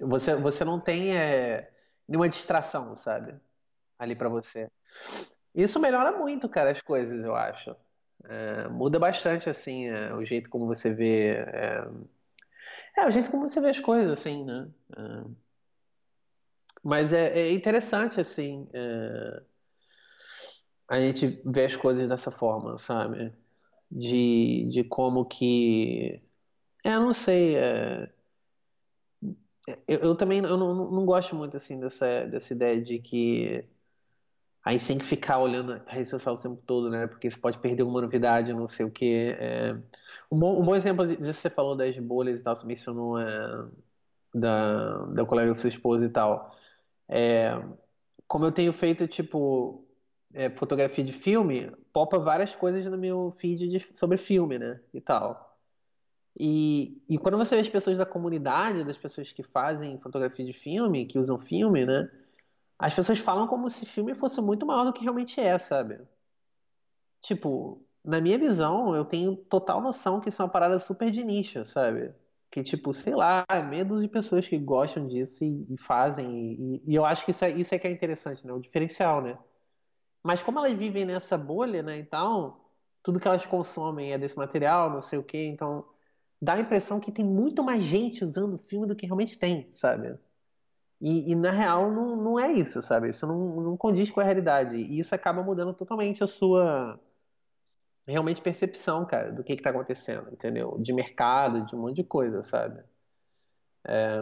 Você, 0.00 0.34
você 0.36 0.64
não 0.64 0.80
tem 0.80 1.16
é... 1.16 1.70
nenhuma 2.06 2.28
distração, 2.28 2.96
sabe? 2.96 3.34
Ali 3.98 4.16
para 4.16 4.28
você. 4.28 4.70
Isso 5.54 5.78
melhora 5.78 6.12
muito, 6.16 6.48
cara, 6.48 6.70
as 6.70 6.80
coisas, 6.80 7.22
eu 7.22 7.34
acho. 7.34 7.76
É... 8.24 8.68
muda 8.68 8.98
bastante, 8.98 9.50
assim, 9.50 9.88
é, 9.88 10.14
o 10.14 10.24
jeito 10.24 10.48
como 10.48 10.66
você 10.66 10.92
vê 10.94 11.44
é, 12.98 13.02
é, 13.02 13.06
o 13.06 13.10
jeito 13.10 13.30
como 13.30 13.48
você 13.48 13.60
vê 13.60 13.70
as 13.70 13.80
coisas, 13.80 14.18
assim, 14.18 14.44
né? 14.44 14.70
É... 14.96 15.48
Mas 16.82 17.12
é, 17.12 17.38
é, 17.38 17.52
interessante, 17.52 18.20
assim, 18.20 18.68
é... 18.72 19.42
a 20.88 21.00
gente 21.00 21.26
ver 21.44 21.66
as 21.66 21.76
coisas 21.76 22.08
dessa 22.08 22.30
forma, 22.30 22.78
sabe? 22.78 23.32
De, 23.90 24.68
de 24.70 24.84
como 24.84 25.26
que. 25.26 26.22
É, 26.84 26.94
eu 26.94 27.00
não 27.00 27.14
sei. 27.14 27.56
É... 27.56 28.12
Eu, 29.86 29.98
eu, 30.00 30.16
também 30.16 30.38
eu 30.42 30.56
não, 30.56 30.90
não 30.90 31.04
gosto 31.04 31.34
muito, 31.36 31.56
assim, 31.56 31.78
dessa, 31.78 32.26
dessa 32.26 32.54
ideia 32.54 32.80
de 32.82 32.98
que 33.00 33.68
aí 34.68 34.78
tem 34.78 34.98
que 34.98 35.04
ficar 35.04 35.38
olhando 35.38 35.72
a 35.86 35.90
rede 35.90 36.10
social 36.10 36.34
o 36.34 36.38
tempo 36.38 36.62
todo, 36.66 36.90
né? 36.90 37.06
Porque 37.06 37.30
você 37.30 37.38
pode 37.38 37.58
perder 37.58 37.84
uma 37.84 38.02
novidade, 38.02 38.52
não 38.52 38.68
sei 38.68 38.84
o 38.84 38.90
quê. 38.90 39.34
É... 39.38 39.72
Um, 40.30 40.38
bom, 40.38 40.60
um 40.60 40.64
bom 40.64 40.76
exemplo 40.76 41.06
disso 41.06 41.18
que 41.18 41.32
você 41.32 41.48
falou 41.48 41.74
das 41.74 41.96
bolhas 41.98 42.40
e 42.40 42.44
tal, 42.44 42.54
você 42.54 42.66
mencionou 42.66 43.18
é, 43.18 43.66
da, 44.34 45.06
da 45.06 45.24
colega 45.24 45.48
da 45.48 45.54
sua 45.54 45.68
esposa 45.68 46.04
e 46.04 46.10
tal. 46.10 46.54
É, 47.08 47.52
como 48.26 48.44
eu 48.44 48.52
tenho 48.52 48.70
feito, 48.74 49.08
tipo, 49.08 49.86
é, 50.34 50.50
fotografia 50.50 51.02
de 51.02 51.14
filme, 51.14 51.72
popa 51.90 52.18
várias 52.18 52.54
coisas 52.54 52.84
no 52.84 52.98
meu 52.98 53.34
feed 53.38 53.68
de, 53.70 53.96
sobre 53.96 54.18
filme, 54.18 54.58
né? 54.58 54.80
E 54.92 55.00
tal. 55.00 55.58
E, 56.38 57.02
e 57.08 57.16
quando 57.16 57.38
você 57.38 57.56
vê 57.56 57.62
as 57.62 57.68
pessoas 57.70 57.96
da 57.96 58.04
comunidade, 58.04 58.84
das 58.84 58.98
pessoas 58.98 59.32
que 59.32 59.42
fazem 59.42 59.98
fotografia 60.00 60.44
de 60.44 60.52
filme, 60.52 61.06
que 61.06 61.18
usam 61.18 61.38
filme, 61.40 61.86
né? 61.86 62.10
As 62.78 62.94
pessoas 62.94 63.18
falam 63.18 63.46
como 63.48 63.68
se 63.70 63.86
filme 63.86 64.14
fosse 64.14 64.40
muito 64.40 64.66
maior 64.66 64.84
do 64.84 64.92
que 64.92 65.02
realmente 65.02 65.40
é, 65.40 65.58
sabe? 65.58 66.00
Tipo, 67.20 67.84
na 68.04 68.20
minha 68.20 68.38
visão, 68.38 68.94
eu 68.94 69.04
tenho 69.04 69.36
total 69.36 69.80
noção 69.80 70.20
que 70.20 70.28
isso 70.28 70.40
é 70.40 70.44
uma 70.44 70.50
parada 70.50 70.78
super 70.78 71.10
de 71.10 71.24
nicho, 71.24 71.64
sabe? 71.64 72.14
Que, 72.50 72.62
tipo, 72.62 72.92
sei 72.94 73.14
lá, 73.14 73.44
é 73.50 73.62
medo 73.62 74.00
de 74.00 74.08
pessoas 74.08 74.46
que 74.48 74.56
gostam 74.58 75.06
disso 75.06 75.44
e, 75.44 75.66
e 75.74 75.78
fazem. 75.78 76.54
E, 76.54 76.82
e, 76.86 76.94
eu 76.94 77.04
acho 77.04 77.24
que 77.24 77.30
isso 77.32 77.44
é, 77.44 77.50
isso 77.50 77.74
é 77.74 77.78
que 77.78 77.86
é 77.86 77.90
interessante, 77.90 78.46
né? 78.46 78.52
O 78.52 78.60
diferencial, 78.60 79.20
né? 79.22 79.38
Mas 80.22 80.42
como 80.42 80.58
elas 80.58 80.72
vivem 80.78 81.04
nessa 81.04 81.38
bolha, 81.38 81.82
né? 81.82 81.98
Então, 81.98 82.60
tudo 83.02 83.20
que 83.20 83.28
elas 83.28 83.46
consomem 83.46 84.12
é 84.12 84.18
desse 84.18 84.36
material, 84.36 84.90
não 84.90 85.02
sei 85.02 85.18
o 85.18 85.24
quê. 85.24 85.46
Então, 85.46 85.86
dá 86.40 86.54
a 86.54 86.60
impressão 86.60 87.00
que 87.00 87.12
tem 87.12 87.24
muito 87.24 87.62
mais 87.64 87.82
gente 87.84 88.24
usando 88.24 88.54
o 88.54 88.58
filme 88.58 88.86
do 88.86 88.96
que 88.96 89.06
realmente 89.06 89.38
tem, 89.38 89.70
sabe? 89.72 90.18
E, 91.00 91.30
e, 91.30 91.34
na 91.34 91.52
real 91.52 91.92
não, 91.92 92.16
não 92.16 92.40
é 92.40 92.52
isso, 92.52 92.82
sabe? 92.82 93.10
Isso 93.10 93.26
não, 93.26 93.60
não 93.62 93.76
condiz 93.76 94.10
com 94.10 94.20
a 94.20 94.24
realidade. 94.24 94.76
E 94.76 94.98
isso 94.98 95.14
acaba 95.14 95.42
mudando 95.42 95.72
totalmente 95.72 96.24
a 96.24 96.26
sua 96.26 96.98
realmente 98.06 98.40
percepção, 98.40 99.04
cara, 99.04 99.30
do 99.30 99.44
que 99.44 99.52
está 99.52 99.70
acontecendo, 99.70 100.32
entendeu? 100.32 100.78
De 100.80 100.92
mercado, 100.92 101.66
de 101.66 101.76
um 101.76 101.80
monte 101.80 101.96
de 101.96 102.04
coisa, 102.04 102.42
sabe? 102.42 102.82
É, 103.86 104.20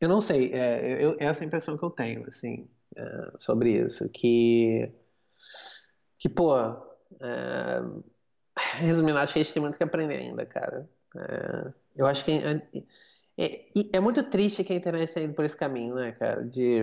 eu 0.00 0.08
não 0.08 0.20
sei, 0.20 0.52
é, 0.52 1.04
eu, 1.04 1.16
essa 1.20 1.40
é 1.40 1.44
a 1.44 1.46
impressão 1.46 1.76
que 1.76 1.84
eu 1.84 1.90
tenho, 1.90 2.26
assim, 2.26 2.68
é, 2.96 3.32
sobre 3.38 3.72
isso, 3.72 4.08
que, 4.10 4.90
que 6.18 6.28
pô, 6.28 6.56
é, 7.20 7.82
resumindo, 8.78 9.18
acho 9.18 9.32
que 9.32 9.40
a 9.40 9.42
gente 9.42 9.52
tem 9.52 9.62
muito 9.62 9.76
que 9.76 9.84
aprender 9.84 10.16
ainda, 10.16 10.46
cara. 10.46 10.88
É, 11.16 11.72
eu 11.96 12.06
acho 12.06 12.24
que 12.24 12.32
é, 13.38 13.66
é, 13.92 14.00
muito 14.00 14.24
triste 14.24 14.64
que 14.64 14.72
a 14.72 14.76
internet 14.76 15.14
tenha 15.14 15.26
ido 15.26 15.34
por 15.34 15.44
esse 15.44 15.56
caminho, 15.56 15.94
né, 15.94 16.10
cara? 16.10 16.44
De. 16.44 16.80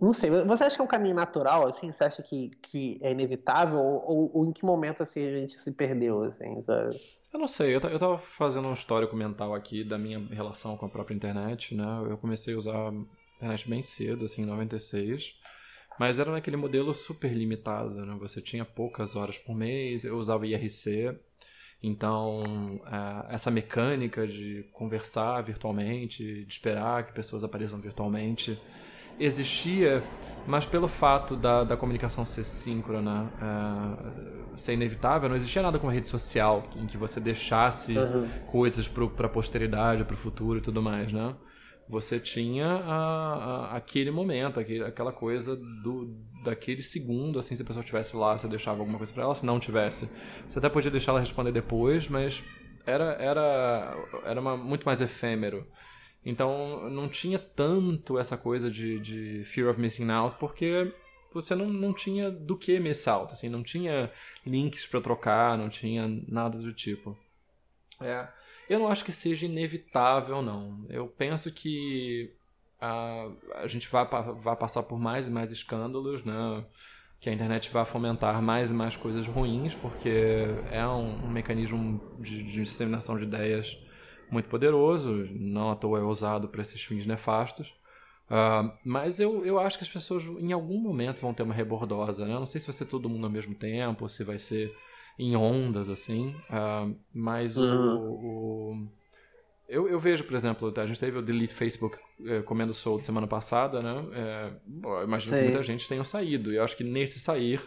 Não 0.00 0.12
sei, 0.12 0.30
você 0.30 0.64
acha 0.64 0.76
que 0.76 0.80
é 0.80 0.84
um 0.84 0.88
caminho 0.88 1.14
natural, 1.14 1.66
assim? 1.66 1.92
Você 1.92 2.04
acha 2.04 2.22
que, 2.22 2.50
que 2.62 2.98
é 3.02 3.10
inevitável? 3.12 3.78
Ou, 3.78 4.04
ou, 4.06 4.30
ou 4.34 4.46
em 4.46 4.52
que 4.52 4.64
momento, 4.64 5.02
assim, 5.02 5.26
a 5.26 5.40
gente 5.40 5.58
se 5.58 5.70
perdeu, 5.72 6.22
assim, 6.22 6.60
sabe? 6.62 6.98
Eu 7.32 7.40
não 7.40 7.46
sei, 7.46 7.74
eu, 7.74 7.80
eu 7.80 7.98
tava 7.98 8.18
fazendo 8.18 8.68
um 8.68 8.72
histórico 8.72 9.14
mental 9.14 9.54
aqui 9.54 9.84
da 9.84 9.98
minha 9.98 10.18
relação 10.18 10.76
com 10.76 10.86
a 10.86 10.88
própria 10.88 11.14
internet, 11.14 11.74
né? 11.74 11.84
Eu 12.08 12.16
comecei 12.16 12.54
a 12.54 12.58
usar 12.58 12.88
a 12.88 12.92
internet 13.36 13.68
bem 13.68 13.82
cedo, 13.82 14.24
assim, 14.24 14.42
em 14.42 14.46
96. 14.46 15.34
Mas 15.98 16.18
era 16.18 16.30
naquele 16.30 16.56
modelo 16.56 16.94
super 16.94 17.32
limitado, 17.32 17.90
né? 17.90 18.16
Você 18.20 18.40
tinha 18.40 18.64
poucas 18.64 19.16
horas 19.16 19.36
por 19.36 19.54
mês, 19.54 20.04
eu 20.04 20.16
usava 20.16 20.46
IRC, 20.46 21.18
então, 21.82 22.80
é, 22.86 23.34
essa 23.34 23.50
mecânica 23.50 24.26
de 24.26 24.66
conversar 24.72 25.42
virtualmente, 25.42 26.44
de 26.44 26.50
esperar 26.50 27.06
que 27.06 27.12
pessoas 27.12 27.44
apareçam 27.44 27.80
virtualmente, 27.80 28.60
existia, 29.18 30.02
mas 30.46 30.66
pelo 30.66 30.88
fato 30.88 31.36
da, 31.36 31.64
da 31.64 31.76
comunicação 31.76 32.24
ser 32.24 32.44
síncrona, 32.44 33.30
é, 33.40 34.58
ser 34.58 34.74
inevitável, 34.74 35.28
não 35.28 35.36
existia 35.36 35.62
nada 35.62 35.78
com 35.78 35.88
rede 35.88 36.06
social 36.06 36.64
em 36.76 36.86
que 36.86 36.96
você 36.96 37.20
deixasse 37.20 37.96
uhum. 37.96 38.28
coisas 38.46 38.88
para 38.88 39.26
a 39.26 39.30
posteridade, 39.30 40.04
para 40.04 40.14
o 40.14 40.18
futuro 40.18 40.58
e 40.58 40.62
tudo 40.62 40.82
mais, 40.82 41.12
né? 41.12 41.34
Você 41.88 42.18
tinha 42.18 42.66
a, 42.66 43.34
a, 43.34 43.76
aquele 43.76 44.10
momento, 44.10 44.58
aquele, 44.58 44.84
aquela 44.84 45.12
coisa 45.12 45.56
do, 45.56 46.06
daquele 46.42 46.82
segundo, 46.82 47.38
assim, 47.38 47.54
se 47.54 47.62
a 47.62 47.64
pessoa 47.64 47.82
estivesse 47.82 48.16
lá, 48.16 48.36
você 48.36 48.48
deixava 48.48 48.80
alguma 48.80 48.98
coisa 48.98 49.12
para 49.12 49.22
ela, 49.22 49.34
se 49.34 49.46
não 49.46 49.60
tivesse, 49.60 50.08
você 50.48 50.58
até 50.58 50.68
podia 50.68 50.90
deixar 50.90 51.12
ela 51.12 51.20
responder 51.20 51.52
depois, 51.52 52.08
mas 52.08 52.42
era, 52.84 53.12
era, 53.20 53.94
era 54.24 54.40
uma, 54.40 54.56
muito 54.56 54.84
mais 54.84 55.00
efêmero. 55.00 55.66
Então 56.24 56.90
não 56.90 57.08
tinha 57.08 57.38
tanto 57.38 58.18
essa 58.18 58.36
coisa 58.36 58.68
de, 58.68 58.98
de 58.98 59.44
fear 59.44 59.70
of 59.70 59.80
missing 59.80 60.10
out, 60.10 60.36
porque 60.40 60.92
você 61.32 61.54
não, 61.54 61.66
não 61.66 61.92
tinha 61.92 62.30
do 62.30 62.56
que 62.56 62.80
miss 62.80 63.06
out, 63.06 63.32
assim, 63.32 63.48
não 63.48 63.62
tinha 63.62 64.10
links 64.44 64.86
para 64.86 65.00
trocar, 65.00 65.56
não 65.56 65.68
tinha 65.68 66.08
nada 66.26 66.58
do 66.58 66.72
tipo. 66.72 67.16
É, 68.00 68.26
eu 68.68 68.78
não 68.78 68.88
acho 68.88 69.04
que 69.04 69.12
seja 69.12 69.46
inevitável, 69.46 70.42
não. 70.42 70.84
Eu 70.88 71.06
penso 71.06 71.52
que 71.52 72.32
a, 72.80 73.28
a 73.54 73.66
gente 73.66 73.88
vai, 73.88 74.06
vai 74.06 74.56
passar 74.56 74.82
por 74.82 74.98
mais 74.98 75.26
e 75.26 75.30
mais 75.30 75.50
escândalos, 75.50 76.24
né? 76.24 76.64
que 77.18 77.30
a 77.30 77.32
internet 77.32 77.70
vai 77.70 77.84
fomentar 77.84 78.40
mais 78.42 78.70
e 78.70 78.74
mais 78.74 78.96
coisas 78.96 79.26
ruins, 79.26 79.74
porque 79.74 80.10
é 80.70 80.86
um, 80.86 81.24
um 81.24 81.30
mecanismo 81.30 82.00
de, 82.20 82.42
de, 82.42 82.62
disseminação 82.62 83.16
de 83.16 83.24
ideias 83.24 83.78
muito 84.30 84.48
poderoso, 84.48 85.26
não 85.32 85.70
à 85.70 85.76
toa 85.76 86.00
é 86.00 86.02
usado 86.02 86.48
para 86.48 86.62
esses 86.62 86.82
fins 86.82 87.06
nefastos. 87.06 87.74
Uh, 88.28 88.70
mas 88.84 89.20
eu, 89.20 89.46
eu 89.46 89.58
acho 89.58 89.78
que 89.78 89.84
as 89.84 89.90
pessoas 89.90 90.24
em 90.24 90.52
algum 90.52 90.78
momento 90.78 91.20
vão 91.20 91.32
ter 91.32 91.44
uma 91.44 91.54
rebordosa, 91.54 92.26
né? 92.26 92.34
não 92.34 92.46
sei 92.46 92.60
se 92.60 92.66
vai 92.66 92.74
ser 92.74 92.86
todo 92.86 93.08
mundo 93.08 93.24
ao 93.24 93.30
mesmo 93.32 93.54
tempo, 93.54 94.08
se 94.08 94.24
vai 94.24 94.38
ser 94.38 94.74
em 95.18 95.36
ondas, 95.36 95.88
assim. 95.90 96.34
Uh, 96.50 96.96
mas 97.12 97.56
uhum. 97.56 97.96
o, 97.96 98.72
o, 98.72 98.88
eu, 99.68 99.88
eu 99.88 99.98
vejo, 99.98 100.24
por 100.24 100.36
exemplo, 100.36 100.72
a 100.76 100.86
gente 100.86 101.00
teve 101.00 101.18
o 101.18 101.22
Delete 101.22 101.54
Facebook 101.54 101.98
eh, 102.24 102.40
comendo 102.42 102.72
solto 102.72 103.04
semana 103.04 103.26
passada, 103.26 103.82
né? 103.82 104.04
É, 104.12 104.50
bom, 104.64 105.02
imagino 105.02 105.30
Sei. 105.30 105.40
que 105.40 105.48
muita 105.48 105.62
gente 105.62 105.88
tenha 105.88 106.04
saído. 106.04 106.52
E 106.52 106.56
eu 106.56 106.62
acho 106.62 106.76
que 106.76 106.84
nesse 106.84 107.18
sair, 107.18 107.60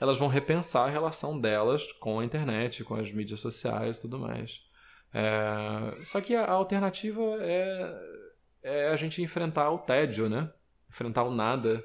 elas 0.00 0.18
vão 0.18 0.28
repensar 0.28 0.86
a 0.86 0.90
relação 0.90 1.38
delas 1.38 1.90
com 1.94 2.20
a 2.20 2.24
internet, 2.24 2.84
com 2.84 2.94
as 2.94 3.10
mídias 3.10 3.40
sociais 3.40 3.96
e 3.96 4.02
tudo 4.02 4.20
mais. 4.20 4.60
É, 5.12 6.04
só 6.04 6.20
que 6.20 6.34
a, 6.36 6.44
a 6.44 6.52
alternativa 6.52 7.20
é, 7.40 8.00
é 8.62 8.88
a 8.88 8.96
gente 8.96 9.20
enfrentar 9.20 9.70
o 9.70 9.78
tédio, 9.78 10.28
né? 10.28 10.48
Enfrentar 10.88 11.24
o 11.24 11.34
nada 11.34 11.82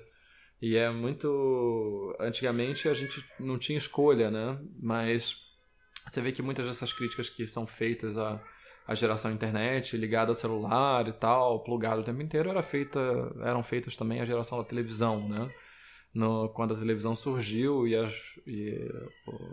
e 0.62 0.76
é 0.76 0.90
muito. 0.90 2.16
Antigamente 2.20 2.90
a 2.90 2.94
gente 2.94 3.24
não 3.40 3.58
tinha 3.58 3.78
escolha, 3.78 4.32
né? 4.32 4.60
Mas 4.82 5.36
você 6.08 6.22
vê 6.22 6.32
que 6.32 6.42
muitas 6.42 6.66
dessas 6.66 6.92
críticas 6.94 7.30
que 7.30 7.46
são 7.46 7.68
feitas 7.68 8.18
à, 8.18 8.42
a 8.88 8.96
geração 8.96 9.32
internet 9.32 9.96
ligada 9.98 10.32
ao 10.32 10.36
celular 10.36 11.08
e 11.08 11.14
tal, 11.14 11.64
plugado 11.64 12.02
o 12.02 12.04
tempo 12.04 12.22
inteiro, 12.22 12.50
era 12.50 12.64
feita, 12.64 13.00
eram 13.44 13.62
feitas 13.62 13.96
também 13.96 14.22
a 14.22 14.26
geração 14.26 14.58
da 14.58 14.64
televisão, 14.64 15.28
né? 15.28 15.50
No, 16.14 16.50
quando 16.50 16.74
a 16.74 16.78
televisão 16.78 17.16
surgiu 17.16 17.88
e 17.88 17.96
as, 17.96 18.14
e 18.48 18.90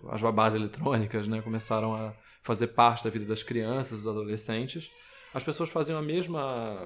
as 0.08 0.22
babás 0.22 0.54
eletrônicas 0.54 1.28
né, 1.28 1.42
começaram 1.42 1.94
a 1.94 2.14
fazer 2.42 2.68
parte 2.68 3.04
da 3.04 3.10
vida 3.10 3.26
das 3.26 3.42
crianças, 3.42 3.98
dos 3.98 4.08
adolescentes, 4.08 4.90
as 5.34 5.42
pessoas 5.42 5.68
faziam 5.68 5.98
a 5.98 6.02
mesma, 6.02 6.78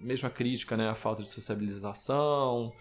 mesma 0.00 0.28
crítica, 0.28 0.76
né? 0.76 0.90
A 0.90 0.94
falta 0.94 1.22
de 1.22 1.30
sociabilização, 1.30 2.74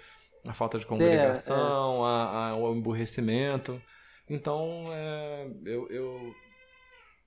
a 0.45 0.53
falta 0.53 0.79
de 0.79 0.85
congregação, 0.85 2.05
é, 2.05 2.09
é. 2.09 2.13
A, 2.13 2.49
a, 2.49 2.55
o 2.55 2.75
emburrecimento. 2.75 3.81
Então, 4.29 4.85
é, 4.91 5.47
eu, 5.65 5.87
eu 5.89 6.35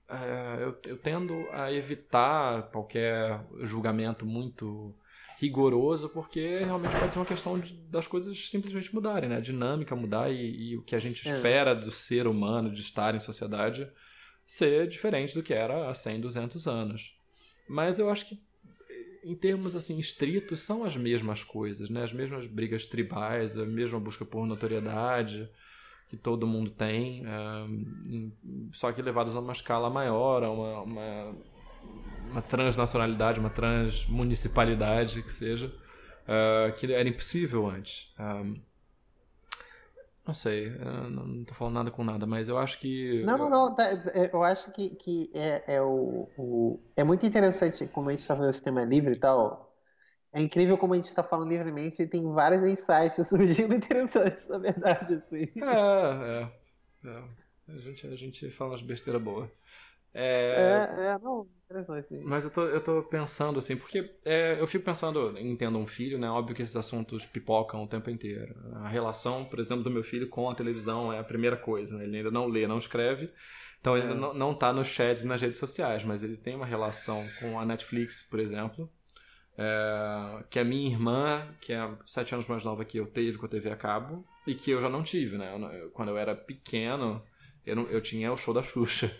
é, 0.07 0.63
eu, 0.63 0.77
eu 0.85 0.97
tendo 0.97 1.33
a 1.51 1.71
evitar 1.71 2.69
qualquer 2.69 3.43
julgamento 3.63 4.25
muito 4.25 4.95
rigoroso, 5.37 6.09
porque 6.09 6.59
realmente 6.59 6.95
pode 6.95 7.13
ser 7.13 7.19
uma 7.19 7.25
questão 7.25 7.59
de, 7.59 7.73
das 7.73 8.07
coisas 8.07 8.49
simplesmente 8.49 8.93
mudarem, 8.93 9.29
né? 9.29 9.37
A 9.37 9.41
dinâmica 9.41 9.95
mudar 9.95 10.31
e, 10.31 10.71
e 10.71 10.77
o 10.77 10.83
que 10.83 10.95
a 10.95 10.99
gente 10.99 11.27
é. 11.27 11.35
espera 11.35 11.75
do 11.75 11.91
ser 11.91 12.27
humano, 12.27 12.71
de 12.71 12.81
estar 12.81 13.15
em 13.15 13.19
sociedade, 13.19 13.89
ser 14.45 14.87
diferente 14.87 15.33
do 15.33 15.43
que 15.43 15.53
era 15.53 15.89
há 15.89 15.93
100, 15.93 16.21
200 16.21 16.67
anos. 16.67 17.17
Mas 17.67 17.97
eu 17.99 18.09
acho 18.09 18.27
que, 18.27 18.39
em 19.25 19.35
termos 19.35 19.75
assim 19.75 19.97
estritos, 19.97 20.59
são 20.59 20.83
as 20.83 20.95
mesmas 20.95 21.43
coisas, 21.43 21.89
né? 21.89 22.03
As 22.03 22.13
mesmas 22.13 22.45
brigas 22.45 22.85
tribais, 22.85 23.57
a 23.57 23.65
mesma 23.65 23.99
busca 23.99 24.23
por 24.23 24.45
notoriedade, 24.45 25.49
que 26.07 26.15
todo 26.15 26.45
mundo 26.45 26.69
tem, 26.69 27.23
é, 27.25 28.21
só 28.71 28.91
que 28.91 29.01
levadas 29.01 29.35
a 29.35 29.39
uma 29.39 29.51
escala 29.51 29.89
maior, 29.89 30.43
a 30.43 30.51
uma, 30.51 30.81
uma, 30.81 31.35
uma 32.29 32.41
transnacionalidade, 32.43 33.39
uma 33.39 33.49
transmunicipalidade 33.49 35.23
que 35.23 35.31
seja, 35.31 35.73
é, 36.27 36.71
que 36.77 36.93
era 36.93 37.09
impossível 37.09 37.67
antes. 37.67 38.13
É, 38.19 38.74
não 40.25 40.33
sei, 40.33 40.71
não 40.71 41.41
estou 41.41 41.55
falando 41.55 41.75
nada 41.75 41.91
com 41.91 42.03
nada, 42.03 42.25
mas 42.25 42.49
eu 42.49 42.57
acho 42.57 42.79
que. 42.79 43.23
Não, 43.23 43.37
não, 43.37 43.49
não. 43.49 43.75
Tá, 43.75 43.91
eu 44.33 44.43
acho 44.43 44.71
que, 44.71 44.89
que 44.95 45.29
é, 45.33 45.75
é, 45.75 45.81
o, 45.81 46.27
o, 46.37 46.79
é 46.95 47.03
muito 47.03 47.25
interessante 47.25 47.85
como 47.87 48.09
a 48.09 48.11
gente 48.11 48.21
está 48.21 48.35
fazendo 48.35 48.49
esse 48.49 48.63
tema 48.63 48.83
livre 48.83 49.13
e 49.13 49.19
tal. 49.19 49.71
É 50.33 50.41
incrível 50.41 50.77
como 50.77 50.93
a 50.93 50.97
gente 50.97 51.07
está 51.07 51.23
falando 51.23 51.49
livremente 51.49 52.01
e 52.01 52.07
tem 52.07 52.29
vários 52.33 52.63
insights 52.63 53.25
surgindo 53.29 53.73
interessantes, 53.73 54.47
na 54.47 54.57
verdade, 54.57 55.13
assim. 55.13 55.47
É, 55.61 56.49
é. 57.07 57.09
é. 57.09 57.23
A, 57.67 57.77
gente, 57.77 58.07
a 58.07 58.15
gente 58.15 58.49
fala 58.49 58.71
umas 58.71 58.81
besteiras 58.81 59.21
boas. 59.21 59.49
É, 60.17 60.87
é, 60.97 61.05
é, 61.07 61.19
não, 61.19 61.45
interessante. 61.65 62.07
Mas 62.23 62.45
eu 62.45 62.49
tô, 62.49 62.61
eu 62.63 62.81
tô 62.81 63.03
pensando, 63.03 63.59
assim, 63.59 63.75
porque 63.75 64.15
é, 64.23 64.57
eu 64.57 64.65
fico 64.65 64.85
pensando, 64.85 65.37
entendo 65.37 65.77
um 65.77 65.85
filho, 65.85 66.17
né? 66.17 66.29
Óbvio 66.29 66.55
que 66.55 66.61
esses 66.61 66.75
assuntos 66.75 67.25
pipocam 67.25 67.83
o 67.83 67.87
tempo 67.87 68.09
inteiro. 68.09 68.55
A 68.75 68.87
relação, 68.87 69.43
por 69.43 69.59
exemplo, 69.59 69.83
do 69.83 69.91
meu 69.91 70.03
filho 70.03 70.29
com 70.29 70.49
a 70.49 70.55
televisão 70.55 71.11
é 71.11 71.19
a 71.19 71.23
primeira 71.23 71.57
coisa, 71.57 71.97
né? 71.97 72.05
Ele 72.05 72.17
ainda 72.17 72.31
não 72.31 72.47
lê, 72.47 72.65
não 72.65 72.77
escreve. 72.77 73.29
Então 73.81 73.97
ele 73.97 74.13
é. 74.13 74.15
não, 74.15 74.33
não 74.33 74.53
tá 74.55 74.71
nos 74.71 74.87
chats 74.87 75.23
e 75.23 75.27
nas 75.27 75.41
redes 75.41 75.59
sociais, 75.59 76.03
mas 76.03 76.23
ele 76.23 76.37
tem 76.37 76.55
uma 76.55 76.65
relação 76.65 77.21
com 77.39 77.59
a 77.59 77.65
Netflix, 77.65 78.23
por 78.23 78.39
exemplo, 78.39 78.89
é, 79.57 80.43
que 80.49 80.59
a 80.59 80.63
minha 80.63 80.89
irmã, 80.89 81.45
que 81.59 81.73
é 81.73 81.91
sete 82.07 82.33
anos 82.33 82.47
mais 82.47 82.63
nova 82.63 82.85
que 82.85 82.97
eu, 82.97 83.05
teve 83.05 83.37
com 83.37 83.45
a 83.45 83.49
TV 83.49 83.69
a 83.69 83.75
cabo, 83.75 84.25
e 84.47 84.55
que 84.55 84.71
eu 84.71 84.79
já 84.79 84.89
não 84.89 85.03
tive, 85.03 85.37
né? 85.37 85.53
Eu, 85.73 85.89
quando 85.91 86.09
eu 86.09 86.17
era 86.17 86.33
pequeno, 86.33 87.21
eu, 87.65 87.75
não, 87.75 87.83
eu 87.89 88.01
tinha 88.01 88.31
o 88.31 88.37
show 88.37 88.53
da 88.53 88.63
Xuxa. 88.63 89.11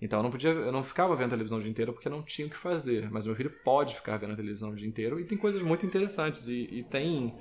Então 0.00 0.20
eu 0.20 0.22
não 0.22 0.30
podia, 0.30 0.50
eu 0.50 0.72
não 0.72 0.82
ficava 0.82 1.14
vendo 1.14 1.30
televisão 1.30 1.58
o 1.58 1.60
dia 1.60 1.70
inteiro 1.70 1.92
porque 1.92 2.08
não 2.08 2.22
tinha 2.22 2.46
o 2.46 2.50
que 2.50 2.56
fazer. 2.56 3.10
Mas 3.10 3.26
meu 3.26 3.34
filho 3.34 3.50
pode 3.62 3.94
ficar 3.94 4.16
vendo 4.16 4.32
a 4.32 4.36
televisão 4.36 4.70
o 4.70 4.74
dia 4.74 4.88
inteiro 4.88 5.20
e 5.20 5.24
tem 5.24 5.36
coisas 5.36 5.62
muito 5.62 5.84
interessantes 5.84 6.48
e, 6.48 6.68
e 6.70 6.82
tem 6.84 7.34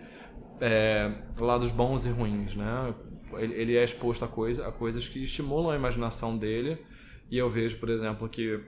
é, 0.59 1.11
lados 1.37 1.71
bons 1.71 2.05
e 2.05 2.09
ruins, 2.09 2.55
né? 2.55 2.93
Ele, 3.37 3.53
ele, 3.53 3.77
é 3.77 3.83
exposto 3.83 4.25
a, 4.25 4.27
coisa, 4.27 4.67
a 4.67 4.71
coisas 4.71 5.07
que 5.07 5.23
estimulam 5.23 5.71
a 5.71 5.75
imaginação 5.75 6.37
dele 6.37 6.83
e 7.29 7.37
eu 7.37 7.49
vejo, 7.49 7.77
por 7.77 7.89
exemplo, 7.89 8.27
que 8.27 8.59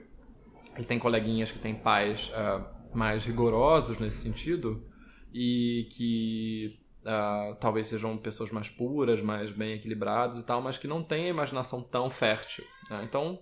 ele 0.76 0.86
tem 0.86 0.98
coleguinhas 0.98 1.52
que 1.52 1.58
têm 1.58 1.74
pais 1.74 2.30
uh, 2.30 2.64
mais 2.96 3.24
rigorosos 3.24 3.98
nesse 3.98 4.18
sentido 4.18 4.86
e 5.34 5.88
que 5.90 6.78
uh, 7.02 7.56
talvez 7.56 7.88
sejam 7.88 8.16
pessoas 8.16 8.50
mais 8.50 8.70
puras, 8.70 9.20
mais 9.20 9.50
bem 9.50 9.74
equilibradas 9.74 10.40
e 10.40 10.46
tal, 10.46 10.62
mas 10.62 10.78
que 10.78 10.86
não 10.86 11.02
têm 11.02 11.26
a 11.26 11.28
imaginação 11.28 11.82
tão 11.82 12.08
fértil. 12.08 12.64
Né? 12.88 13.02
Então 13.04 13.40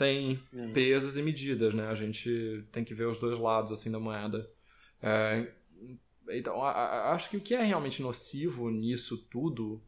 tem 0.00 0.42
hum. 0.50 0.72
pesos 0.72 1.18
e 1.18 1.22
medidas, 1.22 1.74
né? 1.74 1.86
A 1.88 1.94
gente 1.94 2.64
tem 2.72 2.82
que 2.82 2.94
ver 2.94 3.06
os 3.06 3.18
dois 3.18 3.38
lados 3.38 3.70
assim 3.70 3.90
da 3.90 4.00
moeda. 4.00 4.50
É, 5.02 5.46
então, 6.30 6.64
a, 6.64 6.70
a, 6.70 7.12
acho 7.12 7.28
que 7.28 7.36
o 7.36 7.40
que 7.40 7.54
é 7.54 7.62
realmente 7.62 8.00
nocivo 8.00 8.70
nisso 8.70 9.18
tudo 9.30 9.82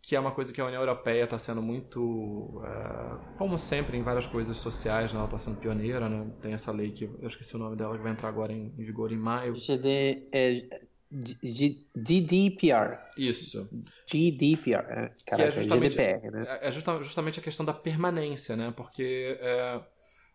que 0.00 0.14
é 0.14 0.20
uma 0.20 0.32
coisa 0.32 0.52
que 0.52 0.60
a 0.60 0.66
União 0.66 0.82
Europeia 0.82 1.24
está 1.24 1.38
sendo 1.38 1.62
muito, 1.62 1.98
uh, 2.02 3.18
como 3.38 3.58
sempre, 3.58 3.96
em 3.96 4.02
várias 4.02 4.26
coisas 4.26 4.58
sociais, 4.58 5.14
né? 5.14 5.18
ela 5.18 5.24
está 5.24 5.38
sendo 5.38 5.56
pioneira, 5.56 6.10
né? 6.10 6.30
Tem 6.42 6.52
essa 6.52 6.70
lei 6.70 6.92
que 6.92 7.04
eu 7.04 7.26
esqueci 7.26 7.56
o 7.56 7.58
nome 7.58 7.74
dela, 7.74 7.96
que 7.96 8.02
vai 8.02 8.12
entrar 8.12 8.28
agora 8.28 8.52
em, 8.52 8.70
em 8.76 8.84
vigor 8.84 9.10
em 9.12 9.16
maio. 9.16 9.54
GD, 9.54 10.28
é, 10.30 10.84
GDPR. 11.14 12.98
Isso. 13.16 13.68
GDPR. 14.06 14.82
Caraca, 14.82 15.16
que 15.24 15.42
é 15.42 15.50
justamente, 15.50 15.96
GDPR, 15.96 16.30
né? 16.30 16.58
É, 16.60 16.68
é 16.68 16.70
justamente 16.72 17.38
a 17.40 17.42
questão 17.42 17.64
da 17.64 17.72
permanência, 17.72 18.56
né? 18.56 18.72
Porque 18.76 19.38
é, 19.40 19.80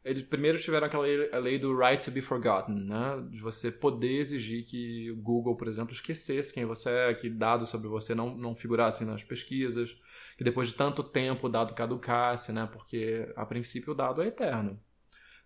eles 0.03 0.21
primeiro 0.23 0.57
tiveram 0.57 0.87
aquela 0.87 1.03
lei, 1.03 1.29
a 1.31 1.37
lei 1.37 1.59
do 1.59 1.77
right 1.77 2.03
to 2.03 2.11
be 2.11 2.21
forgotten, 2.21 2.75
né? 2.75 3.21
De 3.29 3.41
você 3.41 3.71
poder 3.71 4.19
exigir 4.19 4.65
que 4.65 5.11
o 5.11 5.17
Google, 5.17 5.57
por 5.57 5.67
exemplo, 5.67 5.93
esquecesse 5.93 6.53
quem 6.53 6.65
você 6.65 6.89
é, 6.89 7.13
que 7.13 7.29
dados 7.29 7.69
sobre 7.69 7.89
você 7.89 8.15
não, 8.15 8.35
não 8.35 8.55
figurassem 8.55 9.05
nas 9.05 9.23
pesquisas, 9.23 9.95
que 10.37 10.43
depois 10.43 10.69
de 10.69 10.75
tanto 10.75 11.03
tempo 11.03 11.47
o 11.47 11.49
dado 11.49 11.73
caducasse, 11.73 12.53
né? 12.53 12.69
Porque 12.71 13.31
a 13.35 13.45
princípio 13.45 13.91
o 13.91 13.95
dado 13.95 14.21
é 14.21 14.27
eterno. 14.27 14.79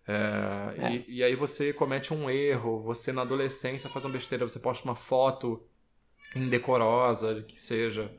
É, 0.06 0.74
é. 0.76 0.92
E, 0.92 1.04
e, 1.18 1.24
aí 1.24 1.34
você 1.34 1.72
comete 1.72 2.12
um 2.12 2.28
erro, 2.28 2.82
você 2.82 3.12
na 3.12 3.22
adolescência 3.22 3.88
faz 3.88 4.04
uma 4.04 4.12
besteira, 4.12 4.46
você 4.46 4.58
posta 4.58 4.84
uma 4.86 4.94
foto 4.94 5.62
indecorosa, 6.36 7.42
que 7.42 7.60
seja, 7.60 8.10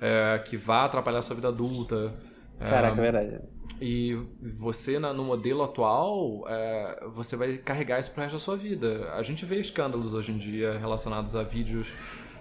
é, 0.00 0.38
que 0.38 0.56
vá 0.56 0.84
atrapalhar 0.84 1.18
a 1.18 1.22
sua 1.22 1.36
vida 1.36 1.48
adulta. 1.48 2.14
Caraca, 2.58 2.98
é 2.98 3.10
verdade. 3.10 3.40
E 3.80 4.14
você, 4.58 4.98
no 4.98 5.24
modelo 5.24 5.62
atual, 5.62 6.44
é, 6.46 7.06
você 7.14 7.36
vai 7.36 7.56
carregar 7.56 7.98
isso 7.98 8.10
pro 8.10 8.22
resto 8.22 8.34
da 8.34 8.40
sua 8.40 8.56
vida. 8.56 9.10
A 9.14 9.22
gente 9.22 9.46
vê 9.46 9.58
escândalos 9.58 10.12
hoje 10.12 10.32
em 10.32 10.36
dia 10.36 10.76
relacionados 10.78 11.34
a 11.34 11.42
vídeos 11.42 11.90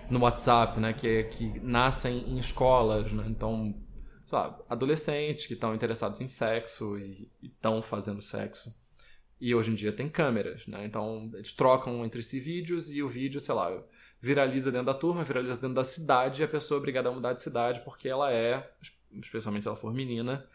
no 0.09 0.19
WhatsApp, 0.19 0.79
né? 0.79 0.91
Que, 0.91 1.23
que 1.25 1.59
nascem 1.61 2.25
em 2.27 2.37
escolas, 2.37 3.13
né? 3.13 3.23
Então, 3.27 3.73
sei 4.25 4.37
lá, 4.37 4.59
adolescentes 4.67 5.45
que 5.45 5.53
estão 5.53 5.73
interessados 5.73 6.19
em 6.19 6.27
sexo 6.27 6.97
e 6.97 7.31
estão 7.41 7.81
fazendo 7.81 8.21
sexo. 8.21 8.73
E 9.39 9.55
hoje 9.55 9.71
em 9.71 9.75
dia 9.75 9.91
tem 9.91 10.09
câmeras, 10.09 10.67
né? 10.67 10.85
Então, 10.85 11.29
eles 11.33 11.53
trocam 11.53 12.03
entre 12.03 12.21
si 12.21 12.39
vídeos 12.39 12.91
e 12.91 13.01
o 13.01 13.07
vídeo, 13.07 13.39
sei 13.39 13.55
lá, 13.55 13.81
viraliza 14.21 14.71
dentro 14.71 14.87
da 14.87 14.93
turma, 14.93 15.23
viraliza 15.23 15.53
dentro 15.55 15.75
da 15.75 15.83
cidade 15.83 16.41
e 16.41 16.45
a 16.45 16.47
pessoa 16.47 16.77
é 16.77 16.79
obrigada 16.79 17.09
a 17.09 17.11
mudar 17.11 17.33
de 17.33 17.41
cidade 17.41 17.79
porque 17.81 18.09
ela 18.09 18.33
é, 18.33 18.69
especialmente 19.13 19.63
se 19.63 19.67
ela 19.67 19.77
for 19.77 19.93
menina, 19.93 20.45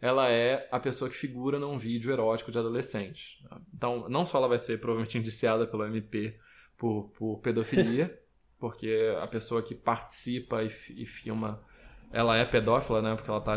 ela 0.00 0.28
é 0.28 0.68
a 0.70 0.78
pessoa 0.78 1.08
que 1.08 1.16
figura 1.16 1.58
num 1.58 1.78
vídeo 1.78 2.12
erótico 2.12 2.52
de 2.52 2.58
adolescente. 2.58 3.42
Então, 3.72 4.06
não 4.08 4.26
só 4.26 4.36
ela 4.36 4.48
vai 4.48 4.58
ser 4.58 4.78
provavelmente 4.78 5.16
indiciada 5.16 5.66
pelo 5.66 5.86
MP 5.86 6.38
por, 6.76 7.10
por 7.16 7.38
pedofilia, 7.38 8.14
porque 8.60 9.10
a 9.22 9.26
pessoa 9.26 9.62
que 9.62 9.74
participa 9.74 10.62
e, 10.62 10.66
e, 10.90 11.06
filma, 11.06 11.62
ela 12.12 12.36
é 12.36 12.44
pedófila, 12.44 13.00
né? 13.00 13.14
Porque 13.14 13.30
ela 13.30 13.38
está 13.38 13.56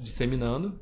disseminando. 0.00 0.78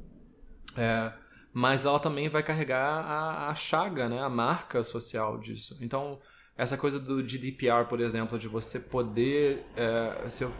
É, 0.76 1.12
mas 1.52 1.84
ela 1.84 1.98
também 1.98 2.28
vai 2.28 2.42
carregar 2.42 3.04
a, 3.04 3.48
a 3.48 3.54
chaga, 3.54 4.08
né? 4.08 4.20
A 4.20 4.28
marca 4.28 4.82
social 4.82 5.38
disso. 5.38 5.76
Então, 5.80 6.18
essa 6.56 6.76
coisa 6.76 6.98
do 6.98 7.22
GDPR, 7.26 7.86
por 7.88 8.00
exemplo, 8.00 8.38
de 8.38 8.48
você 8.48 8.78
poder... 8.78 9.64
É, 9.76 10.28
se 10.28 10.44
eu 10.44 10.52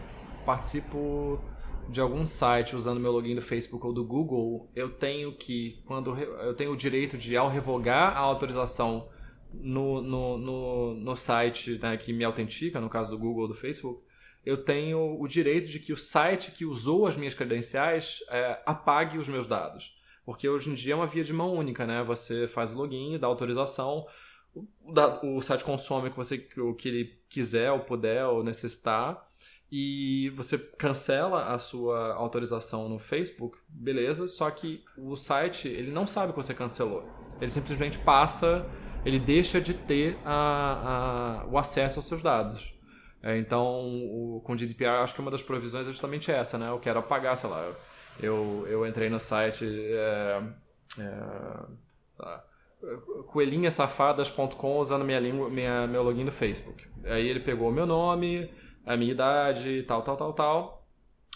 participo 0.45 1.41
de 1.89 2.01
algum 2.01 2.25
site 2.27 2.77
usando 2.77 3.01
meu 3.01 3.13
login 3.13 3.35
do 3.35 3.43
Facebook 3.43 3.85
ou 3.85 3.93
do 3.93 4.05
Google, 4.05 4.71
eu 4.75 4.91
tenho 4.91 5.33
que, 5.37 5.83
quando 5.85 6.17
eu 6.17 6.55
tenho 6.55 6.73
o 6.73 6.77
direito 6.77 7.19
de, 7.19 7.37
ao 7.37 7.49
revogar 7.49 8.17
a 8.17 8.21
autorização 8.21 9.09
no, 9.53 10.01
no, 10.01 10.39
no, 10.39 10.95
no 10.95 11.17
site 11.17 11.79
né, 11.79 11.97
que 11.97 12.13
me 12.13 12.25
autentica, 12.25 12.81
no 12.81 12.89
caso 12.89 13.11
do 13.11 13.19
Google 13.19 13.43
ou 13.43 13.49
do 13.49 13.55
Facebook, 13.55 14.03
eu 14.45 14.57
tenho 14.57 15.21
o 15.21 15.27
direito 15.27 15.69
de 15.69 15.79
que 15.79 15.93
o 15.93 15.97
site 15.97 16.53
que 16.53 16.65
usou 16.65 17.07
as 17.07 17.17
minhas 17.17 17.35
credenciais 17.35 18.21
é, 18.31 18.61
apague 18.65 19.19
os 19.19 19.29
meus 19.29 19.47
dados. 19.47 20.00
Porque 20.25 20.49
hoje 20.49 20.71
em 20.71 20.75
dia 20.75 20.93
é 20.93 20.97
uma 20.97 21.07
via 21.07 21.25
de 21.25 21.33
mão 21.33 21.55
única, 21.55 21.87
né? 21.87 22.03
Você 22.05 22.47
faz 22.47 22.75
o 22.75 22.79
login, 22.79 23.19
dá 23.19 23.27
autorização, 23.27 24.07
o, 25.23 25.41
site 25.41 25.65
consome 25.65 26.09
o 26.09 26.11
que, 26.11 26.17
você, 26.17 26.49
o 26.59 26.75
que 26.75 26.89
ele 26.89 27.21
quiser 27.29 27.71
ou 27.71 27.81
puder 27.81 28.27
ou 28.27 28.43
necessitar, 28.43 29.29
e 29.71 30.31
você 30.31 30.59
cancela 30.59 31.55
a 31.55 31.59
sua 31.59 32.15
autorização 32.15 32.89
no 32.89 32.99
Facebook, 32.99 33.57
beleza, 33.69 34.27
só 34.27 34.51
que 34.51 34.83
o 34.99 35.17
site 35.17 35.69
ele 35.69 35.93
não 35.93 36.07
sabe 36.07 36.33
que 36.33 36.37
você 36.37 36.53
cancelou. 36.53 37.09
ele 37.41 37.51
simplesmente 37.51 37.97
passa, 37.99 38.67
ele 39.05 39.21
deixa 39.21 39.61
de 39.61 39.73
ter 39.73 40.19
a, 40.25 41.45
a, 41.45 41.47
o 41.47 41.57
acesso 41.57 42.01
aos 42.01 42.07
seus 42.07 42.21
dados. 42.21 42.75
É, 43.23 43.39
então, 43.39 43.87
o, 43.87 44.41
com 44.45 44.55
o 44.55 44.57
GDPR, 44.57 45.03
acho 45.03 45.15
que 45.15 45.21
uma 45.21 45.31
das 45.31 45.43
provisões 45.43 45.87
é 45.87 45.91
justamente 45.91 46.33
essa, 46.33 46.59
né? 46.59 46.71
Eu 46.71 46.81
quero 46.81 46.99
apagar, 46.99 47.37
sei 47.37 47.51
lá, 47.51 47.73
eu, 48.19 48.67
eu 48.69 48.87
entrei 48.87 49.09
no 49.09 49.21
site 49.21 49.65
é, 49.67 50.43
é, 50.99 51.63
tá, 52.17 52.45
coelhinhasafadas.com 53.29 54.79
usando 54.79 55.05
minha 55.05 55.21
língua, 55.21 55.49
minha, 55.51 55.87
meu 55.87 56.03
login 56.03 56.25
do 56.25 56.33
Facebook. 56.33 56.87
Aí 57.05 57.27
ele 57.27 57.41
pegou 57.41 57.71
meu 57.71 57.87
nome, 57.87 58.51
a 58.85 58.97
minha 58.97 59.13
idade, 59.13 59.83
tal, 59.85 60.03
tal, 60.03 60.17
tal, 60.17 60.33
tal. 60.33 60.87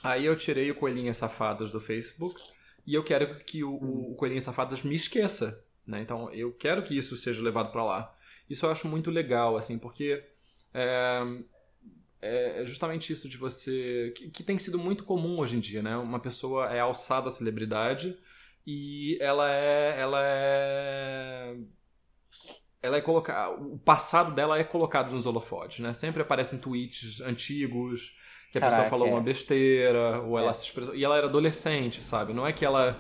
Aí 0.03 0.27
eu 0.27 0.37
tirei 0.37 0.71
o 0.71 0.75
Coelhinhas 0.75 1.17
Safadas 1.17 1.71
do 1.71 1.81
Facebook 1.81 2.41
e 2.87 2.95
eu 2.95 3.03
quero 3.03 3.43
que 3.45 3.65
o, 3.65 3.73
o 3.73 4.41
Safadas 4.41 4.83
me 4.83 4.95
esqueça. 4.95 5.63
Né? 5.87 6.01
Então 6.01 6.31
eu 6.33 6.53
quero 6.53 6.83
que 6.83 6.97
isso 6.97 7.17
seja 7.17 7.43
levado 7.43 7.71
para 7.73 7.85
lá. 7.85 8.15
Isso 8.49 8.67
eu 8.67 8.71
acho 8.71 8.87
muito 8.87 9.11
legal, 9.11 9.57
assim, 9.57 9.79
porque 9.79 10.23
é, 10.73 11.23
é 12.25 12.67
justamente 12.67 13.13
isso 13.13 13.29
de 13.29 13.37
você. 13.37 14.13
Que, 14.17 14.31
que, 14.31 14.43
tem 14.43 14.59
sido 14.59 14.79
muito 14.79 15.05
comum 15.05 15.39
hoje 15.39 15.57
em 15.57 15.61
dia, 15.61 15.83
né? 15.83 15.97
Uma 15.97 16.19
pessoa 16.19 16.75
é 16.75 16.81
alçada 16.81 17.29
à 17.29 17.31
celebridade 17.31 18.17
e 18.67 19.19
ela 19.21 19.51
é. 19.51 20.01
Ela 20.01 20.21
é. 20.23 21.57
Ela 22.83 22.97
é 22.97 23.01
colocada. 23.01 23.55
O 23.57 23.79
passado 23.79 24.35
dela 24.35 24.59
é 24.59 24.65
colocado 24.65 25.13
nos 25.13 25.27
holofotes, 25.27 25.81
né? 25.81 25.93
Sempre 25.93 26.23
aparecem 26.23 26.59
tweets 26.59 27.21
antigos 27.21 28.15
que 28.53 28.59
a 28.59 28.61
Caraca, 28.61 28.83
pessoa 28.83 28.91
falou 28.91 29.09
é. 29.09 29.11
uma 29.11 29.21
besteira, 29.21 30.21
ou 30.23 30.39
ela 30.39 30.51
é. 30.51 30.53
se 30.53 30.65
expressou. 30.65 30.95
E 30.95 31.05
ela 31.05 31.17
era 31.17 31.27
adolescente, 31.27 32.05
sabe? 32.05 32.33
Não 32.33 32.47
é 32.47 32.53
que 32.53 32.65
ela 32.65 32.99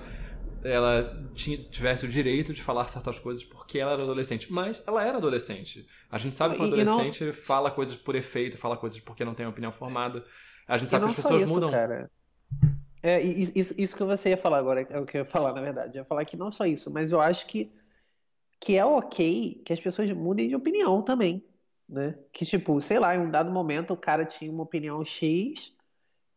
ela 0.64 1.14
tivesse 1.34 2.06
o 2.06 2.08
direito 2.08 2.54
de 2.54 2.62
falar 2.62 2.88
certas 2.88 3.18
coisas 3.18 3.44
porque 3.44 3.78
ela 3.78 3.92
era 3.92 4.02
adolescente. 4.02 4.50
Mas 4.50 4.82
ela 4.86 5.06
era 5.06 5.18
adolescente. 5.18 5.86
A 6.10 6.18
gente 6.18 6.34
sabe 6.34 6.56
que 6.56 6.62
o 6.62 6.64
adolescente 6.64 7.24
não... 7.24 7.34
fala 7.34 7.70
coisas 7.70 7.96
por 7.96 8.14
efeito, 8.14 8.56
fala 8.56 8.76
coisas 8.76 8.98
porque 8.98 9.24
não 9.24 9.34
tem 9.34 9.46
opinião 9.46 9.70
formada. 9.70 10.24
A 10.66 10.78
gente 10.78 10.90
sabe 10.90 11.04
que 11.04 11.10
as 11.10 11.16
pessoas 11.16 11.42
isso, 11.42 11.52
mudam. 11.52 11.70
Cara. 11.70 12.10
É, 13.02 13.20
isso, 13.20 13.74
isso 13.76 13.94
que 13.94 14.02
você 14.02 14.30
ia 14.30 14.38
falar 14.38 14.58
agora, 14.58 14.86
é 14.88 14.98
o 14.98 15.04
que 15.04 15.18
eu 15.18 15.20
ia 15.20 15.24
falar, 15.26 15.52
na 15.52 15.60
verdade. 15.60 15.98
Eu 15.98 16.00
ia 16.00 16.06
falar 16.06 16.24
que 16.24 16.38
não 16.38 16.50
só 16.50 16.64
isso, 16.64 16.90
mas 16.90 17.12
eu 17.12 17.20
acho 17.20 17.46
que, 17.46 17.70
que 18.58 18.78
é 18.78 18.84
ok 18.84 19.60
que 19.62 19.72
as 19.72 19.80
pessoas 19.80 20.10
mudem 20.10 20.48
de 20.48 20.56
opinião 20.56 21.02
também. 21.02 21.44
Né? 21.86 22.14
Que, 22.32 22.46
tipo, 22.46 22.80
sei 22.80 22.98
lá, 22.98 23.14
em 23.14 23.18
um 23.18 23.30
dado 23.30 23.50
momento 23.50 23.92
o 23.92 23.96
cara 23.96 24.24
tinha 24.24 24.50
uma 24.50 24.62
opinião 24.62 25.04
X 25.04 25.74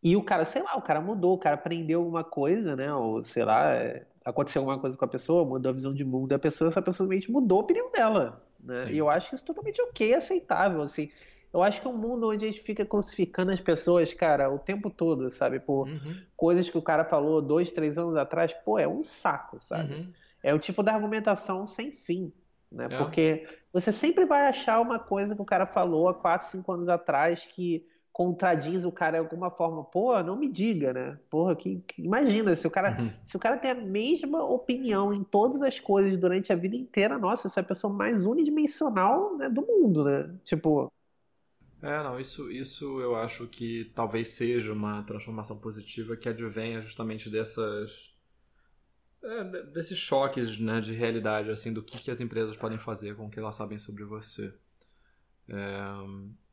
e 0.04 0.16
o 0.16 0.24
cara, 0.24 0.46
sei 0.46 0.62
lá, 0.62 0.76
o 0.76 0.82
cara 0.82 1.02
mudou, 1.02 1.36
o 1.36 1.40
cara 1.40 1.56
aprendeu 1.56 2.00
alguma 2.00 2.24
coisa, 2.24 2.76
né? 2.76 2.94
Ou 2.94 3.24
sei 3.24 3.44
lá, 3.44 3.74
é, 3.74 4.06
aconteceu 4.28 4.62
alguma 4.62 4.78
coisa 4.78 4.98
com 4.98 5.06
a 5.06 5.08
pessoa, 5.08 5.46
mudou 5.46 5.70
a 5.70 5.74
visão 5.74 5.94
de 5.94 6.04
mundo 6.04 6.28
da 6.28 6.40
pessoa, 6.40 6.68
essa 6.68 6.82
pessoa 6.82 7.06
simplesmente 7.06 7.32
mudou 7.32 7.60
a 7.60 7.62
opinião 7.62 7.90
dela. 7.92 8.46
Né? 8.60 8.92
E 8.92 8.98
eu 8.98 9.10
acho 9.10 9.34
isso 9.34 9.46
totalmente 9.46 9.82
ok, 9.82 10.14
aceitável, 10.14 10.82
assim. 10.82 11.10
Eu 11.54 11.64
acho 11.64 11.82
que 11.82 11.88
é 11.88 11.90
um 11.90 11.98
mundo 11.98 12.28
onde 12.28 12.46
a 12.46 12.52
gente 12.52 12.62
fica 12.62 12.86
crucificando 12.86 13.52
as 13.52 13.62
pessoas, 13.62 14.14
cara, 14.14 14.52
o 14.52 14.60
tempo 14.60 14.90
todo, 14.90 15.32
sabe? 15.32 15.62
Por 15.62 15.88
uhum. 15.88 16.22
coisas 16.36 16.70
que 16.70 16.78
o 16.78 16.82
cara 16.82 17.06
falou 17.06 17.42
dois, 17.42 17.72
três 17.72 17.98
anos 17.98 18.18
atrás, 18.18 18.54
pô, 18.66 18.78
é 18.78 18.88
um 18.88 19.02
saco, 19.02 19.58
sabe? 19.62 19.96
Uhum. 19.96 20.14
É 20.44 20.54
o 20.54 20.60
tipo 20.60 20.84
da 20.84 20.94
argumentação 20.94 21.66
sem 21.66 21.92
fim, 21.92 22.34
né? 22.70 22.88
É. 22.92 22.98
Porque 22.98 23.48
você 23.72 23.94
sempre 23.94 24.26
vai 24.26 24.48
achar 24.48 24.82
uma 24.82 25.00
coisa 25.00 25.36
que 25.36 25.42
o 25.42 25.46
cara 25.46 25.66
falou 25.66 26.10
há 26.10 26.14
quatro, 26.14 26.48
cinco 26.48 26.72
anos 26.74 26.90
atrás 26.90 27.48
que 27.56 27.88
contradiz 28.18 28.84
o 28.84 28.92
cara 28.92 29.20
de 29.20 29.24
alguma 29.24 29.52
forma. 29.52 29.84
Pô, 29.84 30.20
não 30.24 30.36
me 30.36 30.52
diga, 30.52 30.92
né? 30.92 31.20
Porra, 31.30 31.56
que, 31.56 31.84
que 31.88 32.02
imagina, 32.02 32.56
se 32.56 32.66
o 32.66 32.72
cara, 32.72 33.00
uhum. 33.00 33.14
se 33.24 33.38
o 33.38 33.40
cara 33.40 33.58
tem 33.58 33.70
a 33.70 33.76
mesma 33.76 34.44
opinião 34.44 35.14
em 35.14 35.24
todas 35.24 35.62
as 35.62 35.80
coisas 35.80 36.18
durante 36.18 36.52
a 36.52 36.56
vida 36.56 36.76
inteira, 36.76 37.20
nossa, 37.20 37.48
essa 37.48 37.60
é 37.60 37.62
a 37.62 37.66
pessoa 37.66 37.94
mais 37.94 38.26
unidimensional 38.26 39.38
né, 39.38 39.48
do 39.48 39.62
mundo, 39.62 40.04
né? 40.04 40.36
Tipo, 40.44 40.92
é, 41.80 42.02
não, 42.02 42.20
isso, 42.20 42.52
isso 42.52 43.00
eu 43.00 43.16
acho 43.16 43.46
que 43.46 43.92
talvez 43.94 44.30
seja 44.30 44.74
uma 44.74 45.04
transformação 45.04 45.56
positiva 45.56 46.18
que 46.18 46.28
advenha 46.28 46.82
justamente 46.82 47.30
dessas. 47.30 48.16
É, 49.24 49.44
desses 49.66 49.98
choques 49.98 50.58
né, 50.58 50.82
de 50.82 50.94
realidade, 50.94 51.52
assim, 51.52 51.72
do 51.72 51.84
que, 51.84 52.00
que 52.00 52.10
as 52.10 52.20
empresas 52.20 52.58
podem 52.58 52.80
fazer 52.80 53.16
com 53.16 53.28
o 53.28 53.30
que 53.30 53.38
elas 53.38 53.56
sabem 53.56 53.78
sobre 53.78 54.04
você. 54.04 54.52
É, 55.48 56.47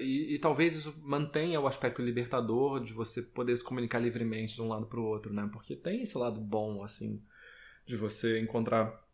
e, 0.00 0.34
e, 0.34 0.38
talvez 0.38 0.74
isso 0.74 0.92
mantenha 1.02 1.60
o 1.60 1.66
aspecto 1.66 2.02
libertador 2.02 2.82
de 2.82 2.92
você 2.92 3.22
poder 3.22 3.56
se 3.56 3.62
comunicar 3.62 4.00
livremente 4.00 4.54
de 4.54 4.62
um 4.62 4.68
lado 4.68 4.86
para 4.86 4.98
o 4.98 5.04
outro, 5.04 5.32
né? 5.32 5.48
Porque 5.52 5.76
tem 5.76 6.02
esse 6.02 6.18
lado 6.18 6.40
bom, 6.40 6.82
assim, 6.82 7.22
de 7.86 7.96
você 7.96 8.40
encontrar 8.40 9.06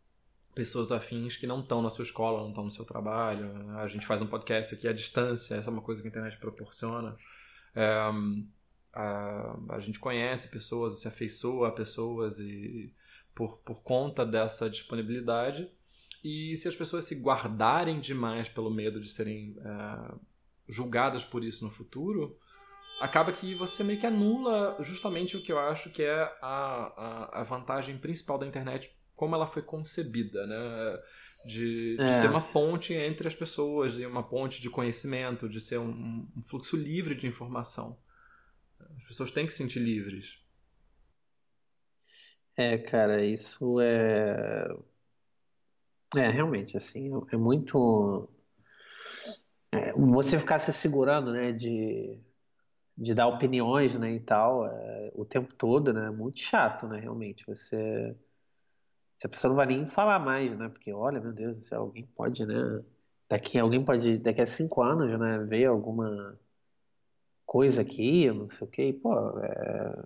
pessoas 0.55 0.91
afins 0.91 1.37
que 1.37 1.45
não 1.45 1.59
estão 1.59 1.81
na 1.81 1.89
sua 1.89 2.03
escola, 2.03 2.41
não 2.41 2.49
estão 2.49 2.63
no 2.63 2.71
seu 2.71 2.83
trabalho. 2.83 3.51
A 3.77 3.87
gente 3.87 4.07
faz 4.07 4.21
um 4.21 4.27
podcast 4.27 4.73
aqui 4.73 4.87
à 4.87 4.93
distância, 4.93 5.55
essa 5.55 5.69
é 5.69 5.73
uma 5.73 5.81
coisa 5.81 6.01
que 6.01 6.07
a 6.07 6.09
internet 6.09 6.37
proporciona. 6.39 7.15
É, 7.75 7.87
a, 8.91 9.59
a, 9.69 9.79
gente 9.79 9.99
conhece 9.99 10.47
pessoas, 10.47 10.99
se 10.99 11.07
afeiçoa 11.07 11.67
a 11.67 11.71
pessoas 11.71 12.39
e 12.39 12.91
por, 13.35 13.57
por 13.57 13.81
conta 13.83 14.25
dessa 14.25 14.67
disponibilidade. 14.67 15.69
E 16.23 16.55
se 16.57 16.67
as 16.67 16.75
pessoas 16.75 17.05
se 17.05 17.13
guardarem 17.15 17.99
demais 17.99 18.49
pelo 18.49 18.73
medo 18.73 18.99
de 18.99 19.09
serem 19.09 19.55
é, 19.59 20.15
julgadas 20.67 21.23
por 21.23 21.43
isso 21.43 21.63
no 21.63 21.71
futuro, 21.71 22.37
acaba 22.99 23.31
que 23.31 23.53
você 23.55 23.83
meio 23.83 23.99
que 23.99 24.05
anula 24.05 24.77
justamente 24.81 25.37
o 25.37 25.41
que 25.41 25.51
eu 25.51 25.59
acho 25.59 25.89
que 25.89 26.03
é 26.03 26.21
a, 26.41 27.29
a, 27.31 27.41
a 27.41 27.43
vantagem 27.43 27.97
principal 27.97 28.37
da 28.37 28.47
internet 28.47 28.95
como 29.15 29.35
ela 29.35 29.47
foi 29.47 29.61
concebida, 29.61 30.45
né? 30.45 30.99
De, 31.45 31.95
de 31.97 32.01
é. 32.01 32.21
ser 32.21 32.29
uma 32.29 32.41
ponte 32.41 32.93
entre 32.93 33.27
as 33.27 33.35
pessoas, 33.35 33.99
e 33.99 34.05
uma 34.05 34.23
ponte 34.23 34.59
de 34.59 34.69
conhecimento, 34.69 35.47
de 35.47 35.61
ser 35.61 35.77
um, 35.77 36.27
um, 36.35 36.43
fluxo 36.43 36.75
livre 36.75 37.13
de 37.13 37.27
informação. 37.27 37.97
As 38.79 39.03
pessoas 39.03 39.31
têm 39.31 39.45
que 39.45 39.51
se 39.51 39.59
sentir 39.59 39.79
livres. 39.79 40.39
É, 42.57 42.77
cara, 42.77 43.23
isso 43.23 43.79
é. 43.79 44.67
É, 46.15 46.29
realmente, 46.29 46.75
assim, 46.77 47.11
é 47.31 47.37
muito. 47.37 48.27
É, 49.77 49.93
você 49.93 50.37
ficar 50.37 50.59
se 50.59 50.71
segurando, 50.73 51.31
né, 51.31 51.51
de, 51.51 52.19
de 52.97 53.13
dar 53.13 53.27
opiniões, 53.27 53.97
né, 53.97 54.11
e 54.13 54.19
tal, 54.19 54.67
é, 54.67 55.11
o 55.15 55.25
tempo 55.25 55.53
todo, 55.53 55.93
né, 55.93 56.07
é 56.07 56.11
muito 56.11 56.39
chato, 56.39 56.87
né, 56.87 56.99
realmente. 56.99 57.45
Você 57.47 58.15
a 59.23 59.29
pessoa 59.29 59.49
não 59.49 59.55
vai 59.55 59.65
nem 59.65 59.87
falar 59.87 60.19
mais, 60.19 60.57
né? 60.57 60.69
Porque, 60.69 60.91
olha, 60.93 61.19
meu 61.19 61.31
Deus, 61.33 61.65
se 61.65 61.73
alguém 61.73 62.05
pode, 62.15 62.45
né? 62.45 62.83
Daqui 63.29 63.57
alguém 63.57 63.83
pode, 63.83 64.17
daqui 64.19 64.41
a 64.41 64.47
cinco 64.47 64.83
anos, 64.83 65.19
né? 65.19 65.39
Ver 65.39 65.65
alguma 65.65 66.37
coisa 67.45 67.81
aqui, 67.81 68.29
não 68.31 68.49
sei 68.49 68.67
o 68.67 68.69
quê. 68.69 68.99
pô, 69.01 69.39
é 69.39 70.03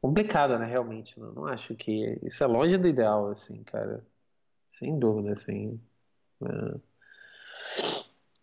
complicado, 0.00 0.58
né? 0.58 0.66
Realmente, 0.66 1.18
não, 1.18 1.32
não 1.32 1.46
acho 1.46 1.74
que 1.74 2.18
isso 2.22 2.44
é 2.44 2.46
longe 2.46 2.76
do 2.76 2.88
ideal, 2.88 3.30
assim, 3.30 3.62
cara. 3.64 4.04
Sem 4.70 4.98
dúvida, 4.98 5.32
assim. 5.32 5.80
Né? 6.40 6.80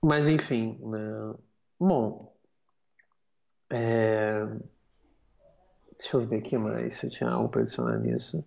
Mas 0.03 0.27
enfim, 0.27 0.77
né? 0.81 1.33
Bom, 1.79 2.35
é... 3.69 4.45
deixa 5.97 6.17
eu 6.17 6.27
ver 6.27 6.39
aqui 6.39 6.57
mais 6.57 6.95
se 6.95 7.05
eu 7.05 7.09
tinha 7.09 7.29
algo 7.29 7.47
para 7.47 7.61
adicionar 7.61 7.97
nisso. 7.99 8.45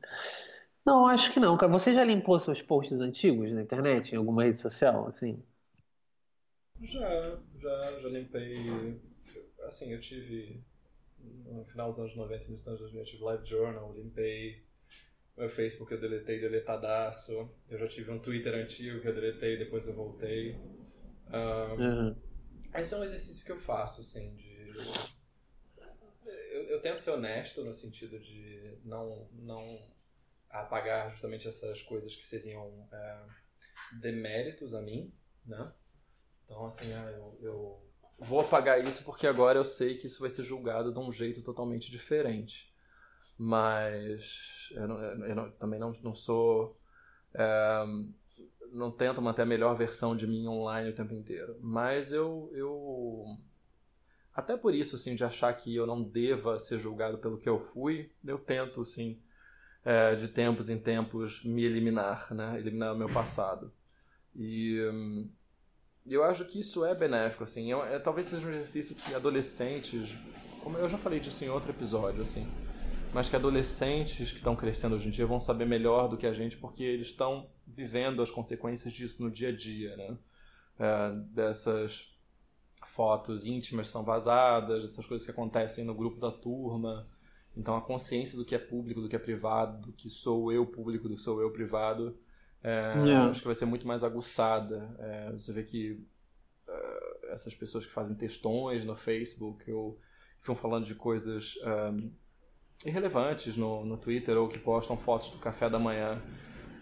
Não, 0.84 1.06
acho 1.06 1.32
que 1.32 1.40
não. 1.40 1.56
Você 1.56 1.94
já 1.94 2.04
limpou 2.04 2.38
seus 2.38 2.60
posts 2.60 3.00
antigos 3.00 3.50
na 3.52 3.62
internet, 3.62 4.12
em 4.12 4.18
alguma 4.18 4.44
rede 4.44 4.58
social, 4.58 5.06
assim? 5.08 5.42
Já, 6.82 7.38
já, 7.58 8.00
já 8.00 8.08
limpei. 8.08 9.00
Assim, 9.62 9.92
eu 9.92 10.00
tive. 10.00 10.62
No 11.18 11.64
final 11.64 11.88
dos 11.88 11.98
anos 11.98 12.14
90, 12.14 12.50
nos 12.50 12.68
anos 12.68 12.80
2000, 12.80 13.00
eu 13.00 13.06
tive 13.06 13.24
Live 13.24 13.46
Journal, 13.46 13.92
limpei. 13.94 14.62
Meu 15.36 15.48
Facebook 15.48 15.90
eu 15.92 16.00
deletei, 16.00 16.38
deletadaço. 16.38 17.50
Eu 17.68 17.78
já 17.78 17.88
tive 17.88 18.10
um 18.10 18.18
Twitter 18.18 18.54
antigo 18.54 19.00
que 19.00 19.08
eu 19.08 19.14
deletei, 19.14 19.56
depois 19.56 19.88
eu 19.88 19.94
voltei. 19.94 20.56
Um, 21.32 21.82
uhum. 21.82 22.16
Esse 22.74 22.94
é 22.94 22.96
um 22.96 23.04
exercício 23.04 23.44
que 23.44 23.52
eu 23.52 23.58
faço, 23.58 24.00
assim, 24.00 24.34
de. 24.34 24.72
Eu, 26.24 26.62
eu 26.64 26.82
tento 26.82 27.00
ser 27.00 27.10
honesto 27.10 27.64
no 27.64 27.72
sentido 27.72 28.18
de 28.18 28.78
não, 28.84 29.28
não 29.32 29.78
apagar 30.50 31.10
justamente 31.10 31.48
essas 31.48 31.82
coisas 31.82 32.14
que 32.14 32.26
seriam 32.26 32.88
é, 32.92 33.18
deméritos 34.00 34.74
a 34.74 34.80
mim, 34.80 35.12
né? 35.44 35.72
Então, 36.44 36.66
assim, 36.66 36.92
ah, 36.92 37.10
eu, 37.10 37.38
eu, 37.40 37.82
vou 38.18 38.40
apagar 38.40 38.82
isso 38.84 39.04
porque 39.04 39.26
agora 39.26 39.58
eu 39.58 39.64
sei 39.64 39.96
que 39.96 40.06
isso 40.06 40.20
vai 40.20 40.30
ser 40.30 40.44
julgado 40.44 40.92
de 40.92 40.98
um 40.98 41.12
jeito 41.12 41.42
totalmente 41.42 41.90
diferente. 41.90 42.72
Mas 43.38 44.68
eu, 44.72 44.88
não, 44.88 45.02
eu 45.02 45.34
não, 45.34 45.50
também 45.52 45.78
não, 45.78 45.92
não 46.02 46.14
sou. 46.14 46.80
É, 47.34 47.84
não 48.72 48.90
tento 48.90 49.22
manter 49.22 49.42
a 49.42 49.46
melhor 49.46 49.76
versão 49.76 50.16
de 50.16 50.26
mim 50.26 50.46
online 50.46 50.90
o 50.90 50.94
tempo 50.94 51.14
inteiro. 51.14 51.56
Mas 51.60 52.12
eu. 52.12 52.50
eu 52.54 53.24
até 54.34 54.56
por 54.56 54.74
isso, 54.74 54.96
assim, 54.96 55.14
de 55.14 55.24
achar 55.24 55.52
que 55.54 55.74
eu 55.74 55.86
não 55.86 56.02
deva 56.02 56.58
ser 56.58 56.78
julgado 56.78 57.18
pelo 57.18 57.38
que 57.38 57.48
eu 57.48 57.58
fui, 57.58 58.12
eu 58.22 58.38
tento, 58.38 58.82
assim, 58.82 59.18
é, 59.82 60.14
de 60.14 60.28
tempos 60.28 60.68
em 60.68 60.78
tempos 60.78 61.42
me 61.42 61.64
eliminar, 61.64 62.34
né? 62.34 62.58
Eliminar 62.58 62.94
o 62.94 62.98
meu 62.98 63.08
passado. 63.08 63.72
E 64.34 64.78
hum, 64.92 65.30
eu 66.06 66.22
acho 66.22 66.44
que 66.44 66.60
isso 66.60 66.84
é 66.84 66.94
benéfico, 66.94 67.44
assim. 67.44 67.72
É, 67.72 67.94
é, 67.94 67.98
talvez 67.98 68.26
seja 68.26 68.46
um 68.46 68.50
exercício 68.50 68.94
que 68.94 69.14
adolescentes, 69.14 70.14
como 70.62 70.76
eu 70.76 70.88
já 70.88 70.98
falei 70.98 71.18
disso 71.18 71.44
em 71.44 71.48
outro 71.48 71.70
episódio, 71.70 72.22
assim, 72.22 72.46
mas 73.14 73.28
que 73.28 73.36
adolescentes 73.36 74.30
que 74.30 74.38
estão 74.38 74.54
crescendo 74.54 74.94
hoje 74.96 75.08
em 75.08 75.10
dia 75.10 75.26
vão 75.26 75.40
saber 75.40 75.64
melhor 75.64 76.08
do 76.08 76.16
que 76.16 76.26
a 76.26 76.32
gente 76.32 76.56
porque 76.56 76.82
eles 76.82 77.06
estão 77.06 77.48
vivendo 77.66 78.22
as 78.22 78.30
consequências 78.30 78.92
disso 78.92 79.22
no 79.22 79.30
dia 79.30 79.48
a 79.48 79.56
dia, 79.56 79.96
né? 79.96 80.18
É, 80.78 81.12
dessas 81.32 82.14
fotos 82.84 83.44
íntimas 83.44 83.88
são 83.88 84.04
vazadas, 84.04 84.84
essas 84.84 85.06
coisas 85.06 85.24
que 85.24 85.30
acontecem 85.30 85.84
no 85.84 85.94
grupo 85.94 86.20
da 86.20 86.30
turma, 86.30 87.08
então 87.56 87.74
a 87.76 87.80
consciência 87.80 88.36
do 88.36 88.44
que 88.44 88.54
é 88.54 88.58
público, 88.58 89.00
do 89.00 89.08
que 89.08 89.16
é 89.16 89.18
privado, 89.18 89.86
do 89.86 89.92
que 89.92 90.10
sou 90.10 90.52
eu 90.52 90.66
público, 90.66 91.08
do 91.08 91.16
que 91.16 91.22
sou 91.22 91.40
eu 91.40 91.50
privado, 91.50 92.16
é, 92.62 92.94
yeah. 93.04 93.30
acho 93.30 93.40
que 93.40 93.46
vai 93.46 93.54
ser 93.54 93.64
muito 93.64 93.86
mais 93.86 94.04
aguçada. 94.04 94.94
É, 94.98 95.32
você 95.32 95.52
vê 95.52 95.62
que 95.62 95.92
uh, 96.68 97.26
essas 97.28 97.54
pessoas 97.54 97.86
que 97.86 97.92
fazem 97.92 98.16
textões 98.16 98.84
no 98.84 98.94
Facebook 98.94 99.70
ou 99.70 99.98
ficam 100.40 100.54
falando 100.54 100.84
de 100.84 100.94
coisas 100.94 101.54
um, 101.92 102.10
irrelevantes 102.84 103.56
no, 103.56 103.84
no 103.84 103.96
Twitter 103.96 104.36
ou 104.36 104.48
que 104.48 104.58
postam 104.58 104.96
fotos 104.96 105.30
do 105.30 105.38
café 105.38 105.70
da 105.70 105.78
manhã, 105.78 106.22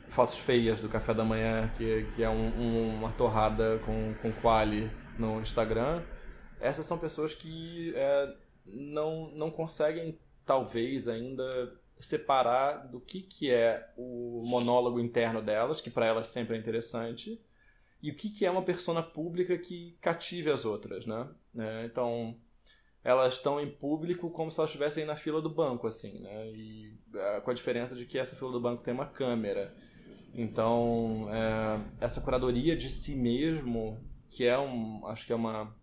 fotos 0.09 0.39
feias 0.39 0.81
do 0.81 0.89
café 0.89 1.13
da 1.15 1.25
manhã, 1.25 1.71
que, 1.77 2.07
que 2.15 2.23
é 2.23 2.31
um, 2.31 2.49
um, 2.49 2.95
uma 2.97 3.13
torrada 3.13 3.79
com, 3.85 4.15
com 4.21 4.33
quali 4.33 4.91
no 5.19 5.41
Instagram. 5.41 6.03
Essas 6.61 6.87
são 6.87 6.99
pessoas 6.99 7.35
que 7.35 7.93
é, 7.97 8.35
não, 8.67 9.31
não 9.31 9.51
conseguem 9.51 10.19
talvez 10.45 11.09
ainda 11.09 11.73
separar 11.99 12.87
do 12.89 13.01
que, 13.01 13.23
que 13.23 13.51
é 13.51 13.91
o 13.97 14.43
monólogo 14.47 15.01
interno 15.01 15.41
delas, 15.41 15.81
que 15.81 15.91
para 15.91 16.07
elas 16.07 16.29
sempre 16.29 16.57
é 16.57 16.59
interessante, 16.59 17.41
e 18.03 18.11
o 18.11 18.15
que, 18.15 18.29
que 18.29 18.45
é 18.45 18.51
uma 18.51 18.63
persona 18.63 19.03
pública 19.03 19.57
que 19.57 19.97
cative 20.01 20.51
as 20.51 20.65
outras, 20.67 21.07
né? 21.07 21.27
É, 21.57 21.87
então, 21.87 22.37
elas 23.03 23.35
estão 23.35 23.59
em 23.59 23.71
público 23.71 24.31
como 24.31 24.51
se 24.51 24.61
elas 24.61 24.69
estivessem 24.69 25.07
na 25.07 25.17
fila 25.17 25.41
do 25.41 25.49
banco, 25.49 25.87
assim, 25.87 26.19
né? 26.21 26.51
E 26.51 26.93
é, 27.15 27.41
com 27.41 27.51
a 27.51 27.55
diferença 27.55 27.95
de 27.95 28.05
que 28.05 28.19
essa 28.19 28.37
fila 28.37 28.53
do 28.53 28.61
banco 28.61 28.85
tem 28.85 28.93
uma 28.93 29.07
câmera. 29.07 29.75
Então, 30.35 31.29
é, 31.31 32.05
essa 32.05 32.21
curadoria 32.21 32.77
de 32.77 32.91
si 32.91 33.15
mesmo, 33.15 33.99
que 34.29 34.45
é 34.45 34.59
um, 34.59 35.07
acho 35.07 35.27
que 35.27 35.33
é 35.33 35.37
uma 35.37 35.75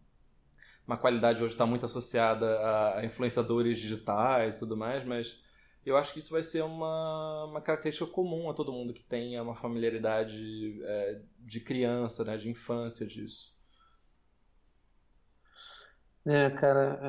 uma 0.85 0.97
qualidade 0.97 1.41
hoje 1.41 1.53
está 1.53 1.65
muito 1.65 1.85
associada 1.85 2.59
a 2.97 3.05
influenciadores 3.05 3.79
digitais 3.79 4.57
e 4.57 4.59
tudo 4.59 4.75
mais, 4.75 5.05
mas 5.05 5.39
eu 5.85 5.95
acho 5.95 6.13
que 6.13 6.19
isso 6.19 6.31
vai 6.31 6.43
ser 6.43 6.63
uma, 6.63 7.45
uma 7.45 7.61
característica 7.61 8.05
comum 8.11 8.49
a 8.49 8.53
todo 8.53 8.73
mundo 8.73 8.93
que 8.93 9.03
tenha 9.03 9.41
uma 9.41 9.55
familiaridade 9.55 10.81
é, 10.83 11.21
de 11.39 11.59
criança, 11.61 12.23
né, 12.23 12.37
de 12.37 12.49
infância 12.49 13.05
disso. 13.05 13.55
É, 16.25 16.49
cara, 16.51 16.99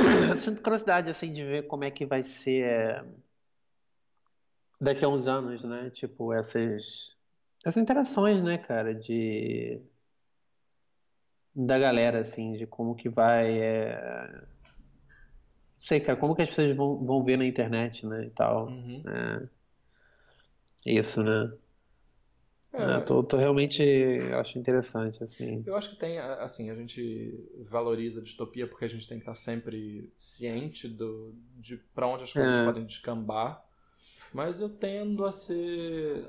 é... 0.00 0.02
eu 0.30 0.36
sinto 0.36 0.60
curiosidade 0.60 1.08
assim 1.08 1.32
de 1.32 1.44
ver 1.44 1.66
como 1.66 1.84
é 1.84 1.90
que 1.90 2.04
vai 2.04 2.22
ser 2.22 2.64
é... 2.64 3.04
daqui 4.80 5.04
a 5.04 5.08
uns 5.08 5.26
anos, 5.26 5.62
né? 5.64 5.90
Tipo 5.90 6.32
essas 6.32 7.16
essas 7.64 7.82
interações, 7.82 8.42
né, 8.42 8.58
cara, 8.58 8.94
de 8.94 9.80
da 11.54 11.78
galera, 11.78 12.20
assim, 12.20 12.52
de 12.52 12.66
como 12.66 12.94
que 12.94 13.08
vai. 13.08 13.58
É... 13.58 14.42
Sei, 15.78 16.00
cara, 16.00 16.18
como 16.18 16.36
que 16.36 16.42
as 16.42 16.48
pessoas 16.48 16.76
vão, 16.76 17.04
vão 17.04 17.24
ver 17.24 17.38
na 17.38 17.46
internet, 17.46 18.06
né, 18.06 18.26
e 18.26 18.30
tal. 18.30 18.66
Uhum. 18.66 19.02
É... 19.08 19.48
Isso, 20.84 21.22
né? 21.22 21.52
É, 22.72 23.00
tô, 23.00 23.22
tô, 23.24 23.38
realmente 23.38 23.82
acho 24.38 24.58
interessante 24.58 25.24
assim. 25.24 25.64
Eu 25.66 25.74
acho 25.74 25.88
que 25.88 25.96
tem 25.96 26.18
assim 26.18 26.70
a 26.70 26.74
gente 26.74 27.34
valoriza 27.70 28.20
a 28.20 28.22
distopia 28.22 28.68
porque 28.68 28.84
a 28.84 28.88
gente 28.88 29.08
tem 29.08 29.16
que 29.18 29.22
estar 29.22 29.34
sempre 29.34 30.12
ciente 30.14 30.86
do 30.86 31.34
de 31.56 31.78
para 31.94 32.06
onde 32.06 32.24
as 32.24 32.32
coisas 32.34 32.52
é. 32.52 32.64
podem 32.66 32.84
descambar, 32.84 33.65
mas 34.32 34.60
eu 34.60 34.68
tendo 34.68 35.24
a 35.24 35.32
ser 35.32 36.28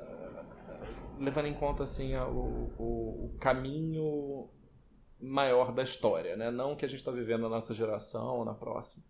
levando 1.20 1.48
em 1.48 1.54
conta 1.54 1.84
assim 1.84 2.16
o, 2.16 2.72
o, 2.78 3.26
o 3.26 3.38
caminho 3.40 4.50
maior 5.20 5.72
da 5.72 5.84
história, 5.84 6.36
né? 6.36 6.52
Não 6.52 6.76
que 6.76 6.86
a 6.86 6.88
gente 6.88 7.00
está 7.00 7.12
vivendo 7.12 7.42
na 7.42 7.50
nossa 7.50 7.74
geração 7.74 8.38
ou 8.38 8.46
na 8.46 8.54
próxima. 8.54 9.04